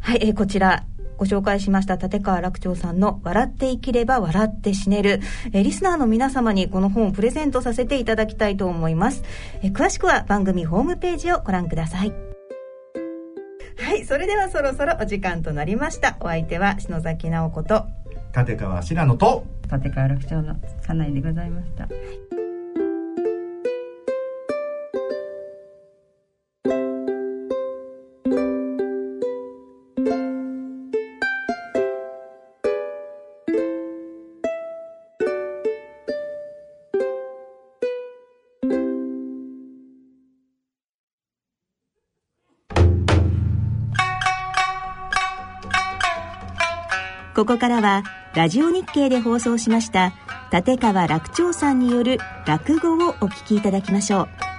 [0.00, 0.84] はい、えー、こちら
[1.16, 5.20] ご紹介しました立川楽長さんの笑って生きれば笑って死ねる、
[5.52, 9.22] えリスナーの皆様にこの本をプレゼントさせていただきたいと思います。
[9.62, 12.12] え詳しくは番組ホームページをご覧ください。
[13.76, 16.16] はい、それではそろそろお時間となりました。
[16.20, 17.86] お相手は篠崎直子と
[18.36, 21.88] 立川白野と立川楽長の家内でございました。
[47.34, 48.04] ここからは
[48.34, 50.12] ラジオ日経で放送しました
[50.52, 54.53] 立川楽長さんによる落語をお聞きいただきましょう。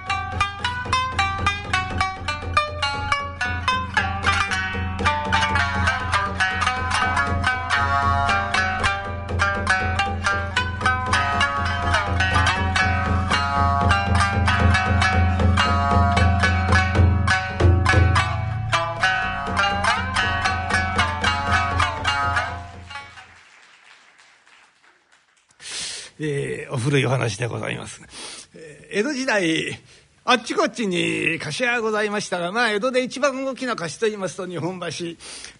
[26.86, 28.00] 古いお話でございます。
[28.92, 29.76] 江戸時代
[30.28, 34.86] あっちこっちに貸し屋がございましたが、まあ、江戸で一番大きな貸しといいますと日本橋。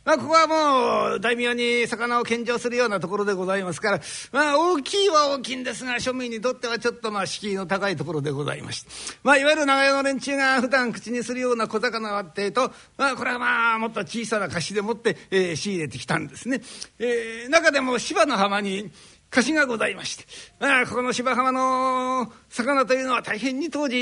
[0.05, 4.01] まあ、ここはもう大名に魚を献上するようなところでございますから、
[4.33, 8.91] まあ、大きいは大きいんですが、庶民にとってはちょっとまあ、敷居の高いところでございまして。
[9.23, 16.61] まあ、いわゆる長屋の連中が普段口にするような小魚があってと、まあ、これはまあ、もっと小さな貸しでもって、えー、仕入れてきたんですね。
[16.99, 18.91] えー、中でも芝の浜に、
[19.31, 20.25] 歌詞がございまして、
[20.61, 23.97] まあ、ここの芝浜の魚というのは大変に当時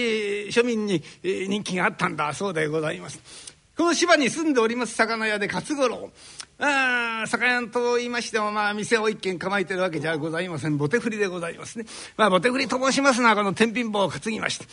[0.50, 3.54] 庶民に人気があったんだそうでございます。
[3.76, 6.10] この芝に住んでおります魚屋で勝五郎。
[6.58, 10.76] ああ、酒屋と言いましても、まあ、店を一軒構えてるわけじゃございません。
[10.76, 11.86] ボテ振りでございますね。
[12.16, 14.66] まあ、ボテ振りと申しますのは、この天秤棒を担ぎまして、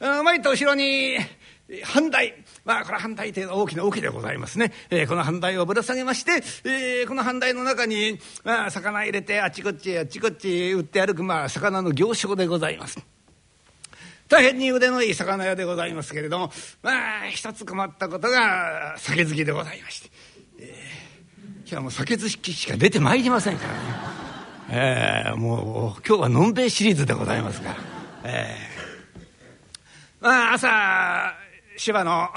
[0.00, 1.16] あ前と後ろに、
[1.82, 2.34] 半台。
[2.64, 4.72] まあこれは半台というのは大きな桶でございますね。
[4.90, 12.98] えー、この半台をぶら下げまして、えー、この半台の中に、まあ、魚入れてあっちこっちあっちこっち売って歩く、まあ、魚の行商でございます。
[14.28, 16.50] 大変に腕のいい魚屋でございますけれども
[16.82, 20.10] まあ一つ困ったことが酒好きでございまして、
[20.58, 27.76] えー、今日はもう酒好きしか出てまいりませんからね、えー、もう今日はのんべいシリーズでございますから、
[28.24, 31.43] えー、まあ朝
[31.76, 32.28] 芝の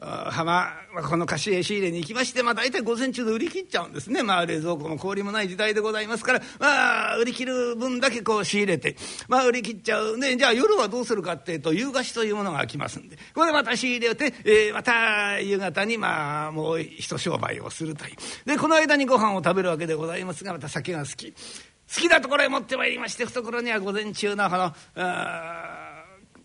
[0.00, 8.96] 浜、まあ、この貸し絵仕入れに行きまして、まあ、大体午前中で売り切っちゃうんですね、まあ、冷蔵庫も氷もない時代でございますから、まあ、売り切る分だけこう仕入れて、
[9.28, 13.18] まあ、売り切っちゃうでじゃあ夜はどうするかっていうと夕菓子というものが来ますんで。
[13.34, 18.16] これまた仕入れて、えー、また夕方にまあもう一商売をするという。
[18.46, 21.32] でこの間にご飯を食べるわけでございますがまた酒が好き。
[21.32, 24.72] 好きなところへ持ってまいりまして懐には午前中のこの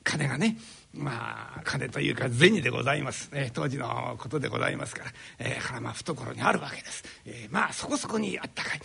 [0.04, 0.58] 金がね
[0.96, 8.80] まあ金というか銭でございます、えー、当時のことでございますから、えー、からまあ懐にあるわけです、えー、まあそこそこにあったかい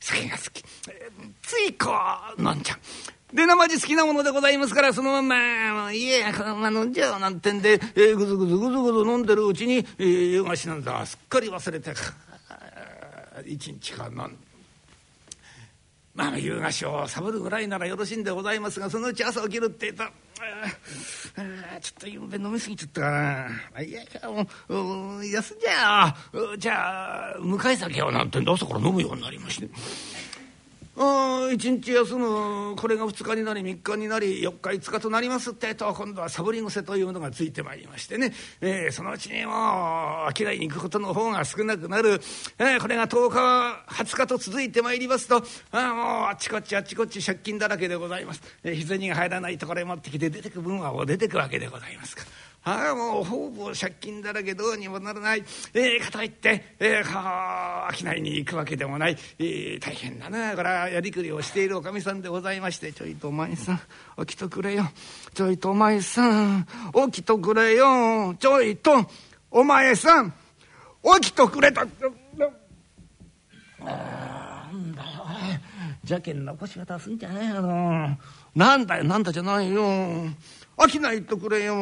[0.00, 1.90] 酒が好き、えー、ついこ
[2.38, 3.36] う飲んじゃう。
[3.36, 11.92] で、生地好きなものでございますから、そのまんま、いえ、このまま飲んじゃうなんてんで、えー、ぐずぐずぐずぐず飲んでるうちに、えー、夕菓子なんだ、すっかり忘れて、
[13.46, 14.49] 一日間飲んで。
[16.20, 23.10] まあ夕菓子をサボるぐらいならよろしいんでございますがそのうち朝起きるってえと「ちょっとゆうべ飲み過ぎちゃったか
[23.74, 23.82] な。
[23.82, 24.46] いやいやも
[25.18, 26.16] う休んじゃあ
[26.58, 29.68] じゃあ向かい酒をなんて朝から飲むようになりまして。
[30.96, 39.52] 1日休むこれが2日になり3日になり4日5日となりますってと今度はサボり癖というものがついてまいりましてね、えー、そのうちにも
[40.28, 42.20] う商いに行くことの方が少なくなる、
[42.58, 52.39] えー、これが10日20日と続いてまいりますとあもうあっちこっちあっちこっち借金だらけでございます、えー、日銭が入らないところへ持ってきて出てく分はもう出てくわけでございますから。
[52.62, 55.42] ああもうほぼ借金だらけどうにもならない、
[55.72, 62.92] えー、かといって、えー、はあ商いに行くわけでもない、えー、大変だなこれはやりくりをしているおかみさんでございまして。
[62.92, 63.80] ちょいとお前さん
[64.26, 64.90] 起きとくれよ。
[65.32, 66.66] ちょいとお前さん
[67.12, 68.34] 起きとくれよ。
[68.38, 69.06] ちょいと
[69.50, 70.34] お前さん
[71.22, 71.80] 起きとくれと。
[71.80, 71.90] なん
[74.92, 75.10] だよ。
[76.02, 77.62] 邪険な起こし方すんじゃねえよ。
[78.54, 80.26] なんだよなんだじゃないよ。
[80.80, 81.74] 飽きないとくれよ。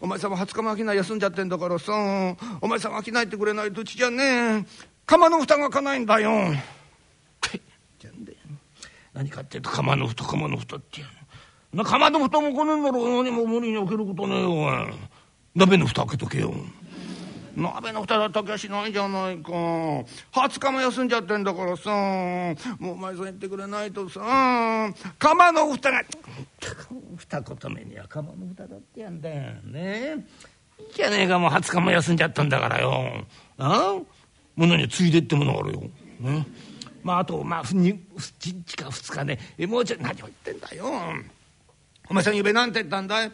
[0.00, 1.92] お前さんは20日も飽きない休んじゃってんだからさ。
[2.60, 4.24] お前さん飽きないってくれないとうちじゃね
[4.60, 4.64] え。
[5.06, 6.54] 釜の蓋が開かないんだよ。
[9.12, 11.00] 何かっていうと釜の蓋釜の蓋って
[11.72, 14.88] な釜の蓋も来ねえんだろ何も無理に開けることねえよ。
[15.56, 16.54] 鍋の蓋開けとけよ。
[17.58, 19.50] 鍋の蓋だったきゃしないじゃないか。
[19.50, 20.04] 20
[20.60, 21.90] 日も休んじゃってんだからさ。
[22.78, 24.20] もうお前さん言ってくれないとさ。
[25.18, 26.02] 釜の蓋が。
[27.16, 30.24] 二言目には釜の蓋だってやんだよね。
[30.78, 33.24] いいじゃねえかもう20日も休んじゃったんだからよ。
[33.58, 33.98] あ
[34.54, 35.80] ものについでってものがあるよ、
[36.20, 36.46] ね、
[37.02, 37.98] まああとまあ1
[38.42, 39.38] 日か2日ね。
[39.66, 40.86] もうちょい何を言ってんだよ。
[42.08, 43.32] お前さんゆべなんて言ったんだい？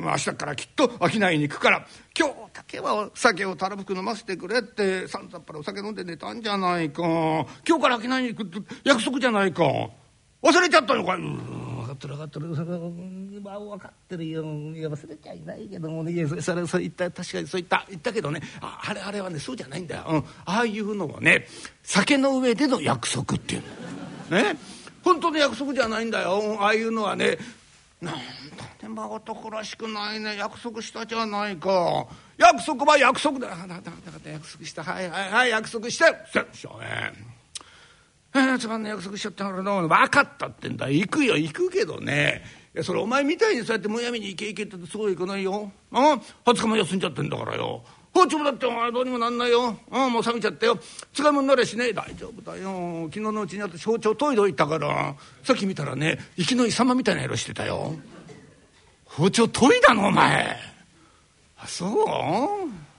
[0.00, 1.86] 明日からきっと商いに行くから
[2.18, 7.02] 今日だけは酒をたらふく飲ませてくれってさんざっぱらお酒飲んで寝たんじゃないか。
[7.02, 9.62] 今日から商いに行くって約束じゃないか。
[10.42, 11.16] 忘れちゃったのか。
[11.16, 12.56] い分かってる分かってる。
[12.56, 12.78] それは
[13.60, 14.42] 分かってるよ。
[14.42, 16.26] いや忘れちゃいないけどもね。
[16.26, 18.40] それそれそう言った確かにそう言った言ったけどね。
[18.60, 21.46] ああれあれはねそうじゃないんだよ、うん、ああいうのはね
[21.82, 23.62] 酒の上での約束っていう
[24.32, 24.56] ね。
[25.02, 26.58] 本当の約束じゃないんだよ。
[26.60, 27.38] ああいうのはね
[28.00, 28.20] なんだ
[28.82, 30.36] ねまあ男らしくないね。
[30.36, 32.06] 約束したじゃないか。
[32.38, 33.48] 約束は約束だ。
[33.48, 34.82] だだだだ約束した。
[34.82, 36.04] はいはいはい約束して。
[36.52, 37.12] しょね。
[38.34, 40.88] えー、つまんない約束しちゃったからな分かったってんだ。
[40.88, 41.36] 行くよ。
[41.36, 42.42] 行くけどね。
[42.82, 45.70] それお前みたいにそうやってむやみに行け行けってそうはいかないよ。
[45.92, 47.84] あ20日も休んじゃってんだからよ。
[48.12, 49.78] 包丁だってお前どうにもなんないよ。
[49.90, 50.78] あもう冷めちゃったよ。
[51.14, 53.04] 使い物になれしね大丈夫だよ。
[53.08, 55.14] 昨日のうちにあって包丁研いどいたから
[55.44, 57.94] さっき見たらね生きのいさまみたいな色してたよ。
[59.04, 60.56] 包丁研いだのお前。
[61.58, 62.89] あそう？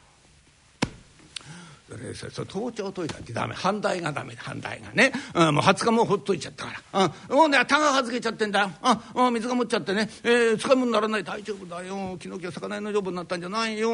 [2.47, 3.53] 盗聴といたってダメ。
[3.53, 8.61] 反対がダメ反対がね、うん、もう20日もほっといちゃったから、うん、もうねタがはずけちゃってんだ。
[8.61, 8.69] よ、
[9.15, 12.17] うん、水が持っちゃってね、えー、使い物にならない大丈夫だよ。
[12.21, 13.91] 昨日今日魚屋の丈夫になったんじゃないよ。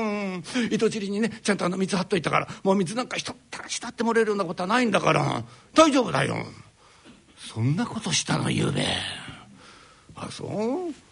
[0.71, 2.47] 糸尻にねちゃんとあの水張っといたから。
[2.63, 5.43] もう水なんかひとったらしたって漏れるようなことはないんだから。
[5.73, 6.45] 大丈夫だよ。
[7.37, 8.85] そんなことしたのゆうべ。
[10.15, 11.06] あそう？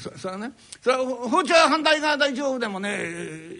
[0.00, 0.50] そそれね
[0.82, 2.98] それ包丁反対側大丈夫でもね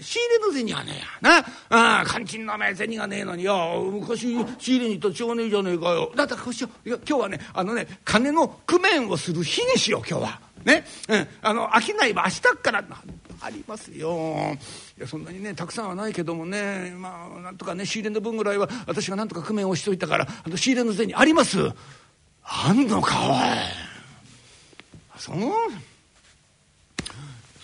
[0.00, 0.92] 仕入れの銭はね
[1.22, 2.00] えやな。
[2.00, 6.12] あ肝心の銭がねえのによ昔仕入れに行ったらしょうねえじゃねえかよ。
[6.16, 10.40] だったらこうしよういや今日はねあのね金の工面をする日にしよう今日は。
[10.64, 12.84] ね、うん、あの商いは明日から
[13.40, 14.56] ありますよ。
[14.98, 21.70] いやそんなにねたくさんはないけどもねまあなんとかね仕入れの分ぐらいは私がなんとか工面をしといたからあの仕入れの銭あります？
[22.42, 23.95] あんのかおい。
[25.16, 25.36] そう。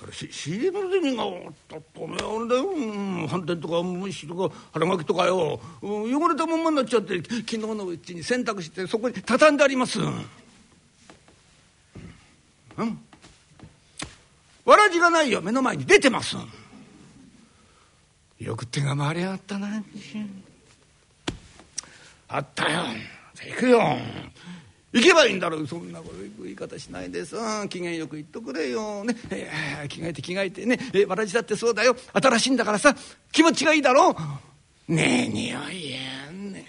[0.03, 1.25] それし仕入れの銭が
[1.69, 10.01] だとねあれだよ、うん、反転とか虫とか腹巻きとかよ、うん、汚れたまんまになっちゃって昨日のうちに洗濯してそこに畳んであります。
[10.01, 10.05] う
[12.85, 12.99] ん。
[14.65, 15.41] わらじがないよ。
[15.41, 16.37] 目の前に出てます。
[18.41, 19.85] よく手が回りやがったな
[22.29, 22.83] あったよ。
[23.45, 23.99] 行くよ。
[24.93, 25.67] 行けばいいんだろう。
[25.67, 27.67] そんなこと言い方しないでさ。
[27.69, 29.17] 機嫌よく言っとくれよ、ね。
[29.31, 30.79] えー、着替えて着替えてね。
[30.93, 31.97] えわらじだってそうだよ。
[32.13, 32.95] 新しいんだからさ。
[33.33, 34.11] 気持ちがいいだろ
[34.89, 34.95] う。
[34.95, 36.67] ねえ匂いやんね。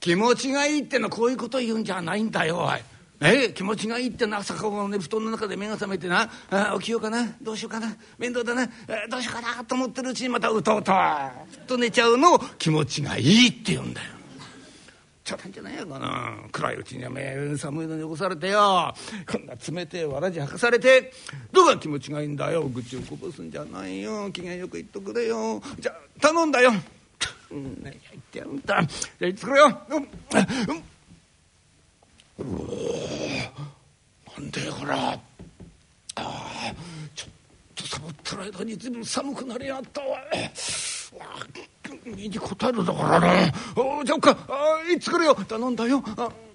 [0.00, 2.80] 気持ちがいいってのはこういうこと言うんじゃないんだよおい。
[3.22, 6.28] え気持ちがいいってな朝顔ね布団の中で目が覚めてな。
[6.50, 7.36] あ起きようかな。
[7.40, 7.94] どうしようかな。
[8.18, 8.66] 面倒だな。
[9.08, 10.92] どうしようかなと思ってるうちにまたうとうと。
[10.92, 14.19] ふっと寝ちゃうのを気持ちがいいって言うんだよ。
[15.24, 16.38] ちょっとんじゃないやかな。
[16.50, 18.94] 暗いうちにはめ寒いのに起こされてよ。
[19.30, 21.12] こんな冷てえわらじ履かされて。
[21.52, 22.62] どうが気持ちがいいんだよ。
[22.64, 24.30] 愚痴をこぼすんじゃないよ。
[24.30, 25.62] 機嫌よく言っとくれよ。
[25.78, 26.72] じゃ頼んだよ。
[27.50, 28.64] うん、ね、言ってやるんだ。
[28.64, 28.86] じゃあ
[29.20, 29.80] 言ってくれよ。
[29.90, 30.06] うん、うん、
[32.38, 32.60] う
[34.36, 35.12] おなんでほら。
[35.12, 35.18] あ
[36.16, 36.74] あ、
[37.80, 40.18] とサボってる間に随分寒くなりやったわ。
[42.04, 43.52] に答えるだからね。
[44.04, 44.36] じゃあか。
[44.48, 45.34] あいつ来るよ。
[45.34, 46.02] 頼んだよ。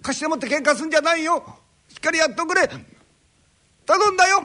[0.02, 1.43] 貸して持って喧嘩すんじゃないよ。
[1.89, 2.69] しっかりやっとくれ。
[3.85, 4.43] 頼んだよ。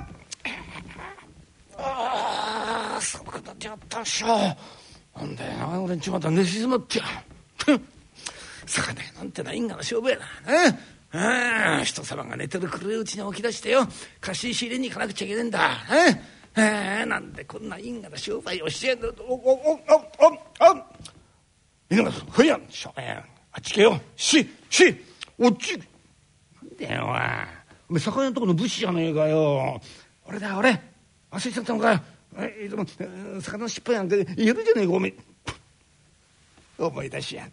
[1.78, 4.26] ああ寒くなっちゃったしょ。
[4.26, 6.98] なんだよな俺んちまた寝静まって。
[6.98, 7.04] や
[8.66, 10.68] 魚屋なんてないんがな勝負やな。
[10.70, 10.78] ね
[11.12, 13.88] ああ人様が寝てる暗いうちに起き出してよ。
[14.20, 15.68] 貸し仕入れに行かなくちゃいけねえんだ。
[15.90, 20.84] ねえなんでこんな因果な商売をしてやんだおおおおおお
[21.90, 22.94] 犬がふやんしょ。
[22.96, 24.00] あっちけよ。
[24.16, 24.96] しし
[25.38, 25.84] おっちな
[26.62, 27.04] んだよ
[27.88, 29.80] お前魚のとこの武士じゃねえかよ。
[30.24, 30.80] 俺だ俺。
[31.30, 32.00] 忘れちゃったのかよ。
[32.38, 32.86] えでも
[33.40, 35.12] 魚の尻尾やんているじゃねえかおめ
[36.78, 37.48] 思い出しや。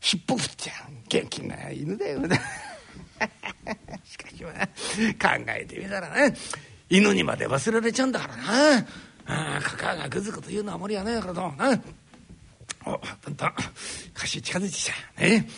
[0.00, 0.92] 尻尾振っちゃう。
[1.08, 2.20] 元気な犬だよ
[4.04, 6.34] しかしまあ考えてみたらね。
[6.90, 8.84] 犬にまで忘れられちゃうんだからなあ
[9.58, 11.82] あカカがぐずぐず言うのは無理やねえからとな
[12.84, 13.54] おだんだん
[14.14, 14.84] 歌詞近づいてき
[15.16, 15.48] たね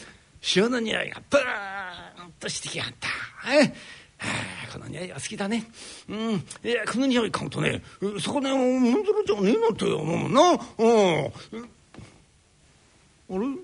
[0.40, 3.08] 潮の匂いがブーンとしてきやがった
[4.72, 5.64] この匂いは好きだね。
[6.08, 6.34] うん。
[6.64, 7.82] いや、この匂い買うとね、
[8.20, 10.40] 魚をもんずるじゃねえなんて思うもんな。
[10.78, 11.26] うん。
[13.30, 13.58] あれ？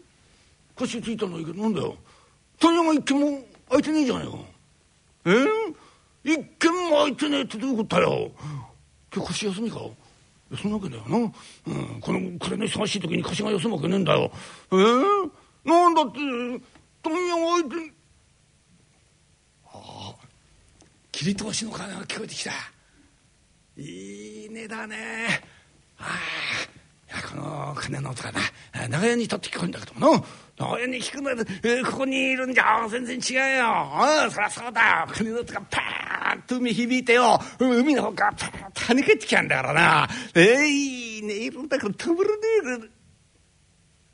[0.77, 1.97] 歌詞ついたのいいけど、なんだよ。
[2.61, 4.39] 問屋が一軒も開いてねえじゃねえか。
[5.27, 5.47] えー、
[6.29, 8.31] 一軒も開いてねえってどういうことだよ。
[9.15, 9.79] 今日腰休みか？
[10.61, 11.19] そんなわけだよな。
[11.19, 11.33] うん。
[12.01, 14.31] この暮れの忙しい時に腰が休むわけねえんだよ。
[14.73, 15.31] えー、
[15.65, 16.19] なんだって、
[17.03, 17.95] 問屋が開いて、
[19.67, 20.15] ああ、
[21.13, 22.51] 切り通しの鐘が聞こえてきた。
[23.77, 25.43] いいねだね。
[25.99, 26.17] ああ、
[27.31, 28.41] この鐘の音がな、
[28.89, 30.25] 長屋に立って聞こえんだけどもな。
[30.59, 33.65] 長屋に聞くのは、えー、ここにいるんじゃ全然違うよ。
[33.67, 35.07] あ、そりゃそうだよ。
[35.15, 37.41] 鐘の音がパーンと海響いてよ。
[37.59, 40.09] 海の方からパーンと跳ね返ってきやんだからな。
[40.35, 42.37] えー、いいね、いるんだからたまらね
[42.85, 42.89] え。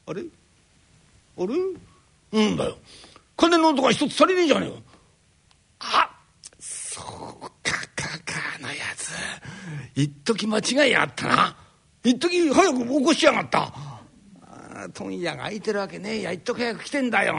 [0.06, 0.22] あれ？
[1.36, 2.44] あれ？
[2.46, 2.78] なんだよ。
[3.36, 4.76] 鐘の音が一つ足りねえじゃねえよ。
[5.80, 6.10] あ
[6.60, 9.10] そうか、かかのやつ。
[9.96, 11.56] 一時間違いあったな。
[12.04, 13.72] 一時早く起こしやがった。
[14.92, 16.32] 問屋が開いてるわけねえや。
[16.32, 17.34] 一時早く来てんだよ。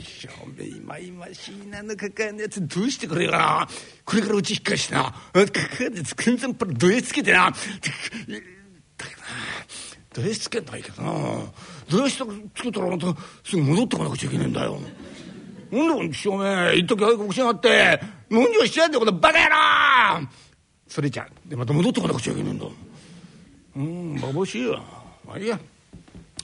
[0.00, 3.68] しょべいまいましいなのかかのやつどうしてくれよな。
[4.06, 5.04] これからうち引っ返してな。
[5.04, 5.44] かか
[5.90, 7.50] で全然パラどえつけてな。
[7.50, 9.14] だけ
[10.16, 11.12] どな、どえつけんないけどな。
[11.90, 12.18] どえつ
[12.54, 13.14] けたらまた
[13.44, 14.78] すぐ戻ってこなくちゃいけねえんだよ。
[15.70, 18.00] なんだしょめえ一時早く起こしやがって。
[18.30, 20.28] 何をしてやんだよこのバカ野郎
[20.86, 22.64] それじゃでまた戻ってこなくちゃいけねえんだ
[23.78, 24.82] うんばしいよ
[25.24, 25.58] まあいいや。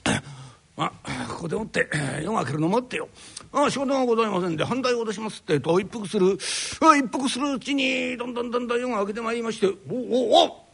[0.77, 1.87] まあここでもって
[2.23, 3.09] 夜が明けるの待ってよ。
[3.51, 6.37] ああ仕事がございませんで反対を出しますってと一服する。
[6.37, 9.67] 一服するうちにだんだんだんだん夜が明けてまいりまして。
[9.67, 10.65] おおお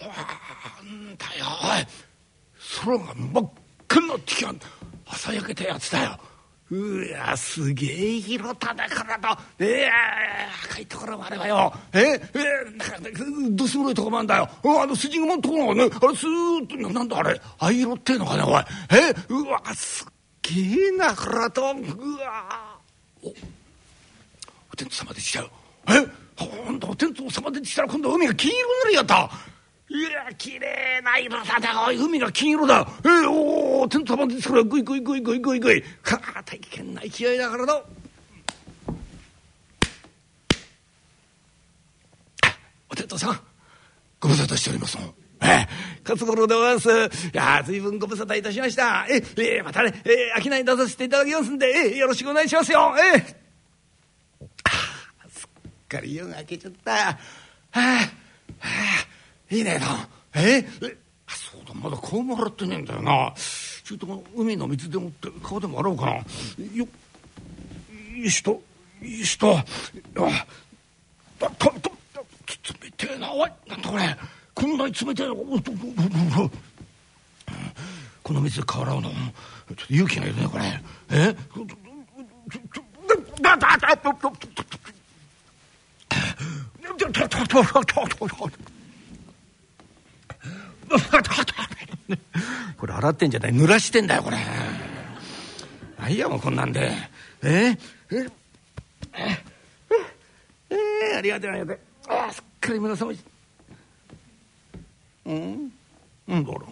[0.00, 1.86] なんだよおい。
[2.84, 3.50] 空が真っ
[3.88, 4.60] 赤になってきやん
[5.06, 6.18] 朝焼けたやつだよ。
[6.70, 9.42] うわすげえ広田だからと。
[9.58, 9.90] ええ
[10.70, 11.72] 赤いところもあればよ。
[11.92, 14.48] えええどす黒いとこもあんだよ。
[14.64, 18.64] あの筋雲のところがねあれスーッとなんだあれ藍色っていうのかねおい。
[18.98, 20.08] えうわすっ
[20.42, 22.78] げえなからとうわ
[23.22, 23.34] おお
[24.76, 25.50] 天道様できちゃう。
[25.88, 29.30] えほんとお天道様できたら今度海が金色になるやった。
[29.94, 32.84] いや綺麗な色だだおい海が金色だ。
[33.04, 35.82] えー、おお天道様ですからグイグイグイグイグイグイ。
[36.02, 37.80] かあ大変な勢いだからだ。
[42.90, 43.40] お天道さん。
[44.18, 44.98] ご無沙汰しております
[45.42, 45.68] ええ
[46.02, 46.88] 勝五郎でございます。
[46.88, 46.92] い
[47.32, 49.06] や随分ご無沙汰いたしました。
[49.08, 52.96] ええまたねえ商い出させていただきますんでえよろしくお願いしますよ。
[52.98, 53.20] ええ
[55.30, 56.90] すっかり夜が明けちゃった。
[56.90, 56.98] は
[57.74, 58.08] あは
[58.58, 59.13] あ。
[59.50, 60.58] いいねえなえ？
[60.82, 60.96] え？
[61.26, 63.32] そうだまだ顔も洗ってねえんだよな。
[63.84, 66.12] ちょっと海の水でもって顔でも洗おうかな。
[66.12, 66.24] よ
[68.16, 69.56] よしとよしと。
[69.58, 69.64] あ
[71.38, 71.90] だとと
[72.82, 73.32] 冷てえな。
[73.32, 74.16] おいなんだこれ。
[74.54, 75.34] こんなに冷てえな
[78.22, 79.10] この水で顔洗うの？
[79.10, 80.64] ちょっと勇気がいるねこれ。
[81.10, 81.36] え？
[83.42, 83.88] だだだ
[92.78, 93.52] これ洗ってんじゃない？
[93.52, 94.36] 濡らしてんだよこれ。
[95.98, 96.92] あいやもうこんなんで。
[97.42, 97.76] え
[98.10, 98.26] ええ
[100.70, 101.78] えありがとうありがとう。
[102.08, 103.24] あすっかり目覚まし
[105.26, 105.72] うん？
[106.26, 106.66] なんだろ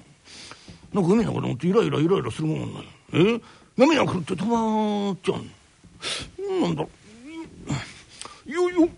[0.93, 0.97] う。
[0.97, 2.85] なんか海の子供ってイライライライラするもんなん
[3.15, 3.41] え
[3.77, 6.89] 波が来るって止まっちゃうなんだよ
[8.47, 8.81] よよ。
[8.81, 8.89] よ。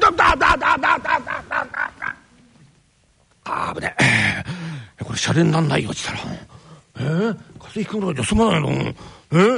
[0.00, 1.92] だだだだだだだだだだ
[3.44, 3.94] あぶね
[5.02, 6.18] これシャレになんないよしたら。
[6.96, 8.70] えー、風邪ひくぐらいじゃ済まないの。
[8.70, 9.50] えー、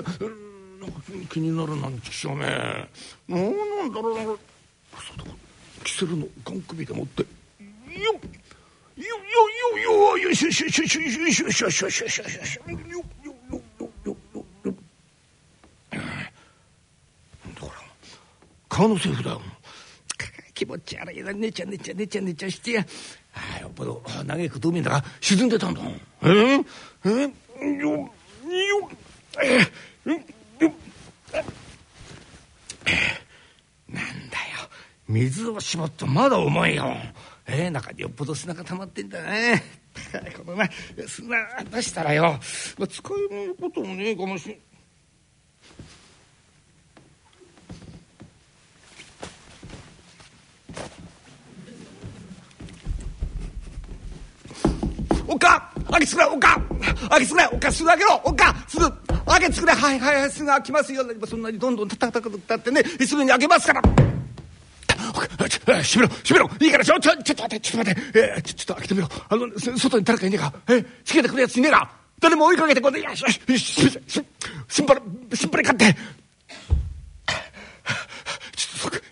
[0.80, 1.00] なんか
[1.30, 3.42] 気になるなんちくしょうめなん
[3.78, 4.36] なんだろうなそう
[5.18, 5.24] だ
[5.84, 7.22] キセルのガン首でもって。
[7.22, 8.46] よっ
[8.96, 13.62] よよよよよしよしよしよしよしよしよしよしよしよしよしよよよよよ
[14.04, 14.16] よ
[14.64, 14.74] よ
[17.54, 17.72] だから
[18.68, 19.42] 川のセーフだよ。
[20.54, 21.32] 気持ち悪いな。
[21.32, 22.86] ねちゃねちゃねちゃねちゃしてや。
[23.36, 25.80] あよっぽど嘆く海の中沈んでたんだ
[26.22, 26.64] えー、
[27.04, 28.10] えー、よよ
[29.42, 30.12] えー、
[30.64, 30.72] よ
[33.88, 34.68] なんだよ
[35.06, 36.96] 水を絞ってまだ重いよ
[37.46, 39.62] えー、中によっぽど砂が溜まってんだね
[40.36, 40.68] このな
[41.06, 41.36] 砂
[41.70, 42.38] 出したらよ、
[42.78, 44.58] まあ、使えることもねえかもしれん
[55.28, 56.60] おっか開けつくれおっか
[57.16, 58.92] 開けつくれおっかすぐ開けろおっかすぐ
[59.26, 60.30] 開けつくれはいはいはい。
[60.30, 61.04] すぐ開きますよ。
[61.26, 63.82] そんなにどんどんたたたたたってねすぐに開けますから
[65.82, 71.90] 閉めろ閉めろいいからちょちょちょっと待ってちょっと待ってえー、ちょちょっと開けてみろあの外に誰かいねえかえー、つけてくるやついねえか
[72.20, 74.24] 誰も追いかけてこないよしよしよしし
[74.68, 75.02] しんばら
[75.34, 75.98] しんばら勝って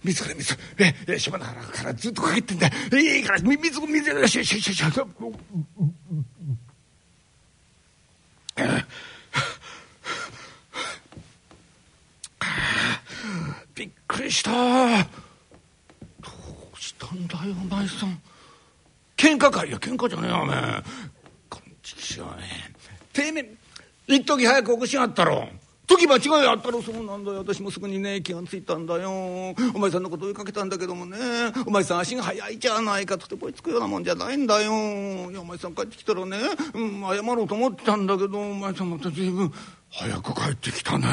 [0.04, 5.00] 水くれ水ええ島の原からずっとかけてんだいいから水水よしよしよしよし
[13.74, 14.50] びっくりした。
[14.52, 14.54] ど
[16.72, 18.20] うしたんだよお前さん。
[19.16, 20.82] 喧嘩かいや喧嘩じゃねえよお前
[21.48, 22.42] こんちきしはね。
[23.12, 23.54] てめえ
[24.06, 25.48] 一時早く起こしやがったろ。
[25.86, 27.38] 時間違いあったらそうなんだよ。
[27.38, 29.10] 私もすぐにね気がついたんだよ。
[29.10, 31.18] お前さんのこと追いかけたんだけどもね。
[31.66, 33.18] お前さん足が速いじゃないか。
[33.18, 34.72] とてこいつくようなもんじゃないんだよ。
[35.30, 36.38] いやお前さん帰ってきたらね、
[36.74, 38.40] うん、謝ろうと思ってたんだけど。
[38.40, 39.52] お前さんまた随分
[39.90, 41.06] 早く帰ってきたね。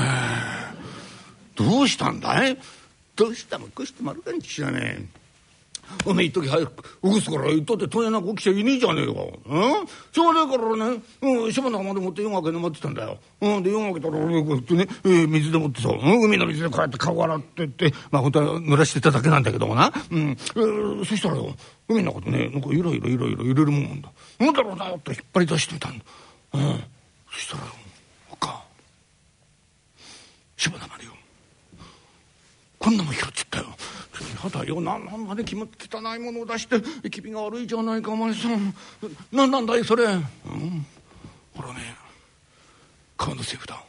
[1.55, 2.57] どうしたんだい？
[3.15, 5.20] どうしたもこうして丸かに知らねえ。
[6.05, 9.11] おめえ一時早く起こすから言ったって問屋なんか起きちゃいねえじゃねえか。
[9.45, 9.87] うん？
[10.11, 13.17] しょうがねえからね、うん、島の浜でもって夜がけで待ってたんだよ。
[13.41, 19.91] うん、で夜がけたら俺こうやってね、えー、水でもってさ、うん、海の水でこうやって顔洗ってって、まあ本当は濡らしてただけなんだけどもな。
[20.11, 21.55] うん、えー、そしたらよ、
[21.87, 24.11] 海の中でね、なんかゆらゆらゆらゆら揺れるもんなんだ。
[24.39, 26.05] なんだろうなって引っ張り出してたんだ。
[26.53, 26.83] うん、
[27.31, 27.71] そしたらよ、
[28.31, 28.63] おか、
[30.57, 31.11] 島の浜でよ、
[32.79, 33.65] こんなもん拾っちゃったよ。
[34.43, 38.75] やだよななんまで汚いものを出して気味が悪いじゃないかお前さん。
[39.31, 40.21] 何なんだいそれ、うん、
[41.55, 41.95] ほらね
[43.17, 43.81] 川のセーフだ。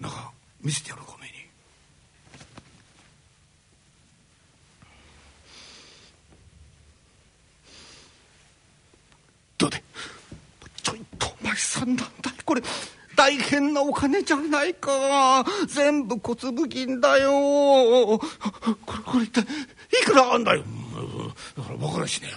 [0.00, 0.30] 中
[0.60, 1.36] 見せてやろうかおめえに。
[9.58, 9.82] どうで
[10.82, 12.62] ちょいとお前さんなんだいこれ。
[13.16, 15.44] 大変なお金じゃないか。
[15.66, 17.30] 全部小粒金だよ。
[17.30, 18.20] こ
[18.68, 19.46] れこれ一体い
[20.04, 20.62] くらあんだよ。
[21.56, 22.28] だから分からしね。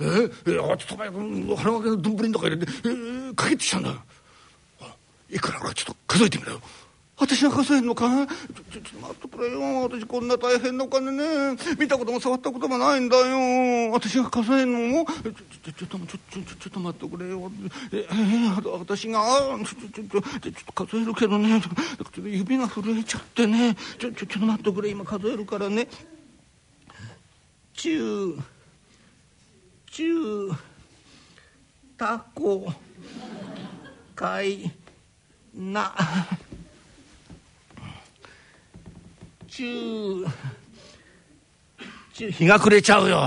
[0.00, 0.04] え？
[0.52, 3.94] えあちょっと前腹分けの丼の中入れて、えー、かけてきたんだ
[5.30, 6.60] いくらかちょっと数えてみろよ。
[7.16, 8.26] 私が数えんのかちょ
[8.72, 15.32] ちょちょ待ってくれよ私こんな大変なお金ね見たことも触ったこともないんだよ私が数えんのもちょ
[15.72, 17.50] ちょちょっとちょちょちょっと待ってくれよ
[17.92, 25.86] ええー、私がちょちょちょちょちょっと数えるけどねちょっと指が震えちゃってねちょちょちょっと待ってくれ今数えるからね
[27.74, 28.36] 中
[29.86, 30.50] 中
[31.96, 32.72] タコ
[34.16, 34.72] 貝
[35.54, 35.94] な
[39.54, 40.26] 中
[42.12, 43.22] 中日が暮れちゃうよ。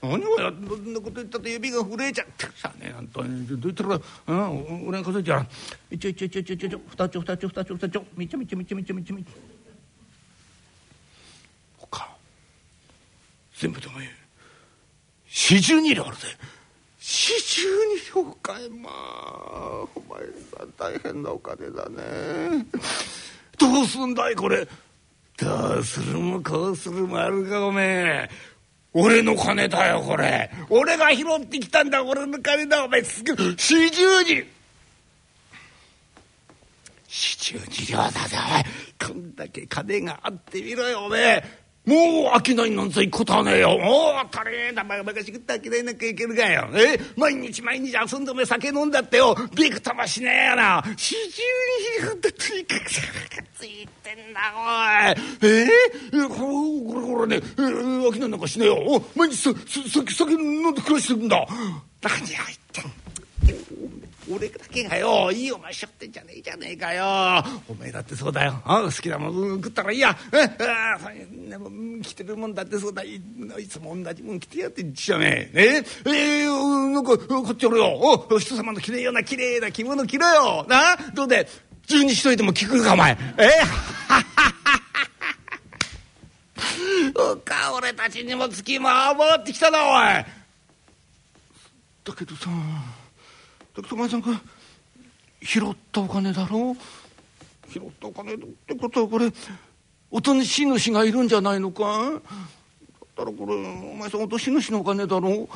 [0.00, 3.46] 何をやそんなこと言ったって指が震えちゃってさね本当に。
[3.46, 5.46] どう言ったらうん俺が数えちゃう
[5.90, 8.04] 一応一応一応一応一応二丁二丁二丁二丁。
[8.16, 9.30] みちょみちょみちょみちょみちょみちょ
[11.78, 12.16] ほか
[13.58, 13.94] 全部でも
[15.28, 16.28] 四十二両あるぜ。
[17.00, 17.68] 四十
[18.14, 20.20] 二両かいまあお前
[20.56, 22.66] さん大変なお金だね。
[23.58, 24.68] どうすんだいこれ。
[25.38, 28.30] どうするもこうするもあるかおめえ。
[28.94, 30.50] 俺の金だよこれ。
[30.68, 32.84] 俺が拾ってきたんだ俺の金だ。
[32.84, 34.44] お前すぐ四十二。
[37.08, 41.61] 四十二両だぜおめえこんだけ金があってみろよおめえ。
[41.84, 41.98] もう
[42.28, 43.76] 飽きないなんざいことはねえよ。
[43.76, 46.68] もうたれだバカバカしくって飽きないなんかいけるかよ。
[46.74, 49.34] え毎日毎日遊んでも酒飲んだってよ。
[49.56, 50.80] びくともしねえよな。
[50.96, 51.42] 四十
[52.04, 53.08] にひってついかくさか
[53.58, 55.50] ついてんだおい。
[55.50, 55.68] ええ
[56.28, 58.76] これこれね、えー、飽きないなんかしねえよ。
[58.76, 59.50] お毎日さ
[59.88, 61.44] 酒酒飲んで暮らしてるんだ。
[62.00, 62.38] 何を言っ
[62.72, 63.01] てん
[64.34, 67.04] 俺だけがよいいお前しょってんじゃねえじゃねえかよ。
[67.68, 68.62] お前だってそうだよ。
[68.64, 70.16] 好きなもの食ったらいいや。
[70.32, 70.98] えあ
[71.48, 71.70] でも
[72.02, 73.02] 着てるもんだってそうだ。
[73.02, 75.84] いいつも同じもん着てやってんじゃねえ。
[76.06, 77.98] ええー、なんかこっちおるよ。
[78.30, 80.66] お人様の着れいような綺麗な着物着ろよ。
[80.68, 81.46] などうで
[81.86, 83.18] 十二しといても聞くかお前。
[83.38, 83.50] え
[87.14, 90.24] おか俺たちにも月も回ってきたなおい。
[92.04, 92.48] だけどさ。
[93.74, 94.40] だけどお前さんが
[95.42, 96.76] 拾ったお金だろ
[97.68, 99.32] 拾ったお金ってことはこれ
[100.10, 101.82] おとし主がいるんじゃないのか？
[101.82, 102.20] だっ
[103.16, 105.48] たらこれお前さんおとし主のお金だろ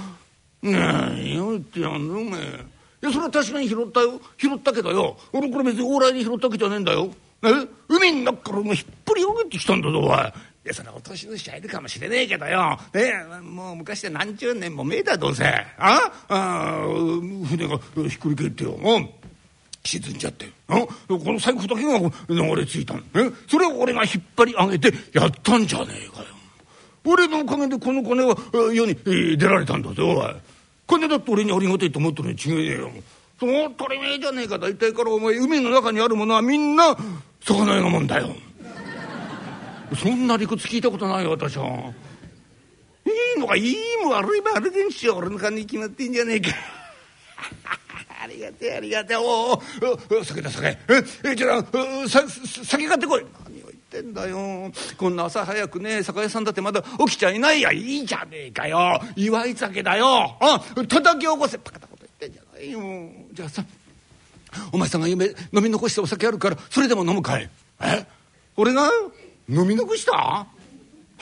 [0.63, 0.79] ね
[1.15, 2.41] えよ言ってやんのお前。
[2.41, 2.45] い
[3.03, 4.19] やそれは確かに拾ったよ。
[4.39, 5.19] 拾ったけどよ。
[5.35, 7.11] 俺これ別に往来に拾ったわけじゃねえんだよ。
[7.43, 7.49] え？
[7.89, 10.33] 海の中からも引っ張り上げてきたんだぞおい
[10.67, 13.13] やそれお年主はいるかもしれねえけどよ、ね、
[13.43, 15.45] もう昔で何十年も前だどうせ。
[15.79, 16.83] ああ
[17.49, 17.79] 船が
[18.09, 18.79] ひっくり返ってよ。
[19.85, 20.51] 沈んじゃって。
[20.67, 23.05] この財布だけが流れ着いたん、ね、
[23.49, 26.27] それを俺が引っ張り上げてやったんじゃねえかよ。
[27.05, 28.37] 俺のおかげでこの金は
[28.75, 30.37] 世に出られたんだぜおい。
[30.89, 32.91] 金だって俺にありがたいと思ってるに違えねえよ。
[33.39, 34.59] その当たり前じゃねえか。
[34.59, 36.97] 大体からお前海の中にあるものはみんな
[37.45, 38.35] 魚屋のもんだよ。
[39.95, 41.93] そんな理屈聞いたことないよ私は。
[43.05, 46.51] いいのかいいも悪いも悪いんしよ俺の金に決まってんじゃねえか。
[48.23, 49.17] ありがてえありがてえ。
[49.17, 50.67] おお酒だ酒。
[50.67, 50.79] え
[51.25, 51.63] えじゃあ
[52.09, 52.25] さ
[52.65, 53.27] 酒買ってこい。
[53.45, 54.73] 何を言ってんだよ。
[54.97, 57.61] こんな朝早くね酒屋さんだってまだ起きちゃいない。
[57.61, 59.01] やいいじゃねえかよ。
[59.15, 60.37] 祝い酒だよ。
[60.41, 61.59] あ叩き起こせ。
[61.59, 63.13] バカなこと言ってんじゃないよ。
[63.33, 63.65] じゃあさ
[64.73, 67.39] お前さんが夢飲み残したお酒あるからそれでも飲むか。
[67.39, 67.49] い。
[67.81, 68.05] え？
[68.57, 68.91] 俺が？
[69.49, 70.13] 飲み残した？
[70.13, 70.47] は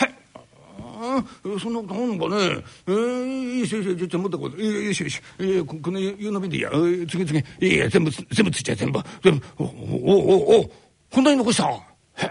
[0.00, 1.60] い。
[1.60, 2.64] そんなことあるのかね。
[2.86, 4.86] えー、よしよしよし持ってこい。
[4.86, 6.70] よしよし、えー、この湯飲みでいいや。
[6.70, 9.00] 次々いいや全部全部ついちゃう全部。
[9.22, 9.44] 全部。
[9.58, 10.70] おおおお
[11.10, 11.68] こんなに残した？
[11.68, 11.80] へ
[12.22, 12.30] え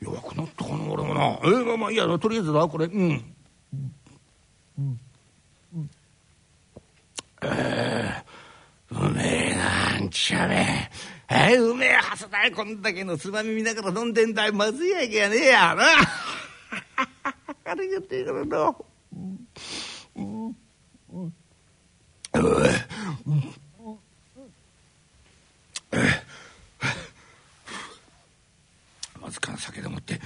[0.00, 1.24] 弱くなったかな俺もな。
[1.24, 2.86] えー、まあまあいいやとりあえずだこれ。
[2.86, 3.24] うん。
[7.42, 9.56] えー、うめえ
[9.98, 10.90] なんちゃべえ
[11.28, 15.74] うめえはずだよこんだけのつまみ見ながら飲んでんだよまずいやけやねえや。
[15.74, 15.84] な
[17.64, 17.74] あ。
[17.74, 18.76] りがてえからな。
[19.16, 19.48] うん
[20.16, 20.20] う
[20.50, 20.56] ん
[29.20, 30.20] わずかな酒でもって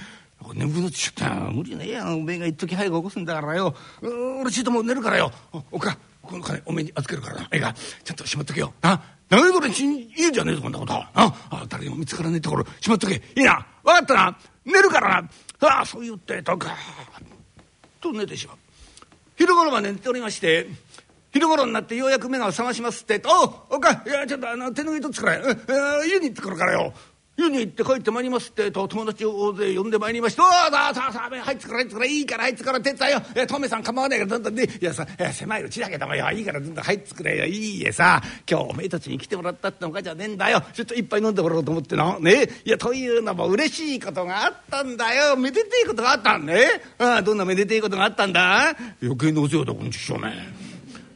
[0.53, 2.13] 眠くなっちゃった無理ねえや。
[2.13, 3.75] おめえが一時早く起こすんだからよ。
[4.01, 5.31] 俺ちょっともう寝るからよ。
[5.71, 7.49] おかこの金おめえに預けるからな。
[7.51, 7.75] ええか。
[8.03, 8.73] ちゃんとしまっとけよ。
[8.81, 10.93] な長い頃に言うじゃねえぞこんなこと。
[10.93, 13.15] ああ誰にも見つからねえところしまっとけ。
[13.35, 13.65] いいな。
[13.83, 14.37] 分かったな。
[14.65, 15.29] 寝るからな。
[15.69, 16.75] ああそう言ってとガーッ
[18.01, 18.57] と寝てしまう。
[19.39, 20.67] 昼頃まで寝ておりまして
[21.31, 23.29] 昼頃になってようやく目が覚ましますってと
[23.71, 25.41] 「おおかいやちょっとあの手拭い取ってくれ、
[26.03, 26.93] え家に行ってくるからよ」
[27.39, 32.79] 湯に行って帰ってまいりますってと友達を大勢呼んでまいりまして「おおさあさあさあ入ってくれ入ってくれいいから入ってくれ。
[32.81, 40.61] 手伝えよえトメさん構わないからどんどんねいやさ狭いうちだけどもよいいからどんどん入ってくれよいいえさ今日おめえたちに来てもらったってのかじゃねえんだよ。
[40.73, 42.49] ちょっと一杯飲んでもらおうと思ってなね。
[42.65, 45.37] いやというのも嬉しいことがあったんだよ。
[45.37, 46.65] めでてえことがあったんね。
[46.97, 48.75] ああどんなめでてえことがあったんだ？
[49.01, 50.33] 余計なお世話だこんちしょうね。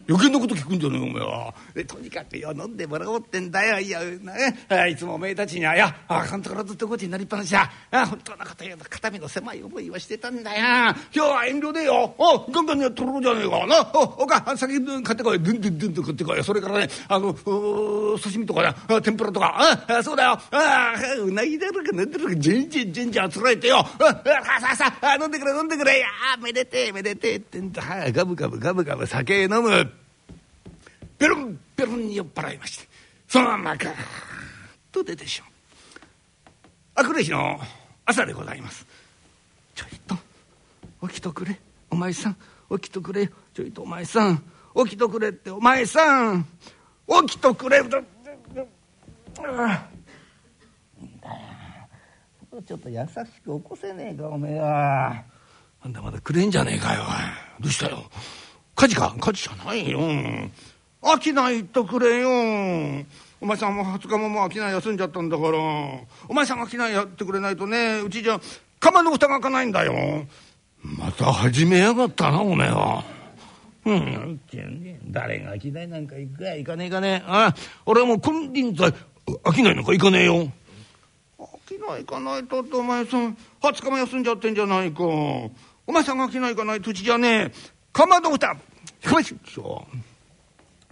[0.07, 1.53] 余計なこと聞くんじゃねえお前は。
[1.73, 3.79] でとにかくよ飲んでもらおうってんだよ。
[3.79, 10.59] いや、ね、いつもおめえたちにはやあかんところずっとこっちになりっぱなしだあ本当のこと言うと肩身の狭い思いはしてたんだよ。
[10.61, 12.13] 今日は遠慮でよ。
[12.17, 13.65] おガンガンにやっとろうじゃねえか。
[13.65, 15.39] なおおか先買ってこい。
[15.39, 16.43] ドゥンドゥンドゥンと買ってこい。
[16.43, 19.55] それからねあの刺身とかな天ぷらとか。
[19.87, 20.39] あそうだよ。
[20.51, 23.85] あうなぎだろかなんだろかじんじんじんじんあつらえてよ。
[23.97, 24.23] さ
[24.57, 25.99] あさあさあ飲んでくれ飲んでくれ。
[25.99, 26.07] や
[26.41, 27.81] めでてえめでてえってんだ。
[28.11, 30.02] ガブガブガブガブ酒飲む。
[31.23, 32.87] ペロンペロンに酔っ払いまして
[33.29, 33.95] そのままガーッ
[34.91, 35.51] と出てしまう。
[36.95, 37.57] あくる日の
[38.03, 38.85] 朝でございます。
[39.73, 40.17] ちょいと
[41.07, 41.57] 起きとくれ。
[41.89, 42.35] お前さん
[42.71, 44.43] 起きとくれちょいとお前さん
[44.75, 46.45] 起きとくれってお前さん
[47.07, 47.87] 起きとくれちょ
[52.75, 53.07] っと優し
[53.45, 55.23] く起こせねえかおめえは。
[55.81, 57.03] あんたまだくれんじゃねえかよ。
[57.61, 58.11] どうしたよ。
[58.75, 59.15] 火事か？
[59.21, 60.01] 火事じゃないよ
[61.03, 62.30] 飽きないとくれよ。
[63.41, 65.59] お前さんも20日ももう商い休んじゃったんだから。
[66.30, 68.39] お前さんが商いやってくれないとねうちじゃ
[68.80, 70.25] 釜の蓋が開かないんだよ。
[70.81, 73.03] また始めやがったなおめえは。
[73.85, 74.39] うん、
[75.11, 77.21] 誰が商いなんか行くや行かねえかね。
[77.21, 77.53] えあ
[77.85, 80.51] 俺はもう金輪際商いなんか行かねえよ。
[81.67, 85.03] 商い行かないとってお前さん20日も休んじゃってんじゃないか。
[85.03, 85.51] お
[85.88, 87.51] 前さんが商い行かない土地じゃねえ。
[87.91, 88.47] かまど蓋。
[88.47, 88.57] か
[89.11, 89.85] ましょ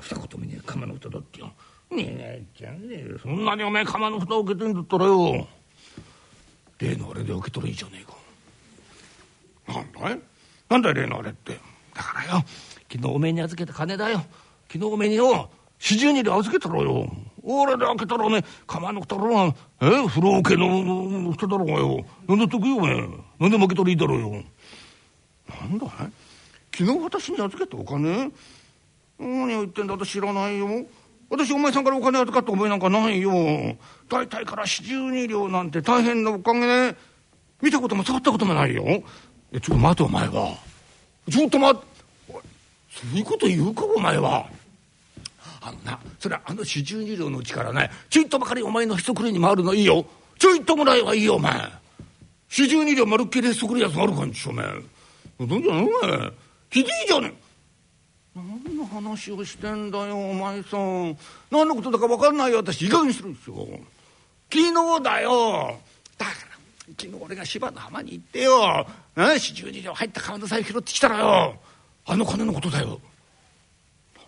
[0.02, 1.52] 二言目に釜の蓋だってよ。
[1.92, 5.48] ねえちゃんねえそんなにお前釜の蓋を受けてんだったらよ。
[6.80, 8.04] 例のあれで受け取れいいじゃね
[9.68, 9.74] えか。
[9.74, 10.20] なんだい？
[10.70, 11.60] なんだい例のあれって。
[11.94, 12.44] だからよ
[12.92, 14.24] 昨日おめえに預けた金だよ。
[14.72, 15.50] 昨日おめえによ
[15.80, 17.12] 四十二で預けたろよ。
[17.44, 23.10] 俺で開けたらおめえ釜の蓋だろがえ風呂桶の蓋だろうがよなんだってくよおめえ
[23.40, 24.30] なんで負けたらいいだろうよ
[25.50, 25.90] なんだい
[26.72, 28.32] 昨日私に預けたお金
[29.22, 30.68] 何を言ってんだ私知らないよ。
[31.30, 33.32] 私お前さんからお金預かった覚えなんかないよ。
[34.10, 36.98] 大体から四十二両なんて大変なおかげで
[37.62, 38.84] 見たことも触ったこともないよ。
[39.54, 40.58] えちょっと待てお前は。
[41.30, 41.88] ちょっと待って
[42.90, 44.50] そういうこと言うかお前は。
[45.62, 50.06] あのなそれはあの四十二両のうちからねちょいとばかりお前のひそくりに回るのいいよ。
[50.40, 51.54] ちょいとぐらいはいいよお前。
[52.50, 54.66] 四十二両まるっきりへそくりやつがあるかんちお前
[55.40, 56.32] どんじゃないお前
[56.70, 57.51] ひでえじゃねえ。
[58.34, 61.18] 何の話をしてんだよお前さん。
[61.52, 62.60] 何のことだか分かんないよ。
[62.60, 63.68] 私いかにするんですよ。
[64.50, 65.78] 昨日だよ。
[66.18, 66.36] だから
[66.98, 68.88] 昨日俺が芝の浜に行ってよ。
[69.18, 71.60] 四十二両入った川の財布拾ってきたらよ。
[72.06, 73.02] あの金のことだよ。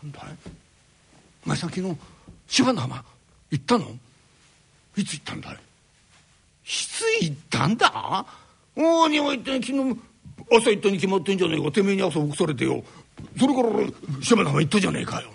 [0.03, 0.23] なんだい？
[1.45, 1.97] お前さん昨日
[2.47, 3.05] 芝の浜
[3.51, 3.85] 行ったの？
[4.97, 5.55] いつ行ったんだい？
[5.55, 5.57] い
[6.67, 8.25] つ行ったんだ？
[8.75, 9.97] おにおいって昨日
[10.51, 11.71] 朝行ったに決まってんじゃねえか。
[11.71, 12.83] てめえに朝起こされてよ。
[13.39, 13.69] それから
[14.21, 15.29] 芝の浜行ったじゃねえかよ。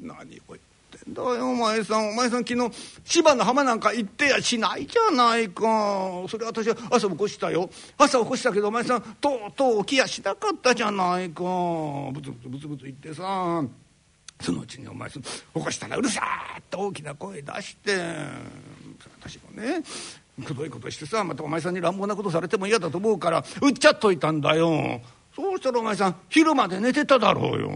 [0.00, 0.58] 何を言っ
[1.04, 2.10] てんだよお前さん。
[2.10, 2.70] お前さん昨日
[3.04, 5.62] 芝の浜なんか行ってやしないじゃないか。
[6.28, 7.70] それ私は朝起こしたよ。
[7.98, 11.42] 朝起こしたけどお前さんとうとう起きやしなかったじゃないか。
[12.12, 13.64] ブツブツブツブツ言ってさ。
[14.38, 17.96] そのうちにお前さん起こしたらうるさーっと大きな声出して。
[19.18, 19.82] 私もね
[20.44, 25.00] くどいことしてさまたお前さんに乱暴なことされても嫌だと思うから売っちゃっといたんだよ。
[25.36, 27.70] そうしたらお前さん昼まで寝てただろうよ。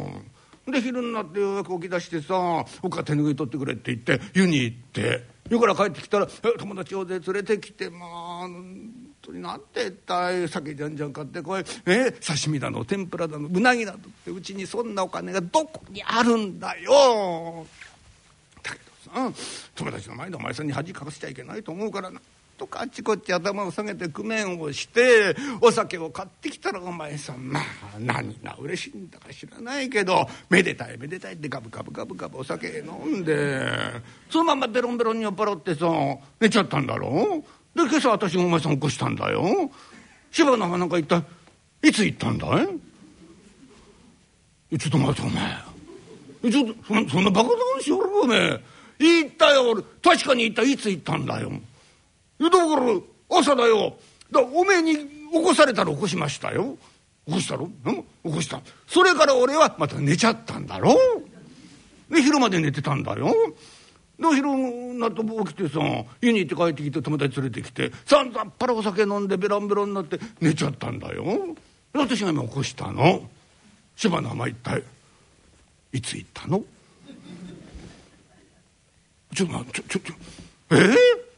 [0.67, 8.09] で昼になってようやく起き出してさ「他手拭い取ってくれ」って言って湯に行って湯から帰ってきたら友達大勢連れてきてまあ
[8.41, 17.67] 本当になんて言ったい酒じゃんじゃん買ってこいえ刺身だの天ぷらだのうなぎだのってうちにそんなお金がどこにあるんだよ。
[18.63, 19.33] だけどさ
[19.75, 22.21] 友達の前でお前さんに恥かかせちゃいけないと思うからな。
[22.61, 27.63] とかあっちこっち頭を下げて工面をしてお酒を買ってきたらお前さんまあ
[27.99, 33.63] 何が嬉しいんだか知らないけどめでたいめでたいってガブガブガブガブお酒飲んで
[34.29, 35.87] そのまんまベロンベロンに酔っ払ってさ
[36.39, 37.43] 寝ちゃったんだろ？
[37.75, 39.71] で今朝私がお前さん起こしたんだよ。
[40.31, 41.25] 芝の花なんか行った
[41.83, 42.47] いつ行ったんだ
[44.71, 44.79] い？
[44.79, 46.53] ちょっと待ってお前。
[46.53, 48.61] ちょっとそそんなバカ談しよるおめえ。
[48.99, 49.83] 行ったよ俺。
[50.03, 50.63] 確かに行った。
[50.63, 51.51] いつ行ったんだよ。
[52.49, 53.97] だから朝だよ。
[54.31, 56.79] だおめえに起こされたら起こしましたよ。
[57.27, 58.61] 起こしたろ、うん、起こした。
[58.87, 60.97] それから俺はまた寝ちゃったんだろ？
[62.11, 63.35] で昼まで寝てたんだよ。
[64.19, 65.81] で昼になって起きてさ
[66.21, 71.25] 家に行って帰ってきて友達連れてきてさんざっぱらお酒飲んでベロンベロンになって寝ちゃったんだよ。
[71.93, 73.29] 私が今起こしたの。
[73.97, 74.83] 芝の浜一体
[75.93, 76.63] いつ行ったの？
[79.35, 80.15] ちょっとちょちょちょ
[80.73, 81.30] ええー？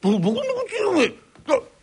[0.00, 1.14] 僕のことお前だ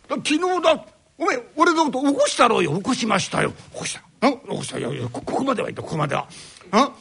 [0.08, 0.86] 昨日だ。
[1.18, 2.76] お前俺のこと起こしたろうよ。
[2.76, 3.52] 起こしましたよ。
[3.72, 4.28] 起こした。
[4.28, 4.78] 起こした。
[4.78, 5.82] いやいやここまではいった。
[5.82, 6.28] ここまでは。
[6.70, 6.92] あ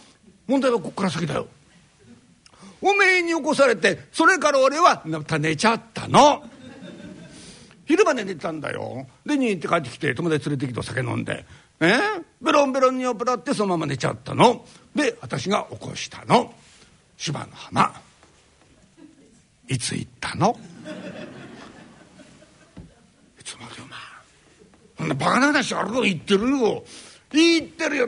[0.47, 1.47] 問題はここから先だよ。
[2.81, 6.43] おめえに起こされてそれから俺はまた寝ちゃったの。
[7.85, 9.07] 昼まで寝てたんだよ。
[9.25, 11.45] でに行って帰ってきて友達連れてきて酒飲んで。
[11.79, 11.97] え？
[12.41, 14.65] ベロンベロンに酔っ払ってそのまま寝ちゃったの。
[14.95, 16.53] で私が起こしたの。
[17.17, 17.93] 芝の浜。
[19.67, 20.57] いつ行ったの？
[23.43, 23.99] つまでお前
[24.97, 26.83] そんなバカな話あるの言ってるよ。
[27.31, 28.07] 言ってるよ。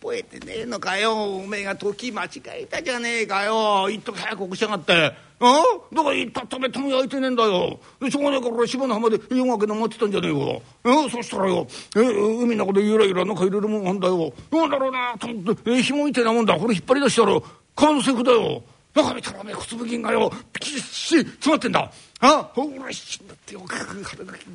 [0.00, 1.36] 覚えてねえのかよ。
[1.36, 3.86] おめえが時間違えたじゃねえかよ。
[3.88, 5.12] 言っとき早く起こしやがって。
[5.42, 5.62] あ
[5.92, 7.80] だから言ったためため焼いてねえんだよ。
[8.10, 11.66] しょうがねえから芝の浜で夜がけの待ってたんじゃねえかえそしたらよ
[11.96, 14.32] え海の中でゆらゆらなんか入れるもんなんだよ。
[14.50, 16.58] なんだろうなと思ってえ紐みたいなもんだ。
[16.58, 17.40] これ引っ張り出したら
[17.74, 18.62] 川のセフだよ。
[18.94, 20.30] 中見たらおめえ小粒銀がよ。
[20.52, 21.90] ピっしり詰まってんだ。
[22.20, 23.50] あほらしんだって。
[23.54, 23.92] よ腹が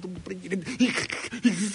[0.02, 0.66] どんぶりに入れて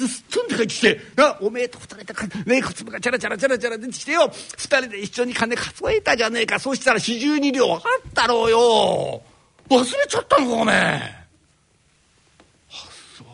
[0.09, 7.81] すっとんで帰ってきてあおめえと二人でね小粒がチャラチャラチャラチャラ出てきてよ二人で一緒に金数えたじゃねえかそうしたら四十二両あっ
[8.15, 9.23] たろうよ
[9.69, 12.75] 忘れちゃったのかおめえあ
[13.19, 13.25] そ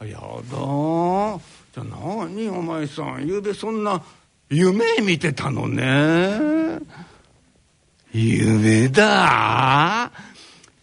[0.00, 0.20] あやだ
[1.74, 4.02] じゃあ何お前さんゆうべそんな
[4.50, 6.78] 夢見てたのね
[8.12, 10.12] 夢だ。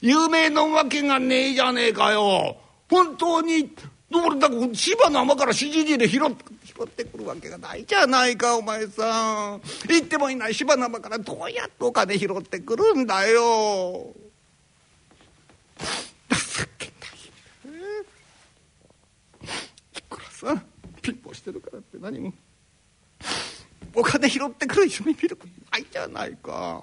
[0.01, 2.57] 夢のわけがねえじゃねえかよ。
[2.89, 3.69] 本当に
[4.11, 9.61] 俺だ芝の浜からしじじで拾って拾ってくるわけがないじゃないかお前さん。
[9.89, 14.11] 行ってもいない芝の浜からどうやってお金拾ってくるんだよ。
[15.79, 16.91] 情けな
[17.75, 17.85] い。
[19.97, 20.63] いくらさ
[21.01, 22.33] ピンポしてるからって何も。
[23.93, 26.81] お金拾ってくる夢見ることないじゃないか。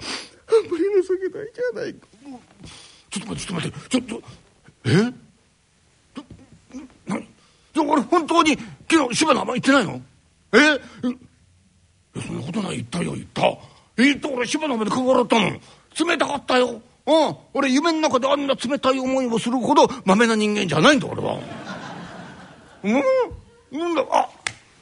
[0.00, 2.06] あんまり情けないじゃないか。
[3.10, 3.78] ちょっと待ってちょっと待って。
[3.88, 4.22] ちょっと
[4.84, 5.12] え？
[7.06, 7.20] 何
[7.74, 8.58] じゃ俺本当に
[8.90, 10.00] 昨日柴田あんま行ってないの？
[10.52, 10.58] え？
[12.20, 13.42] そんなことない言ったよ言った。
[13.96, 15.50] 言った俺柴田まで関わったの。
[15.98, 16.80] 冷たかったよ。
[17.06, 17.36] うん。
[17.54, 21.38] 俺夢の中であんな冷たい思いをするほどまめな人間じゃないんだ俺は。
[22.82, 22.92] うん？
[23.78, 24.28] なんだあ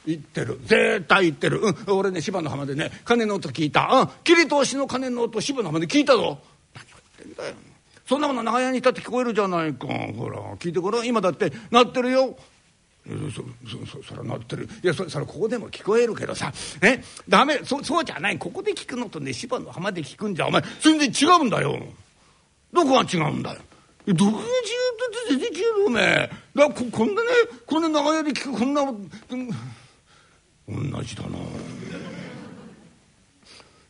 [0.05, 0.59] 言ってる。
[0.63, 6.39] 絶対言ってる、うん、俺ね芝の浜でね鐘の音聞いた、うん、切り通しの鐘の音芝の浜で聞いたぞ。
[6.73, 7.55] 何言ってんだよ。
[8.07, 9.87] そんなもの長屋にいたって聞こえるじゃないか。
[9.87, 11.05] ほら聞いてごらん。
[11.05, 12.35] 今だって鳴ってるよ。
[13.05, 13.41] そ
[13.85, 14.69] そそそれは鳴ってる。
[14.83, 16.51] いやそそれここでも聞こえるけどさ。
[16.81, 17.03] え？
[17.27, 17.59] ダメ。
[17.63, 18.37] そそうじゃない。
[18.37, 21.79] ここで聞くのとね芝の浜で聞くんじゃお前全然違うんだよ。
[22.73, 23.61] どこが違うんだよ。
[24.07, 24.47] どこが違うっ
[25.27, 26.29] て全然違うおめえ。
[26.55, 27.29] だここんなね
[27.65, 29.49] こんな長屋で聞くこんな、うん。
[30.69, 31.29] 同じだな。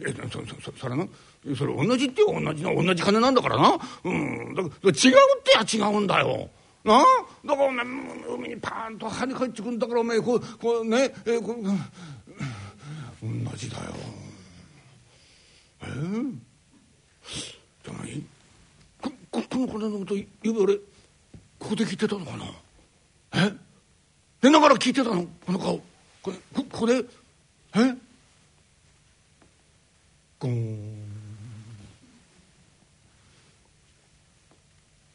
[0.02, 1.06] えそそそそれな？
[1.58, 2.74] それ同じって同じな？
[2.74, 3.78] 同じ金なんだからな？
[4.06, 4.56] うん。
[4.56, 4.96] だから違うっ
[5.68, 6.50] てや違うんだよ。
[6.86, 7.00] な？
[7.00, 7.04] あ
[7.46, 11.14] だからお前海にパーンと跳ね返ってくんだからお前こうこうね？
[11.26, 11.64] えこう
[13.22, 13.84] 同じだよ。
[15.82, 15.86] え？
[15.86, 16.34] ー、
[17.84, 18.24] じゃない？
[19.02, 22.46] こここの金のことゆうべ俺ここで聞いてたのかな？
[23.48, 23.54] え？
[24.42, 25.28] 寝ながら聞いてたの？
[25.46, 25.82] この顔。
[26.22, 27.96] これここれえ？
[30.40, 30.78] ゴン。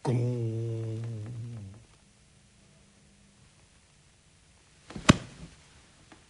[0.03, 1.03] ゴン。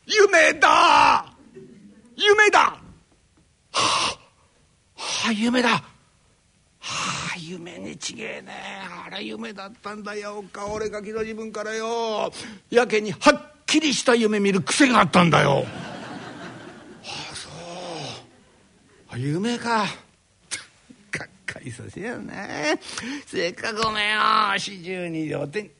[0.06, 1.26] 夢だ！
[2.16, 2.58] 夢だ！
[2.60, 2.78] は
[3.72, 3.80] あ、
[4.96, 5.68] はあ、夢だ！
[5.70, 5.84] は
[6.80, 8.52] あ夢にちげえね。
[9.06, 10.42] あれ夢だったんだよ。
[10.52, 12.32] か俺が昨日自分からよ。
[12.70, 15.50] やけにはっきりした夢見る癖があったんだよ。
[15.50, 15.64] は
[17.02, 17.48] あそ
[19.16, 19.18] う。
[19.18, 19.86] 夢か。
[21.10, 22.78] がっかりさせやね。
[23.26, 25.70] せっかくおめえよ四十二両手ちょ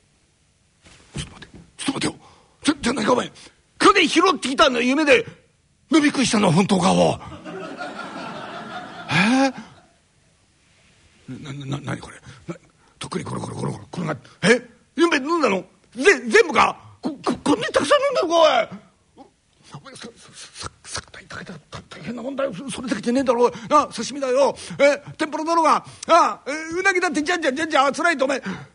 [1.20, 1.58] っと待って。
[1.76, 2.74] ちょっと待ってよ。
[2.80, 3.30] じゃないかお前
[3.78, 5.24] 去年拾ってきたの夢で
[5.90, 7.20] 伸びくしたの本当かを
[9.10, 12.16] えー、ななな何これ？
[12.98, 14.28] とっくりコロコロコロコロ転がって。
[14.42, 14.68] え？
[14.96, 15.64] 夢飲んだの？
[15.94, 16.80] ぜ全部か？
[19.82, 24.54] おいさささ大大大変なもんだよそれだけじゃねえだろな刺身だよ。
[24.78, 25.84] え天ぷらだろうが。
[26.08, 27.92] あうなぎだってじゃんじゃんじゃんじゃん。
[27.92, 28.68] つらいとお前はあ。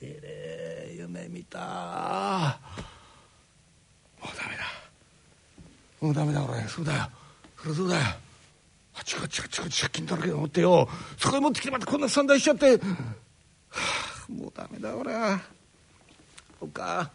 [0.00, 1.58] えれえ夢見た。
[4.22, 4.64] もうダメだ。
[6.00, 6.62] もうダメだ俺。
[6.68, 7.10] そうだよ。
[7.58, 8.02] そりゃそうだよ。
[8.98, 10.88] あちこちこちこち借金だらけで持ってよ
[11.18, 12.70] そこへ持ってきてまたこんな散財しちゃって。
[12.70, 12.78] は
[13.72, 14.15] あ。
[14.28, 15.40] もうダメだ俺は。
[16.58, 17.10] そっか。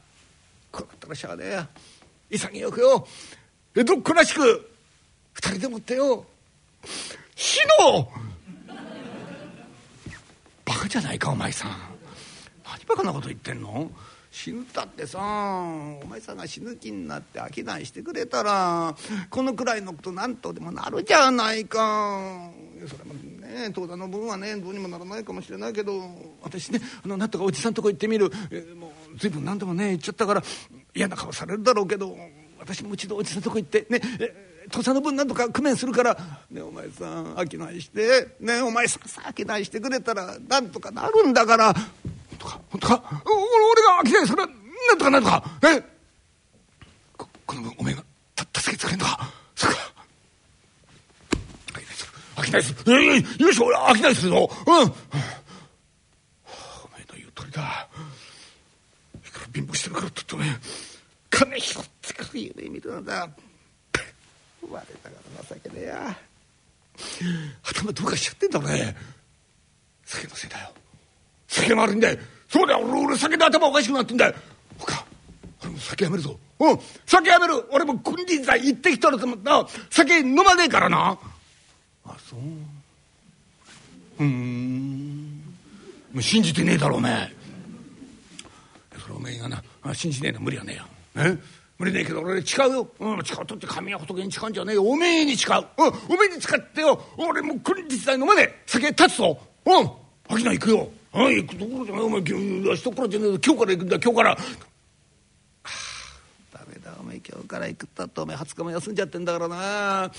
[0.72, 1.68] こうなったらしゃあねえや。
[2.30, 3.08] 潔くよ。
[3.76, 4.70] 江戸っ子らしく。
[5.34, 6.26] 二人でもってよ。
[7.36, 8.12] 死の
[10.66, 11.72] バカじゃないかお前さん。
[12.66, 13.92] 何バカなこと言ってんの？
[14.32, 18.96] 死ぬったってさお前さんが死ぬ気になって商いしてくれたら
[19.30, 22.50] このくらいのことなんとでもなるじゃないか。
[22.88, 26.02] それもね当座の分はねどうにもならないかもしれないけど
[26.42, 30.44] 私ねあのなんとかおじさんとこ行ってみる、えー、もう随分何度もね言っちゃったから
[30.96, 32.16] 嫌な顔されるだろうけど
[32.60, 36.18] 私もう一度おじさんとこ行ってね、えー、当座の分なんとか工面するから
[36.50, 41.76] ねお前さん商いしてねお前さん商いしてくれたらなんとかなるんだから
[42.42, 43.04] 本当か本当か
[44.04, 45.82] 俺が商いするなんとかなるかえ
[47.18, 48.04] ここの分お前が
[48.56, 49.92] 助けてくれんのかそうか
[52.42, 52.94] 飽きないする。
[52.94, 54.50] よいしょ、飽きないするぞ。
[54.66, 54.74] うん。
[54.74, 54.94] お前の
[57.16, 57.88] 言う通りだ。
[59.26, 60.60] いくら貧乏してるからって言ってね、
[61.30, 63.30] 金拾ってくる夢見るんだ。
[64.62, 64.86] 我なが
[65.38, 66.18] ら情けねえや。
[67.64, 68.96] 頭どうかしちゃってんだね。
[70.06, 70.74] 酒のせいだよ。
[71.52, 72.18] 酒が悪いんだよ。
[72.48, 74.34] そうだよ、俺、俺酒で頭おかしくなってんだよ。
[74.80, 75.06] ほか、
[75.62, 76.40] 俺も酒やめるぞ。
[76.60, 77.66] うん、酒やめる。
[77.72, 79.68] 俺も金輪際行ってきたらと思った。
[79.90, 81.18] 酒飲まねえからな。
[82.06, 82.40] あそう。
[84.20, 85.44] うん。
[86.14, 87.36] もう信じてねえだろおめえ。
[89.00, 89.62] それおめえがな
[89.94, 90.86] 信じねえの無理はねえよ。
[91.32, 91.38] え？
[91.80, 94.84] 無理ねえけど俺誓うよ、うん、誓うとって神や仏に誓うんじゃねえよ。
[94.88, 97.04] おめえに誓う、うん、おめえに誓ってよ。
[97.18, 99.40] 俺もう金日代のまで酒立つぞ。
[99.66, 99.90] うん。
[100.30, 100.90] 秋菜行くよ。
[101.14, 104.38] あ行くところじゃないお前明日からじゃねえ今日から行くんだ今日から。
[107.00, 110.12] お前今日から行くったってお前20日も休んじゃってんだからな。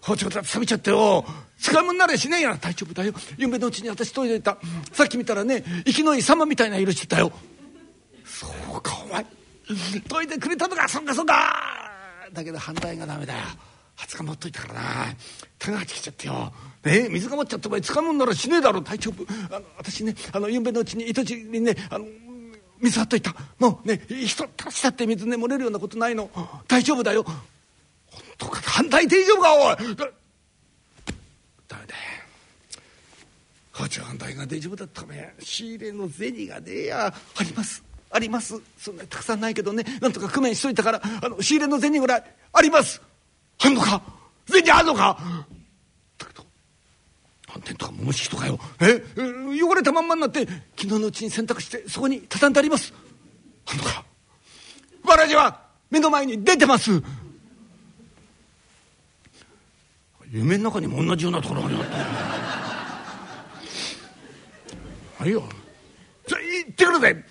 [0.00, 1.24] 包丁だって冷めちゃってよ。
[1.58, 2.56] 使い物なれしねえや。
[2.60, 3.12] 大丈夫だよ。
[3.36, 4.56] 夢のうちに私研いでいた。
[4.92, 7.30] さっき見たらね生きのいい様みたいな色してたよ。
[8.24, 9.26] そうかお前。
[10.08, 11.90] 研いでくれたのかそんかそんか。
[12.32, 13.40] だけど反対がダメだよ。
[13.98, 14.80] 20日持っといたからな。
[15.58, 16.52] 手がちきちゃってよ
[16.84, 18.80] ね水が持っちゃってお前使うもんならしねえだろ。
[18.80, 19.24] 大丈夫。
[19.54, 22.06] あの私ねあのゆんべのうちに糸地にねあの
[22.80, 23.34] 水張っといた。
[23.58, 26.30] もうね人たちだって水ね漏れるようなことないの。
[26.66, 27.22] 大丈夫だよ。
[27.22, 27.34] 本
[28.38, 28.60] 当か。
[28.62, 29.96] 反対大丈夫かおい。
[29.96, 30.06] だ
[31.68, 31.94] ダメだ。
[33.72, 35.34] 包丁反対が大丈夫だったね。
[35.38, 37.06] 仕入れの銭がねえや。
[37.06, 37.82] あります。
[38.10, 38.60] あります。
[38.76, 39.84] そんなにたくさんないけどね。
[40.00, 43.00] なんとか工面しといたからあの仕入れの銭ぐらいあります。
[43.64, 44.02] あんのか。
[44.46, 45.46] 銭あんのか。
[47.52, 49.04] 反転とか桃敷とかよえ
[49.62, 52.94] 汚れたまんまになって昨日のうちに洗濯してそこに畳んであります。
[53.66, 54.04] あんのか
[55.04, 55.60] わらじは
[55.90, 57.02] 目の前に出てます。
[60.30, 61.74] 夢の中にも同じようなところがあっ
[65.18, 65.42] たはいよ。
[66.26, 67.24] じゃ行ってくるぜ。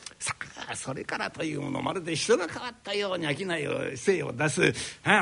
[0.76, 4.74] それからというものまるで人が変わったように商いを精を出す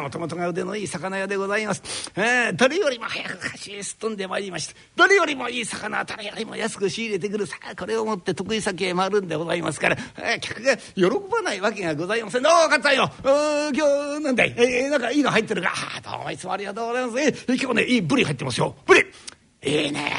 [0.02, 1.82] もともとが腕のいい魚屋でございます。
[2.56, 7.46] 誰よりも早く菓子へすっ飛んでまいりまして誰よりもいい魚誰よりも安く仕入れてくる。
[7.46, 9.98] さあこれを持って得意先へ回るんでございますから。
[10.40, 12.44] 客が喜ばないわけがございません。
[12.44, 13.12] どうかったよ。
[13.24, 15.74] 今日なんだい、えー、なんかいいの入ってるか？
[15.98, 18.76] あどうもいつもありがとうございます、えー、今日ねいいブリ入ってますよ。
[18.86, 19.06] ブリ。
[19.62, 20.14] ええね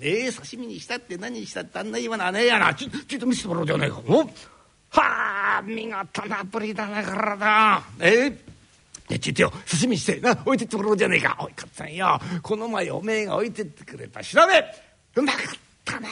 [0.00, 0.26] え。
[0.26, 2.74] え刺身にしたって何にしたってあんないいものはねえやな。
[2.74, 4.00] ちちょっと見せてもらおうじゃないか。
[4.06, 4.28] お
[4.92, 8.52] はあ見事なブリだなからだええ
[9.08, 11.36] でちょっとよ刺身してな置いてってもらおうじゃねえか。
[11.40, 12.20] おいかっさんよ。
[12.42, 14.22] この前おめえが置いてってくれた。
[14.22, 14.64] 調べ。
[15.20, 15.42] うまかっ
[15.84, 16.08] たね。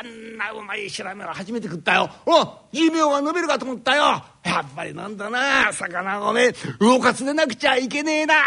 [0.00, 2.10] あんなうまい調べは初めて食ったよ。
[2.26, 4.02] お寿命は伸びるかと思ったよ。
[4.44, 8.34] やっぱりなんだな魚ごめ魚かつでなくちゃいけねえな。
[8.34, 8.38] っ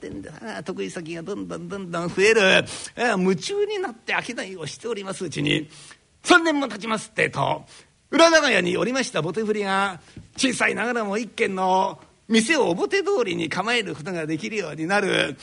[0.00, 0.62] てんだな。
[0.62, 2.64] 得意先がどんどんどんどん増える。
[2.96, 5.68] 夢中になって商いをしておりますうちに。
[6.24, 7.64] 3年も経ちますってと
[8.14, 9.98] 裏長屋におりましたボテ振りが
[10.36, 15.36] 小さいながらも一軒の店を表通りに構えることができるようになる。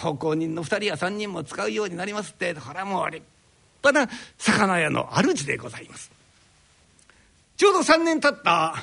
[0.00, 3.22] 奉公人の2人や3人も使うようになりますってこれはもう立
[3.84, 6.10] 派な魚屋の主でございます。
[7.58, 8.74] ちょうど3年経った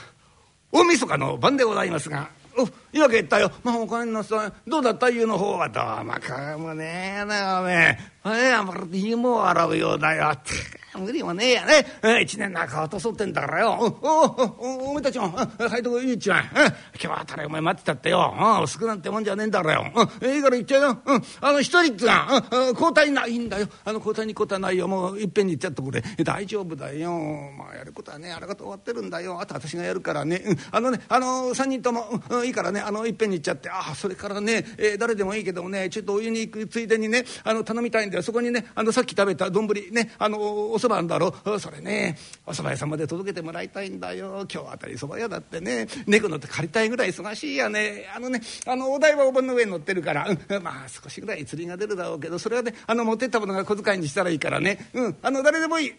[0.71, 3.51] 大晦日の晩でございますが「おいいわけ言ったよ。
[3.63, 7.99] まあお金のさいどうだったいうの方はどうまかもねえなおめえ。
[8.27, 13.97] ええまるで芋を洗うようだよ」って無理もねえやね、え一年中落とそうってんだからよ。
[14.01, 18.33] おおおお前たちもはいとこいいっちゃ今日はたらお前待ってたってよ。
[18.63, 19.85] 薄くなんてもんじゃねえんだからよ。
[20.21, 21.01] いいから行っちゃうよ、
[21.41, 22.43] あの一人っつが
[22.73, 23.67] 交代ないんだよ。
[23.83, 24.87] あの交代に交代ないよ。
[24.87, 26.01] もういっぺんに行っちゃってくれ。
[26.23, 27.11] 大丈夫だよ。
[27.57, 29.39] まあやることはねあれがと終わってるんだよ。
[29.39, 32.79] あと私がやるからね、うん、あのねあの3人とも、うん、いいからね。
[32.79, 33.69] あのいっぺんに行っちゃって。
[33.69, 38.23] ああそれからね、えー、誰でもいいけどもねちょっとお湯に行くついでにねあの頼みたいんだよ。
[38.23, 40.39] そこにねあのさっき食べた丼ねあの
[40.71, 42.15] おそばあんだろそれね。
[42.45, 44.45] お蕎麦屋さんまで届けてもらいたいんだよ。
[44.51, 45.87] 今日あたり蕎麦屋だってね。
[46.05, 48.07] 猫乗って借りたいぐらい忙しいやね。
[48.15, 54.91] あのねあのお台場お盆の上に乗ってるから、うん、まあ少しぐらい釣りが出るだろうけどそれはねあの持ってったものが小遣いにしたらいいからね。
[54.93, 55.93] うんあの誰でもいい。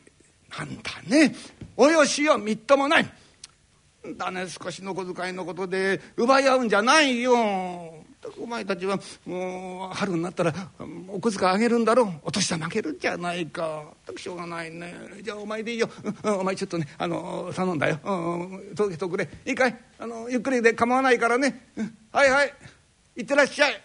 [0.56, 1.34] なんだね
[1.76, 3.12] およしよみっともない。
[4.16, 8.05] だね少しの小遣いのことで奪い合うんじゃないよ。
[8.40, 10.52] お前たちはもう春になったら
[11.08, 12.04] お小遣いあげるんだろ？
[12.04, 13.84] うお年玉あげるんじゃないか。
[14.16, 14.94] しょうがないね。
[15.22, 15.88] じゃあお前でいいよ、
[16.22, 19.28] うん、お前ちょっとねあの頼んだよ、うん、届けてくれ。
[19.44, 19.76] いいかい？
[19.98, 22.54] あのゆっくりで構わないからね、うん、はいはい。
[23.16, 23.80] 行ってらっしゃい。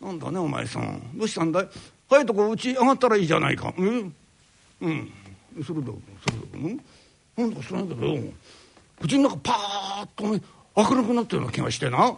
[0.00, 1.02] なんだねお前さん。
[1.14, 1.68] どうしたんだい？
[2.08, 3.74] 早いとこうち上がったらいいじゃないか。
[3.76, 4.14] うん
[4.80, 5.12] うん。
[5.66, 6.56] それだそれだう。
[6.56, 6.80] ん。
[7.36, 8.18] なんだそれだけど
[9.02, 10.40] 口の中パーッとね
[10.76, 12.16] 明るくなったような気がしてな。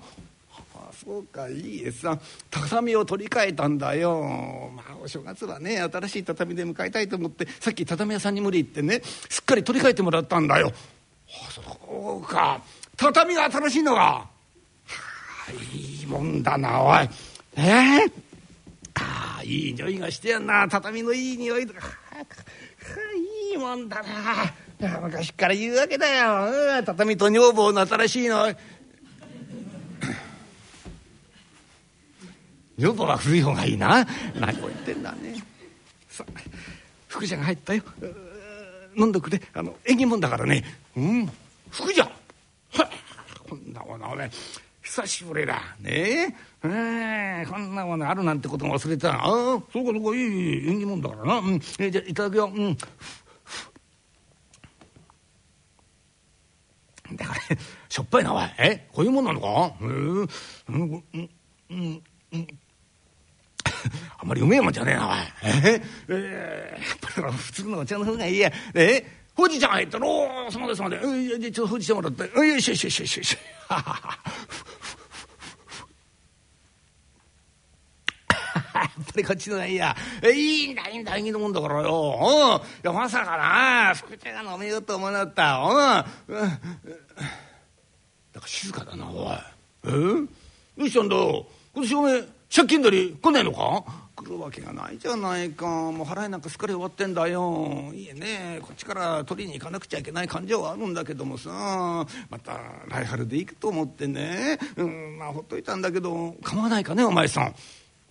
[1.03, 2.19] そうかいいえさ
[2.51, 4.71] 畳を取り替えたんだよ。
[4.75, 9.01] まあお正月はね新しい畳で迎えたいと思ってさっき畳屋さんに無理言ってね
[9.31, 10.73] すっかり取り替えてもらったんだよ。
[11.29, 11.63] あそ
[12.23, 12.61] うか。
[12.97, 14.29] 畳が新しいのか、は
[15.49, 17.09] あ、いいもんだなおい。
[17.57, 18.13] えー、
[18.95, 20.69] ああいい匂いがしてやんな。
[20.69, 22.19] 畳のいい匂いとか、はあ、
[23.51, 25.01] いいもんだな。
[25.01, 26.83] 昔から言うわけだよ。
[26.85, 28.55] 畳と女房の新しいの。
[32.81, 34.07] 女房は古い方がいいな。
[34.35, 35.35] 何を言ってんだね。
[36.09, 36.41] さあ
[37.09, 37.83] 福じゃが入ったよ。
[38.97, 39.41] 飲んでくれ。
[39.53, 40.65] あの縁起物だからね。
[40.97, 41.31] うん。
[41.71, 42.91] 福じゃは
[43.49, 44.31] こんなものね
[44.83, 46.35] 久しぶりだね。
[46.65, 49.13] ええこんなものあるなんてことも忘れてた。
[49.13, 50.17] ああそうかそうか。
[50.17, 51.55] いい縁起物だからな、うん。
[51.55, 52.51] えー、じゃいただくよ。
[52.55, 52.77] うん。
[57.17, 57.41] だから
[57.89, 59.75] しょっぱいなおいえこういうもんなのか？
[59.81, 60.29] うん
[60.69, 62.03] うんうん
[62.33, 62.60] うん。
[64.19, 65.17] あんまりうめえもんじゃねえなおい。
[65.45, 65.83] え？
[66.09, 68.53] えー、やっぱり普通のお茶の方がいいや。
[68.75, 70.83] えほうじ茶が入ったろおすまです。
[70.83, 70.99] まで
[71.39, 72.23] じゃちょっとほうじ茶もらって。
[72.25, 73.39] よしよしよしよしよし
[78.73, 79.97] やっぱりこっちのがいいや。
[80.23, 82.63] いいんだいいんだ縁起のもんだからよ。
[82.83, 83.95] いやまさかな。
[83.95, 85.57] 福茶が飲めようと思わなかった
[86.29, 86.37] うん。
[88.33, 89.37] だから静かだなおい。
[89.85, 89.91] え
[90.79, 91.45] どうしたんだ今
[91.83, 93.85] 年おめえ借金取り来ねえのか？
[94.17, 95.67] 来るわけがないじゃないか。
[95.67, 97.91] もう払いなんかすっかり終わってんだよ。
[97.95, 98.59] いいえね。
[98.61, 102.07] こっちから取りに行かなくちゃいけない感情はあるんだけどもさ。
[102.29, 104.59] また来春で行くと思ってね。
[104.77, 106.35] うんまあほっといたんだけど。
[106.43, 107.55] 構わないかねお前さん。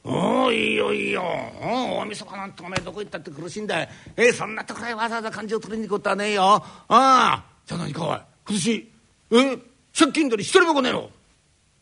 [0.03, 1.22] おおいいよいいよ。
[1.61, 6.44] おお大晦日なんてお前どこ行ったって苦しいんだよえそんなところへわざわざ感情を取りに行くことはねえよ。
[6.44, 8.18] ああじゃあ何かおい。
[8.48, 8.91] 今年
[9.32, 9.57] え
[9.94, 11.10] 借金取り一人も来ねえの。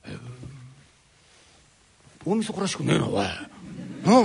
[0.06, 0.18] え
[2.28, 3.50] 大晦日らしくねえなおいなあ。
[4.04, 4.22] そ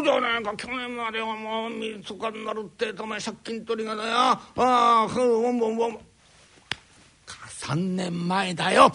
[0.00, 4.10] うじゃねえか去年まではもう晦日になるってお前借金取りがだよ。
[4.10, 5.98] ああうんうんうん
[7.60, 8.92] 3年前だよ。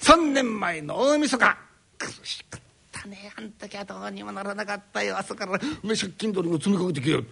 [0.00, 1.56] 3年前の大晦日。
[1.98, 2.59] 苦しく
[3.10, 5.18] ねあん時はどうにもならなかったよ。
[5.18, 7.22] 朝から借金取りが積みかけてきよ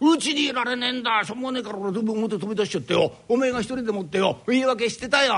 [0.00, 1.22] うんうちにいられねえんだ。
[1.24, 3.12] しょうもねえから俺全部表飛び出しちゃってよ。
[3.28, 4.38] おめえが一人でもってよ。
[4.46, 5.34] 言い訳してたよ。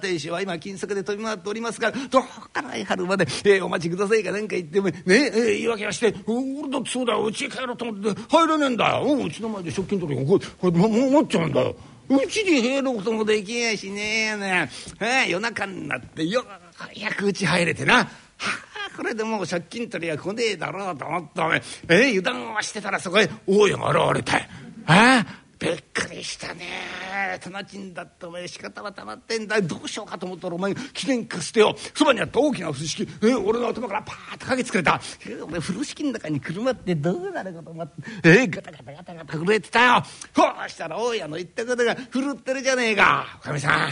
[0.00, 2.22] 亭主は今金策で飛び回っておりますからどう
[2.52, 7.24] か来春まで、えー、お待ちくださいかなんか言ってねえー、言い訳はして俺だってそうだよ。
[7.24, 9.24] うちへ帰ろうと思って入れねえんだよ。
[9.24, 11.74] うちの前で借金取りがこれこれ持っちゃうんだよ。
[12.10, 14.68] うちに入ることもできやしねえやな、
[15.00, 17.98] え夜中になってようやくうち入れてな。
[17.98, 18.69] はあ
[19.00, 24.46] これでもう借金取りは来ねえだろうと思ったねえー、油断はしてたらそこへ大家が現れて
[24.90, 25.24] え
[25.58, 27.38] びっくりしたね。
[27.40, 29.60] 棚賃だってお前仕方はたまってんだ。
[29.60, 31.74] どうしようかと思ったらお前記念かしてよ。
[31.94, 37.94] そばにあった大きな風呂敷、えー、俺の頭からパーッとかけつくれた、えー、俺風呂敷の中に車ってどうなることもあって
[38.24, 40.02] えー、ガタガタガタガタ震えてたよ。
[40.34, 43.38] こうしたら大家の言ったことが震ってるじゃねえか。
[43.40, 43.88] おかみさん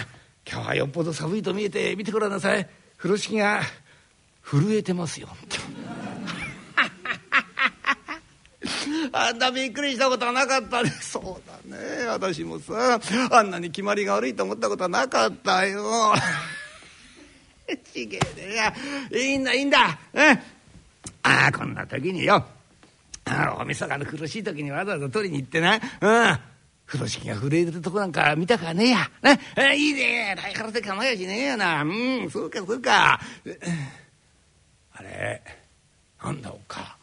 [0.50, 2.68] 今日はよっぽど寒いと見えて見てごらんなさい。
[2.96, 3.60] 風呂敷が
[4.50, 5.28] 震えてますよ。
[9.12, 10.90] あんなびっくりしたことはなかったね。
[11.00, 11.24] そう
[11.70, 12.06] だね。
[12.06, 12.98] 私もさ
[13.30, 16.14] あんなに決まりが悪いと思ったことはなかったよ。
[17.92, 18.74] ちげえね。
[19.12, 19.98] いいんだいいんだ。
[20.14, 20.32] え？
[21.22, 22.46] ああこんな時によ。
[23.26, 25.74] あおみそかの苦しい時にわざわざ取りに行ってな。
[25.74, 25.80] うん。
[26.86, 29.10] 風呂敷が震えてるとこなんか見たかねえや。
[29.22, 30.34] ね、えいいね。
[30.38, 31.82] 来からで構えやしねえやな。
[31.82, 33.20] うん、そうかそうか。
[34.98, 35.42] あれ
[36.22, 36.96] なんだおか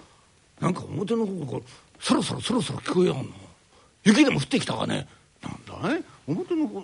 [0.60, 1.60] なんか表の方から
[2.00, 3.26] そろそろそろそろ聞こえやんの。
[4.04, 5.08] 雪でも降ってきたかね。
[5.42, 6.04] なんだい？
[6.28, 6.80] 表の方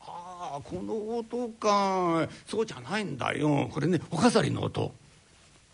[0.00, 3.68] ああこの音かそうじゃないんだよ。
[3.72, 4.92] これねお飾りの音。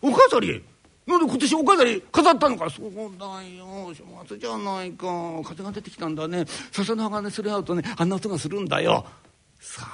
[0.01, 0.63] お飾り？
[1.05, 2.69] なんで今年お飾り飾ったのか。
[2.69, 3.93] そうだよ。
[3.93, 5.07] 正月じゃないか。
[5.43, 6.45] 風が出てきたんだね。
[6.71, 9.05] 笹の葉がねすれ合うとねあんな音がするんだよ。
[9.59, 9.91] そうか。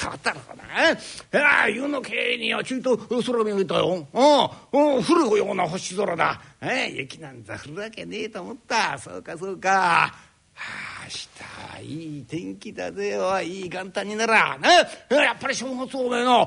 [0.00, 1.44] そうだろうな？
[1.46, 4.06] ああ、湯の経にはちょいと空見上げたよ。
[4.14, 6.40] ああ、降るような星空だ。
[6.62, 8.98] ええ雪なんざ降るわけねえと思った。
[8.98, 9.68] そうかそうか。
[9.68, 11.28] はあ、明日
[11.74, 13.42] はいい天気だぜよ。
[13.42, 14.56] いい元旦になら。
[14.58, 14.68] ね。
[15.10, 16.46] やっぱり正月おめえな。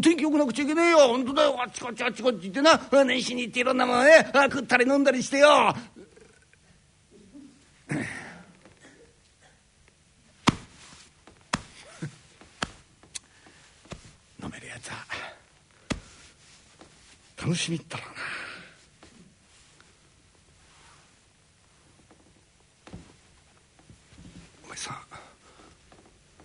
[0.00, 0.98] 天気よくなくちゃいけねえよ。
[1.08, 1.56] 本当だよ。
[1.60, 3.04] あっちこっちあっちこっち行ってな。
[3.04, 5.74] 年始に行っていろんなものね、食ったり飲んだりしてよ。
[17.46, 18.10] 楽しみったらな。
[24.64, 24.98] お前さ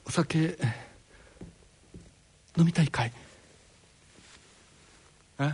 [0.06, 0.56] お酒
[2.56, 3.12] 飲みたいかい？
[5.40, 5.52] え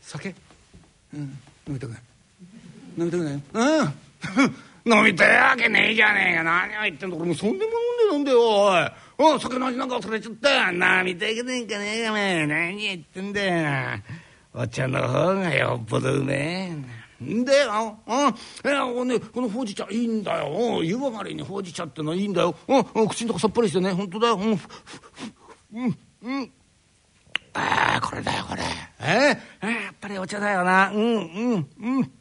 [0.00, 0.34] 酒？
[1.12, 2.02] うん飲みたくない。
[2.96, 3.92] 飲みたくないうん。
[4.90, 6.44] 飲みたいわけねえじゃねえか。
[6.44, 7.16] 何を言ってんだ。
[7.18, 7.72] 俺もそんでも
[8.08, 8.90] 飲んで飲んでよおい。
[9.18, 10.70] お酒の味なんか忘れちゃった。
[10.72, 14.00] 飲みたいけねえかねえかめ何言ってんだよ。
[14.54, 16.70] お茶の方がよっぽどうめ
[17.20, 17.98] えんだよ。
[18.06, 18.14] うん。
[18.14, 20.82] いや、ね、このほうじ茶いいんだよ。
[20.82, 22.54] 湯上がりにほうじ茶ってのはいいんだよ。
[22.68, 23.08] うん。
[23.08, 23.92] 口のとこさっぱりしてね。
[23.92, 24.36] 本当だよ。
[24.36, 24.60] うん。
[25.72, 25.98] うん。
[26.22, 26.52] うん。
[27.54, 28.62] ああ、これだよ、これ。
[29.00, 29.04] え？
[29.04, 30.90] ー、えー、やっぱりお茶だよな。
[30.90, 32.12] うん、うん、うん。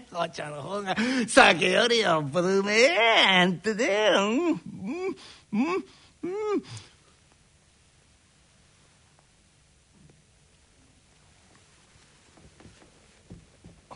[0.12, 0.96] お茶の方が
[1.28, 2.98] 酒よりよっぽどうめえ
[3.42, 4.56] あんただようんうん
[5.52, 5.64] うん
[6.22, 6.26] う
[6.56, 6.62] ん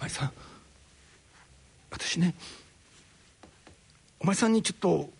[0.08, 0.32] 前さん。
[1.90, 2.34] 私ね
[4.20, 5.10] お前さんにちょっと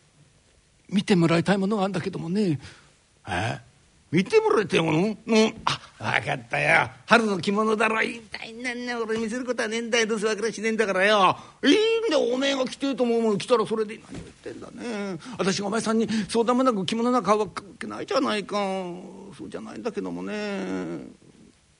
[0.89, 2.59] 見てもらいたいものがあるんだけどもね。
[3.29, 3.61] え？
[4.11, 4.99] 見てもらいたいもの？
[5.01, 5.17] うん。
[5.67, 6.91] あ分かったよ。
[7.05, 8.03] 春の着物だろ。
[8.03, 10.07] いいんだいんだんね俺見せることはねえんだよ。
[10.07, 11.37] どうせ分からしねえんだからよ。
[11.63, 11.75] いいん
[12.11, 13.39] だよおめえが着てると思うもん。
[13.39, 15.19] 着たらそれで何を言ってんだね。
[15.37, 17.49] 私がお前さんに相談もなく着物なんか買うわ
[17.79, 18.57] けないじゃないか。
[19.37, 21.05] そうじゃないんだけどもね。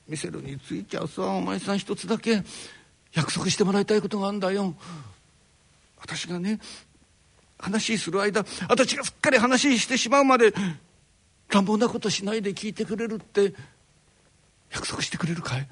[0.07, 1.23] 見せるについちゃうさ。
[1.23, 2.43] お前さん一つだけ。
[3.13, 4.73] 約束してもらいたいことがあるんだよ。
[6.01, 6.59] 私がね
[7.57, 10.53] 話する間私がすっかり話してしまうまで
[11.49, 13.53] 乱暴なことしないで聞いてくれるって
[14.71, 15.67] 約束してくれるかい？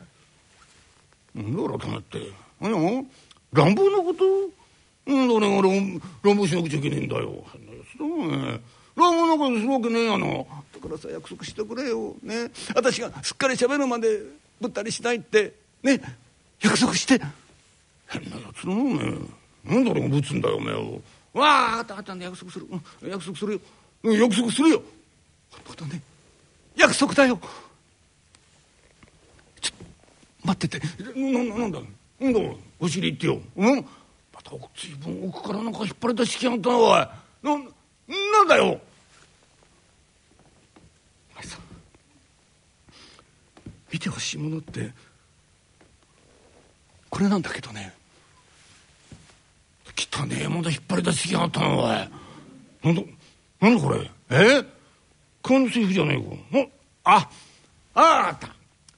[1.35, 2.19] 何だ改めって。
[2.59, 3.03] 何や
[3.53, 4.25] 乱暴なこと？
[5.05, 7.45] うんだね俺乱暴しなくちゃいけねえんだよ。
[7.53, 8.05] 変なやつだ
[8.55, 8.61] ね
[8.95, 10.47] 乱暴なことするわけねえやなだか
[10.91, 12.15] らさ約束してくれよ。
[12.23, 12.51] ね。
[12.75, 14.23] 私がすっかり喋るまで
[14.59, 15.53] ぶったりしないって。
[15.83, 16.01] ね。
[16.61, 17.21] 約束して。
[18.07, 21.01] 変なやつだなおめえなんだ俺がぶつんだよおめえよ
[21.33, 23.59] わああったあったんで約束する、うん、約束するよ、
[24.03, 24.81] うん、約束するよ。
[25.67, 26.01] またね
[26.75, 27.39] 約束だよ。
[29.59, 29.73] ちょ
[30.43, 30.87] 待ってて。
[31.15, 31.79] なななんだ？
[32.19, 32.39] なんだ
[32.79, 33.41] お尻行ってよ。
[33.55, 33.85] うん？
[34.33, 36.89] また随分奥からなんか引っ張り出してきやがったなおい。
[36.89, 37.09] な
[38.33, 38.79] なんだよ。
[43.91, 44.91] 見てほしいものって
[47.17, 47.91] これなんだけどね。
[50.13, 51.83] 汚ねえもんだ引っ張り出しきやがったなおい。
[52.83, 53.01] なんだ
[53.59, 54.11] なんだこれ？
[54.29, 54.63] え？
[55.41, 56.23] このセリフじゃね
[56.53, 56.69] えか。
[57.05, 57.27] あ
[57.95, 58.49] ああった。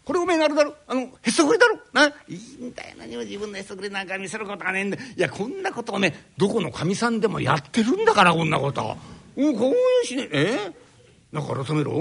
[0.04, 0.76] これおめえなるだろ？
[0.86, 1.80] あのへそくりだろ？
[1.94, 2.08] な？
[2.08, 2.98] いいんだよ。
[3.00, 4.98] 何も自分のへそくりなんか見せることはねえんだ。
[4.98, 8.98] いやこんなことおめえどこのかみさんでもやってるんだからこんなこと。
[9.38, 10.28] うんこういうしね。
[10.34, 10.58] え？
[11.32, 11.94] だから改めろ。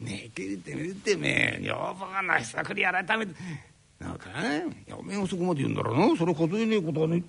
[0.00, 1.64] ねえてるてるてめえ。
[1.64, 3.34] 女房がへそくり改めて。
[4.02, 6.16] なんかいやおめえがそこまで言うんだろな。
[6.16, 7.22] それ数えねえことはね。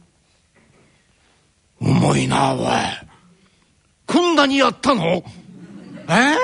[1.79, 2.67] 重いなおい。
[4.07, 5.03] こんなにやったの？
[5.03, 5.23] え？
[6.07, 6.35] ー、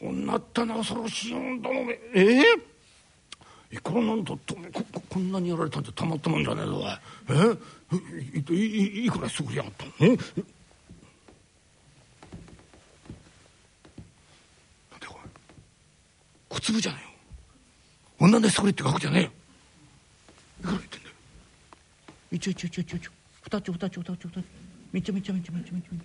[0.00, 2.40] こんなったな恐ろしいもんだのめえ？
[3.70, 6.84] ー、いくらなんだってここんなにやられたんじゃたまったもんじゃねえぞおい。
[6.84, 7.32] え？
[7.92, 9.92] ー、いいいくらすぐやがったの？
[10.00, 10.08] え？
[10.08, 10.26] なんで
[15.06, 15.30] これ。
[16.48, 17.07] 小粒じゃねえよ。
[18.18, 19.30] 女でそれって額じゃねえよ。
[20.60, 21.14] いくら言ってんだよ。
[22.32, 23.10] 一応一応一応一応
[23.44, 24.42] 二丁二丁二丁二丁
[24.92, 26.04] めちゃめちゃめちゃめちゃめちゃめちゃ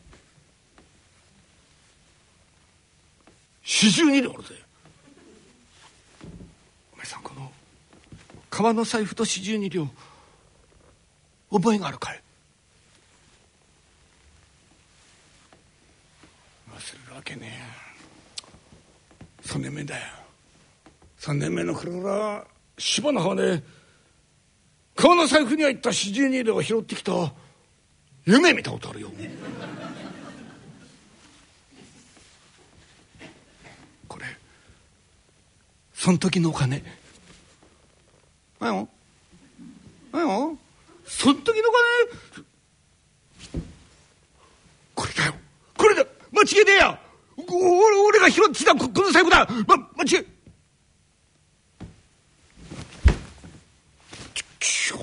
[3.63, 4.49] 四十二両あるぜ。
[6.93, 7.51] お前さんこの
[8.49, 9.87] 革の財布と四十二両
[11.51, 12.21] 覚えがあるかい？
[16.69, 17.59] 忘れるわけね
[19.45, 20.22] え3年目だよ
[21.23, 22.45] 3年目の頃から
[22.77, 23.63] 芝の葉で
[24.93, 27.13] 革の財布に入った四十二両を拾ってきた
[28.25, 29.11] 夢見たことあるよ。
[34.09, 34.25] これ
[35.93, 36.83] その時のお金。
[38.59, 38.89] あよ
[40.11, 40.57] あよ
[41.05, 41.71] その時のお
[43.53, 43.63] 金。
[44.93, 45.33] これだよ。
[45.77, 46.05] これだ。
[46.33, 46.99] 間違いねえや。
[47.37, 49.47] 俺俺が拾ってきたここの財布だ。
[49.65, 50.32] ま間違い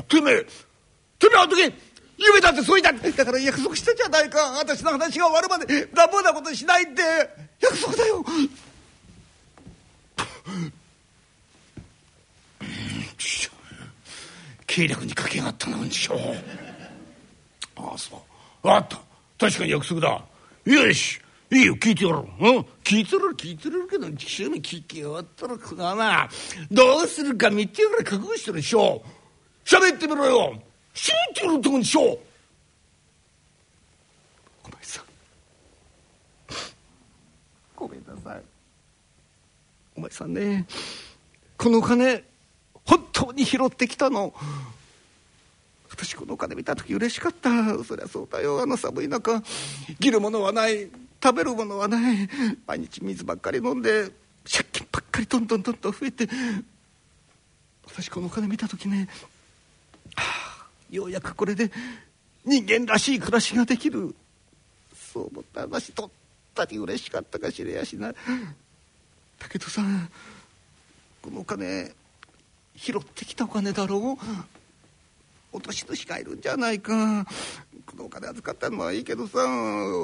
[0.08, 0.46] てめえ。
[1.18, 1.72] てめえあの時
[2.18, 4.38] 夢だってそういただから約束したじゃないか。
[4.58, 7.02] 私の話が終わるまで乱暴なことしないって
[7.60, 8.24] 約束だよ。
[14.66, 15.88] 計略にかけやがったなうん。
[15.88, 16.18] ちしょ。
[17.76, 18.20] ああそう。
[18.62, 19.00] 分かった。
[19.46, 20.22] 確かに約束だ。
[20.64, 21.20] よし。
[21.52, 26.28] いいよ聞いてやろう、うん、聞いてる聞いてるけど聞き終わったらこのな
[26.70, 29.02] どうするか3つぐらい覚悟してるでしょ
[29.70, 30.54] 喋ってみろよ。
[30.94, 32.18] 信じるって言うんでしょお
[34.64, 35.04] 前さん。
[37.76, 38.42] ごめんなさい。
[39.94, 40.66] お前さんね
[41.56, 42.24] このお金
[42.84, 44.34] 本当に拾ってきたの。
[45.88, 47.84] 私このお金見た時嬉しかった。
[47.84, 48.60] そりゃそうだよ。
[48.60, 49.40] あの寒い中
[50.00, 50.90] 着るものはない。
[51.22, 52.28] 食べるものはない。
[52.66, 54.10] 毎日水ばっかり飲んで
[54.50, 56.28] 借金ばっかりどんどんどんどん増えて。
[57.86, 59.39] 私このお金見た時ねはあ
[60.90, 61.70] ようやくこれで
[62.44, 64.14] 人間らしい暮らしができる。
[65.12, 65.62] そう思った。
[65.62, 66.10] 話とっ
[66.54, 68.16] たに嬉しかったかしれやしなだ
[69.48, 69.82] けどさ
[71.22, 71.92] このお金
[72.76, 74.24] 拾ってきたお金だろう。
[75.52, 77.26] 落とし主がいるんじゃないか。
[77.86, 79.40] このお金預かったのはいいけどさ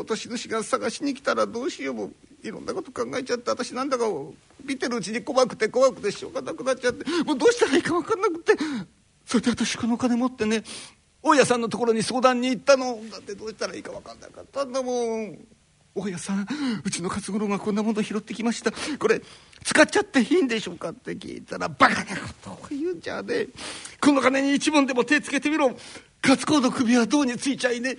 [0.01, 1.95] 落とし主が探しに来たらどうしよう。
[1.95, 2.11] も
[2.43, 4.05] いろんなこと考えちゃって私なんだか
[4.65, 7.05] 見てるうちに怖くて怖くてしょうがなくなっちゃって。
[7.25, 8.55] もうどうしたらいいか分かんなくて。
[9.27, 10.62] それで私この金持ってね
[11.23, 15.39] 大家さんのところに相談に行ったのだってどうしたらいいか分かんなかったんだもん。
[15.97, 16.47] 大家さん
[16.85, 18.70] うちの勝五郎がこんなもの拾ってきました。
[18.98, 19.20] これ
[19.65, 23.48] 使っちゃっていいんでしょうかって聞いたらバカなことを言うんじゃねえ。
[24.01, 25.74] この金に一文でも手つけてみろ。
[26.23, 27.97] 勝子の首は銅についちゃいね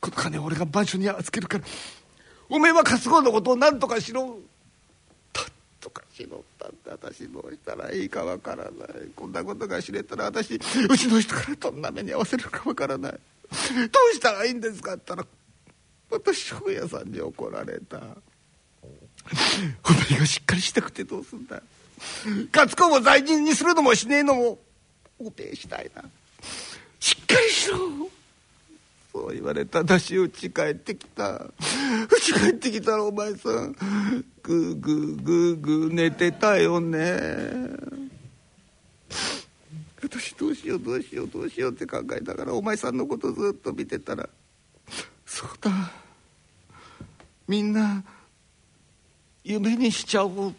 [0.00, 1.64] この金を俺が番所に預けるから
[2.50, 4.38] おめえは勝子のことを何とかしろ。
[5.88, 8.70] とかしろったって私どうしたらいいかわからない。
[9.16, 10.58] こんなことが知れたら私う
[10.98, 13.12] ちの人からどんな目に遭わせるかわからない。
[13.12, 13.18] ど
[14.12, 15.28] うしたらいいんですかって言ったら
[16.10, 17.98] 私本屋さんに怒られた。
[17.98, 18.00] お
[20.10, 21.62] 前がしっかりしたくてどうすんだ。
[22.54, 24.58] 勝子も罪人にするのもしねえのも
[25.18, 26.04] おてしたいな。
[27.00, 27.78] しっかりしろ。
[29.12, 29.78] そう言われた。
[29.78, 31.34] 私うち帰ってきた。
[31.36, 31.52] う
[32.20, 33.72] ち帰ってきたらお前さん
[34.42, 37.18] グーグーグーグー寝てたよね。
[40.02, 44.28] 私どうしようどうしようどうしようって考えながらお前さんのことずっと見てたら
[45.26, 45.70] そうだ。
[47.46, 48.04] みんな
[49.42, 50.52] 夢にしちゃおうっ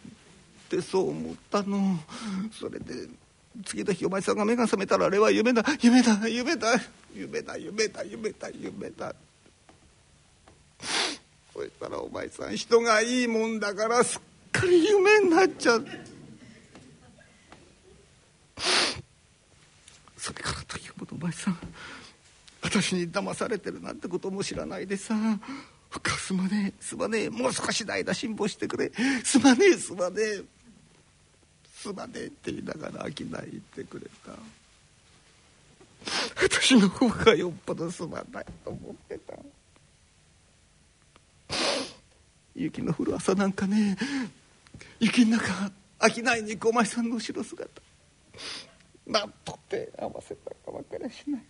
[0.68, 1.98] てそう思ったの。
[2.52, 3.08] それで
[3.64, 5.64] 次の日お前さんが目が覚めたらあれは夢だ。
[5.80, 6.80] 夢だ夢だ
[7.14, 9.14] 夢だ夢だ夢だ夢だ。
[11.52, 14.20] そしたらお前さん人がいいもんだからすっ
[14.52, 15.86] かり夢になっちゃう。
[20.16, 21.58] それからというものお前さん
[22.62, 25.14] 私に騙されてるなんてことも知らないでさ
[25.90, 28.92] 「深すまねえすまねえもう少しの間辛抱してくれ。
[29.24, 30.59] すまねえすまねえ。
[31.80, 33.38] すまねえ」って言いながら商い言っ
[33.74, 34.32] てくれた。
[36.42, 39.34] 私の方がよっぽどすまないと思ってた。
[42.54, 43.96] 雪の降る朝なんかね
[44.98, 45.70] 雪の中
[46.08, 47.82] 商いに行くお前さんの後ろ姿
[49.06, 51.42] なんと手合わせたか分からしない。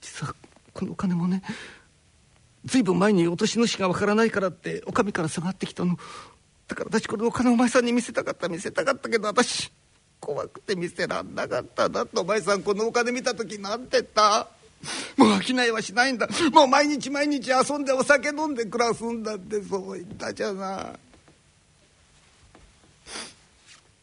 [0.00, 0.34] 実は
[0.72, 1.42] このお金もね
[2.64, 5.98] 随分前に落とし主がわからないからってお上から下がってきたの。
[6.72, 9.70] だから私このお金お前さんに見せたかった見せたかったけど私
[10.18, 14.48] 怖くて見せらんなかっただってお前さんこのお金見た時なんて言った？
[15.18, 16.26] もう商いはしないんだ。
[16.50, 20.98] もう毎日毎日遊んでお酒飲んで暮らすんだってそう言ったじゃない。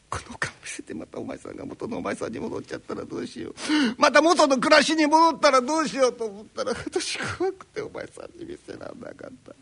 [0.08, 3.54] このお金見せてまたお前さんが元のお前さんに戻っちゃったらどうしよう。
[3.98, 9.54] また元の暮らしに戻ったらどうしようと思ったら私怖くてお前さんに見せらんなかった。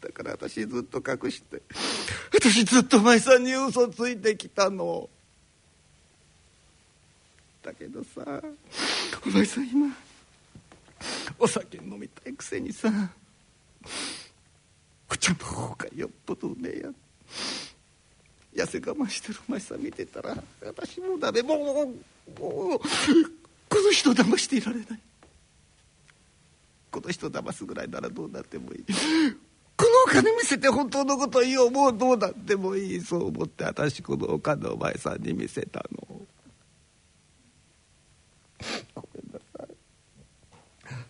[0.00, 1.62] だから私ずっと隠して。
[2.32, 5.08] 私ずっとお前さんに嘘ついてきたの。
[7.62, 8.42] だけどさ
[9.26, 9.94] お前さん今
[11.38, 12.90] お酒飲みたいくせにさ
[15.06, 16.80] こっちの方がよっぽどうめえ
[18.54, 18.64] や。
[18.64, 21.58] 痩せ我慢してるお前さん見てたら私もうダメもう
[22.40, 22.82] もうこ
[23.70, 25.00] の人騙していられない。
[26.90, 28.84] この人騙すぐらいならどうなってもいい。
[30.10, 36.20] 金見せて本当のこと言おうもうどうなってもいいそう思って私このお金お前さんに見せたの。
[38.94, 39.68] ごめんなさい。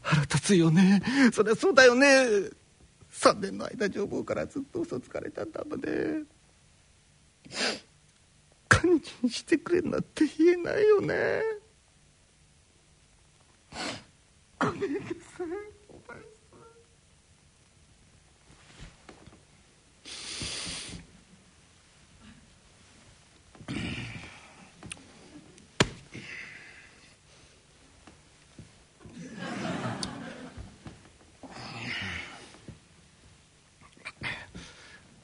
[0.03, 1.03] 腹立つよね。
[1.33, 2.07] そりゃそうだよね。
[3.13, 6.25] 3年の間女房からずっと嘘つかれたんだもんね。
[8.69, 11.43] 堪忍してくれなんて言えないよね。
[14.59, 15.47] ごめんなさい
[15.89, 16.21] お前さん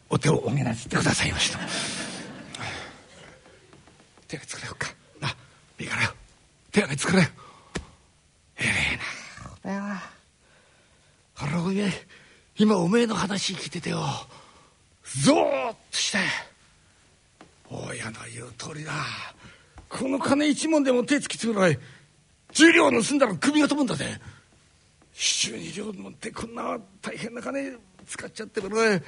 [0.08, 1.58] お手をおげなすってくださいました。
[4.26, 4.88] 手が作れようか。
[5.20, 5.28] な
[5.78, 6.02] いいから。
[6.02, 6.08] よ
[6.72, 7.28] 手が作れよ
[8.58, 8.64] え
[8.94, 9.02] えな。
[9.64, 10.02] おめえは
[11.34, 11.92] 腹おめえ
[12.58, 14.02] 今おめえの話聞いててよ。
[15.22, 16.18] ゾーッとして。
[17.70, 18.92] 大家の言う通りだ。
[19.88, 21.78] この金一文でも手つきつぐらい。
[22.52, 24.20] 十両盗んだら首が飛ぶんだぜ。
[25.12, 27.76] 七十二両持ってこんな大変な金
[28.06, 29.02] 使っちゃってもね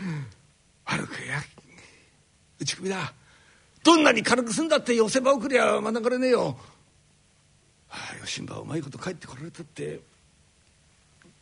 [0.89, 1.41] 悪くや
[2.59, 3.13] 打ち首だ
[3.85, 6.59] どんなに軽く済んだって寄せ場送りゃ免れねえよ。
[7.89, 10.01] はあ、吉んばうまいこと帰ってこられたって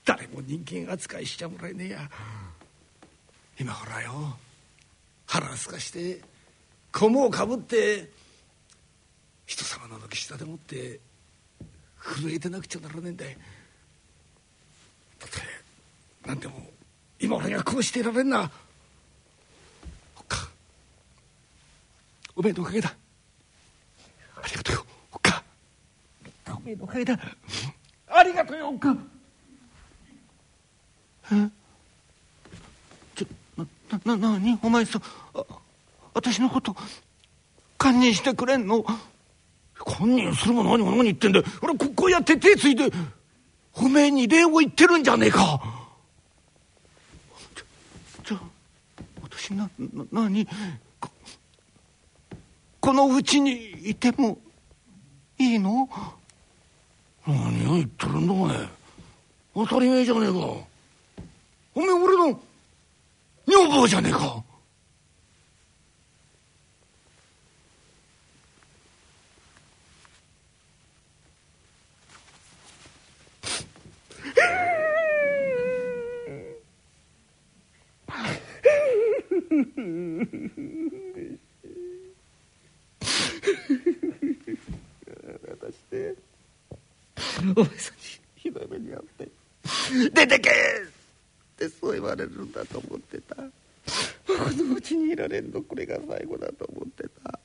[0.05, 2.11] 誰も人間扱いしちゃもらえねえや。
[3.59, 4.37] 今ほらよ
[5.27, 6.21] 腹すかして
[6.93, 8.11] 菰をかぶって
[9.47, 11.01] 人様の軒下でもって
[11.99, 13.37] 震えてなくちゃならねえんだよ
[15.19, 15.41] たとえ
[16.27, 16.55] 何でも
[17.19, 18.51] 今俺がこうしていられんな
[20.17, 20.49] おっか
[22.37, 22.95] おめえのおかげだ。
[24.37, 25.43] ありがとうよおっか。
[26.49, 27.19] おめえのおかげだ。
[28.09, 28.97] ありがとうよおっか。
[31.33, 31.49] え？
[33.17, 33.27] ちょ
[34.05, 34.59] なななに？
[34.63, 35.01] お前さ
[35.35, 35.45] あ
[36.13, 36.77] 私のこと
[37.79, 38.85] 堪忍してくれんの？
[39.75, 41.45] 堪忍するも何も何言ってんだよ。
[41.63, 42.91] 俺ここうやって手ついて
[43.75, 45.61] おめえに礼を言ってるんじゃねえか。
[48.25, 48.41] じゃ
[49.23, 50.47] 私なな何
[52.87, 54.39] このうちにいても
[55.41, 55.89] いいの？
[57.27, 58.57] 何を言ってるんだお前。
[59.55, 60.37] 当たり前じゃねえか。
[61.75, 62.41] おめえ俺の
[63.45, 64.41] 女房じゃねえか。
[85.71, 86.15] し て
[87.57, 88.03] お前さんに
[88.37, 89.29] ひどい目に遭って。
[90.13, 90.53] 出てけっ
[91.57, 93.37] てそう言われるんだと思ってた。
[93.37, 93.43] こ
[94.65, 97.39] のうちにいられんのこれが最後だと思ってた。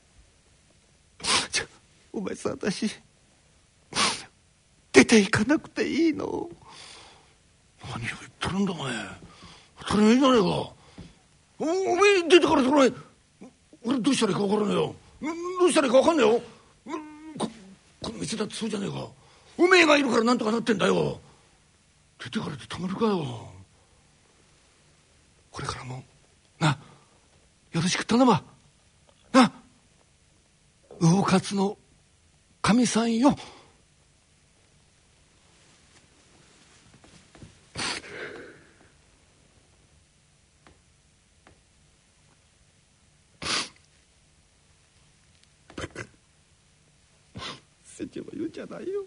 [1.51, 1.65] じゃ
[2.11, 2.89] お前さん私
[4.91, 6.49] 出ていかなくていいの？
[7.83, 8.93] 何を言ってるんだお前。
[9.87, 10.73] 当たり前じゃねえかお
[11.59, 12.91] おめえ出てからそれ
[13.83, 16.41] 俺どうしたらいいか分からねえよどうしたらいいか分かんねえよ。
[17.37, 17.49] こ
[18.01, 19.07] この店だってそうじゃねえか。
[19.57, 21.19] おめえがいるからなんとかなってんだよ。
[22.23, 23.49] 出てからってたまるかよ。
[25.51, 26.03] これからも。
[26.59, 26.69] な
[27.71, 28.43] よろしく頼むわ。
[29.31, 29.51] な
[30.99, 31.77] 魚勝の
[32.61, 33.35] かみさんよ。
[48.01, 49.01] 船長が言うんじゃないよ。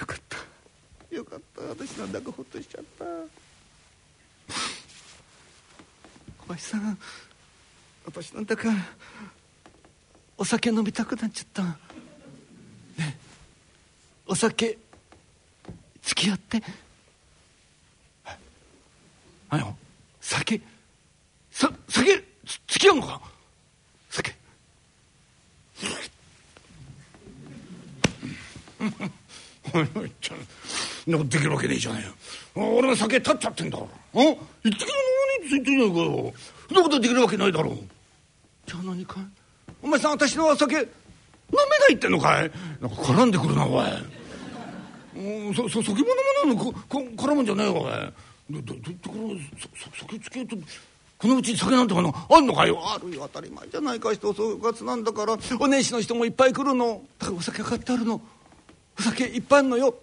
[0.00, 0.36] よかった。
[1.14, 1.62] よかった。
[1.62, 3.04] 私なんだかほっとしちゃった。
[6.38, 6.98] 小林さん
[8.04, 8.68] 私なんだか
[10.36, 11.62] お酒飲みたくなっちゃった。
[13.02, 13.18] ね。
[14.26, 14.78] お酒
[16.02, 16.62] 付き合って。
[19.50, 19.74] あよ
[20.20, 20.60] 酒
[21.50, 23.22] さ酒付き合うのか
[24.10, 24.34] 酒
[25.82, 26.08] おいおいちゃん
[31.06, 32.04] なできるわけねえじゃね
[32.56, 33.84] え俺が酒立っちゃってんだか
[34.14, 34.24] らあ
[34.64, 34.90] 一滴の
[35.42, 36.32] 何ついてないかよ
[36.68, 37.72] そんなことできるわけないだろ。
[37.72, 37.78] う
[38.66, 39.24] じゃあ何かい？
[39.82, 40.88] お前さん私のお酒飲めな
[41.90, 42.50] いってんのかい？
[42.80, 43.86] なんか絡んでくるなおい。
[45.16, 46.06] うんそそ酒も飲
[46.44, 46.64] まないの？
[46.64, 47.92] ここ絡むんじゃねえよおい。
[48.50, 49.30] どどどころ
[49.98, 50.56] 酒つけと
[51.18, 55.36] このうち酒なんてものあんのかよあるよ当たり前じゃないか人お正月なんだから。
[55.58, 57.02] お年始の人もいっぱい来るの。
[57.18, 58.20] だからお酒買ってあるの。
[58.98, 59.94] お酒いっぱいあんのよ。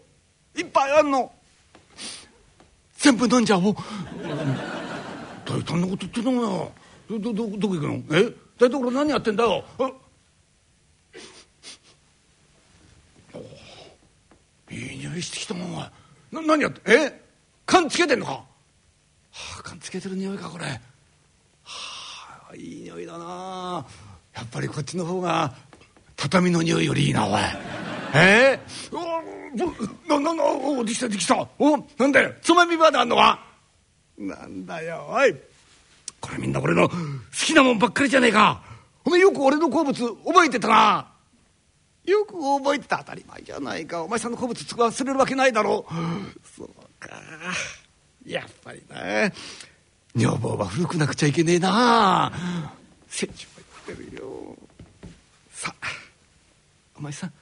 [0.55, 1.31] いっぱいあんの。
[2.97, 3.75] 全部飲んじゃおう。
[5.45, 6.71] 大胆なこと言ってんのよ
[7.07, 7.93] どどどどこ行くの？
[8.17, 8.33] え？
[8.57, 9.63] 台所何やってんだよ。
[14.71, 15.91] いい匂いしてきたもんな
[16.31, 16.81] 何やって？
[16.85, 17.21] え？
[17.65, 18.45] 缶つけてんのか、は
[19.59, 20.65] あ、缶つけてる匂いかこれ。
[20.65, 20.79] は
[22.51, 23.85] あいい匂いだな。
[24.33, 25.53] やっぱりこっちの方が
[26.15, 27.41] 畳の匂いよりいいなおい
[28.17, 31.47] えー、おなななおできたできた。
[31.59, 32.31] おなんだよ。
[32.41, 33.45] つまみまであんのか
[34.17, 35.35] なんだよおい。
[36.21, 36.95] これみんな俺の好
[37.45, 38.61] きなもんばっかりじゃねえか。
[39.03, 41.11] お前よく俺の好物覚えてたな。
[42.05, 42.99] よく覚えてた。
[42.99, 44.01] 当たり前じゃないか。
[44.03, 45.85] お前さんの好物忘れるわけないだろ。
[45.89, 45.93] う
[46.57, 46.69] そう
[46.99, 47.09] か。
[48.25, 49.29] やっぱりな。
[50.15, 52.31] 女房は古くなくちゃいけねえな。
[53.09, 53.53] 船長も
[53.87, 54.55] 言ってるよ。
[55.51, 55.87] さあ
[56.97, 57.33] お前さん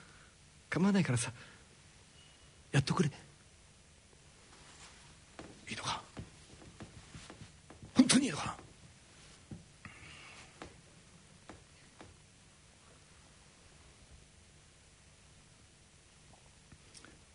[0.74, 1.32] 構わないからさ。
[2.72, 3.10] やっとくれ。
[5.70, 6.02] いいのか？
[7.94, 8.46] 本当にいいのか？
[8.48, 8.56] な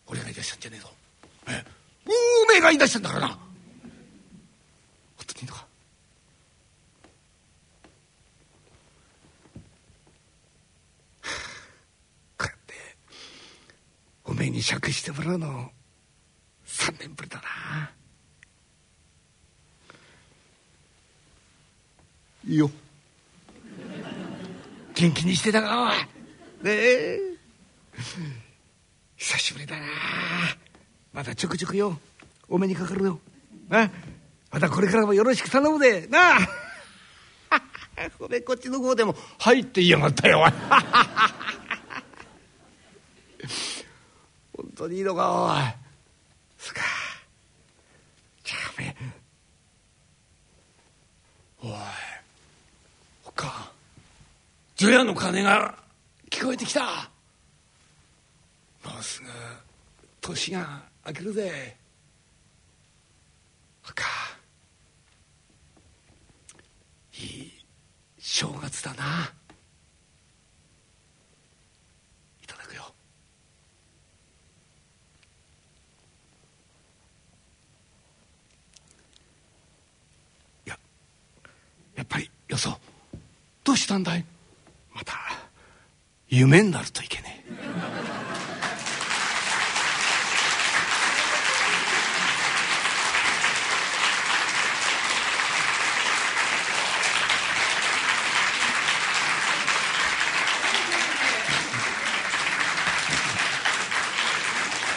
[0.07, 0.89] 俺が言い出したんじゃねえぞ。
[1.47, 1.63] え？
[2.05, 3.39] おめえが言い出したんだからな本
[5.27, 5.65] 当にいいのか
[12.37, 12.73] こうやって
[14.25, 15.69] おめえに酌してもらうの。
[16.65, 17.91] 3年ぶりだな。
[22.47, 22.71] いいよ。
[24.95, 25.91] 元気にしてたかおい。
[26.65, 27.19] ねえ。
[29.17, 29.85] 久しぶりだな。
[31.11, 31.99] またちょくちょくよ。
[32.47, 33.19] お目にかかるよ。
[33.67, 33.91] な
[34.51, 36.07] またこれからもよろしく頼むで。
[36.07, 36.39] なあ。
[38.17, 40.53] これこっちの方でも「はい」って言いやがったよ本
[44.79, 45.61] 当にいいのかおい。
[46.57, 46.81] そっか。
[48.45, 48.95] じゃあめ
[51.61, 51.71] おい。
[53.25, 53.69] おっか
[54.77, 55.75] 除夜の鐘が
[56.29, 57.09] 聞こえてきた。
[58.85, 59.27] もうすぐ
[60.21, 61.75] 年が明けるぜ。
[63.85, 64.05] おっか
[67.15, 67.51] いい
[68.17, 69.03] 正月だな
[72.41, 72.83] いただくよ
[80.65, 80.79] いや
[81.99, 82.77] やっぱりよそ
[83.65, 84.23] どうしたんだい？
[84.95, 85.15] また
[86.29, 87.49] 夢になるといけねえ。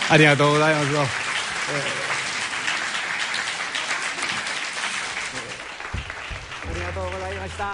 [0.08, 2.01] ありがとうございます。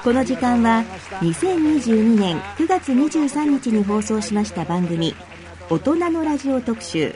[0.04, 0.84] この時間は
[1.20, 5.14] 2022年9月23日に放送しました番組
[5.70, 7.14] 「大人のラジオ特集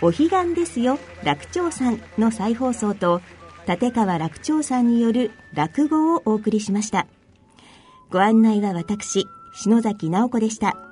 [0.00, 3.20] お彼岸ですよ楽長さん」の再放送と
[3.68, 7.06] 立川楽長さんによる落語をお送りしました。
[8.10, 10.91] ご案内は私篠崎直子でした。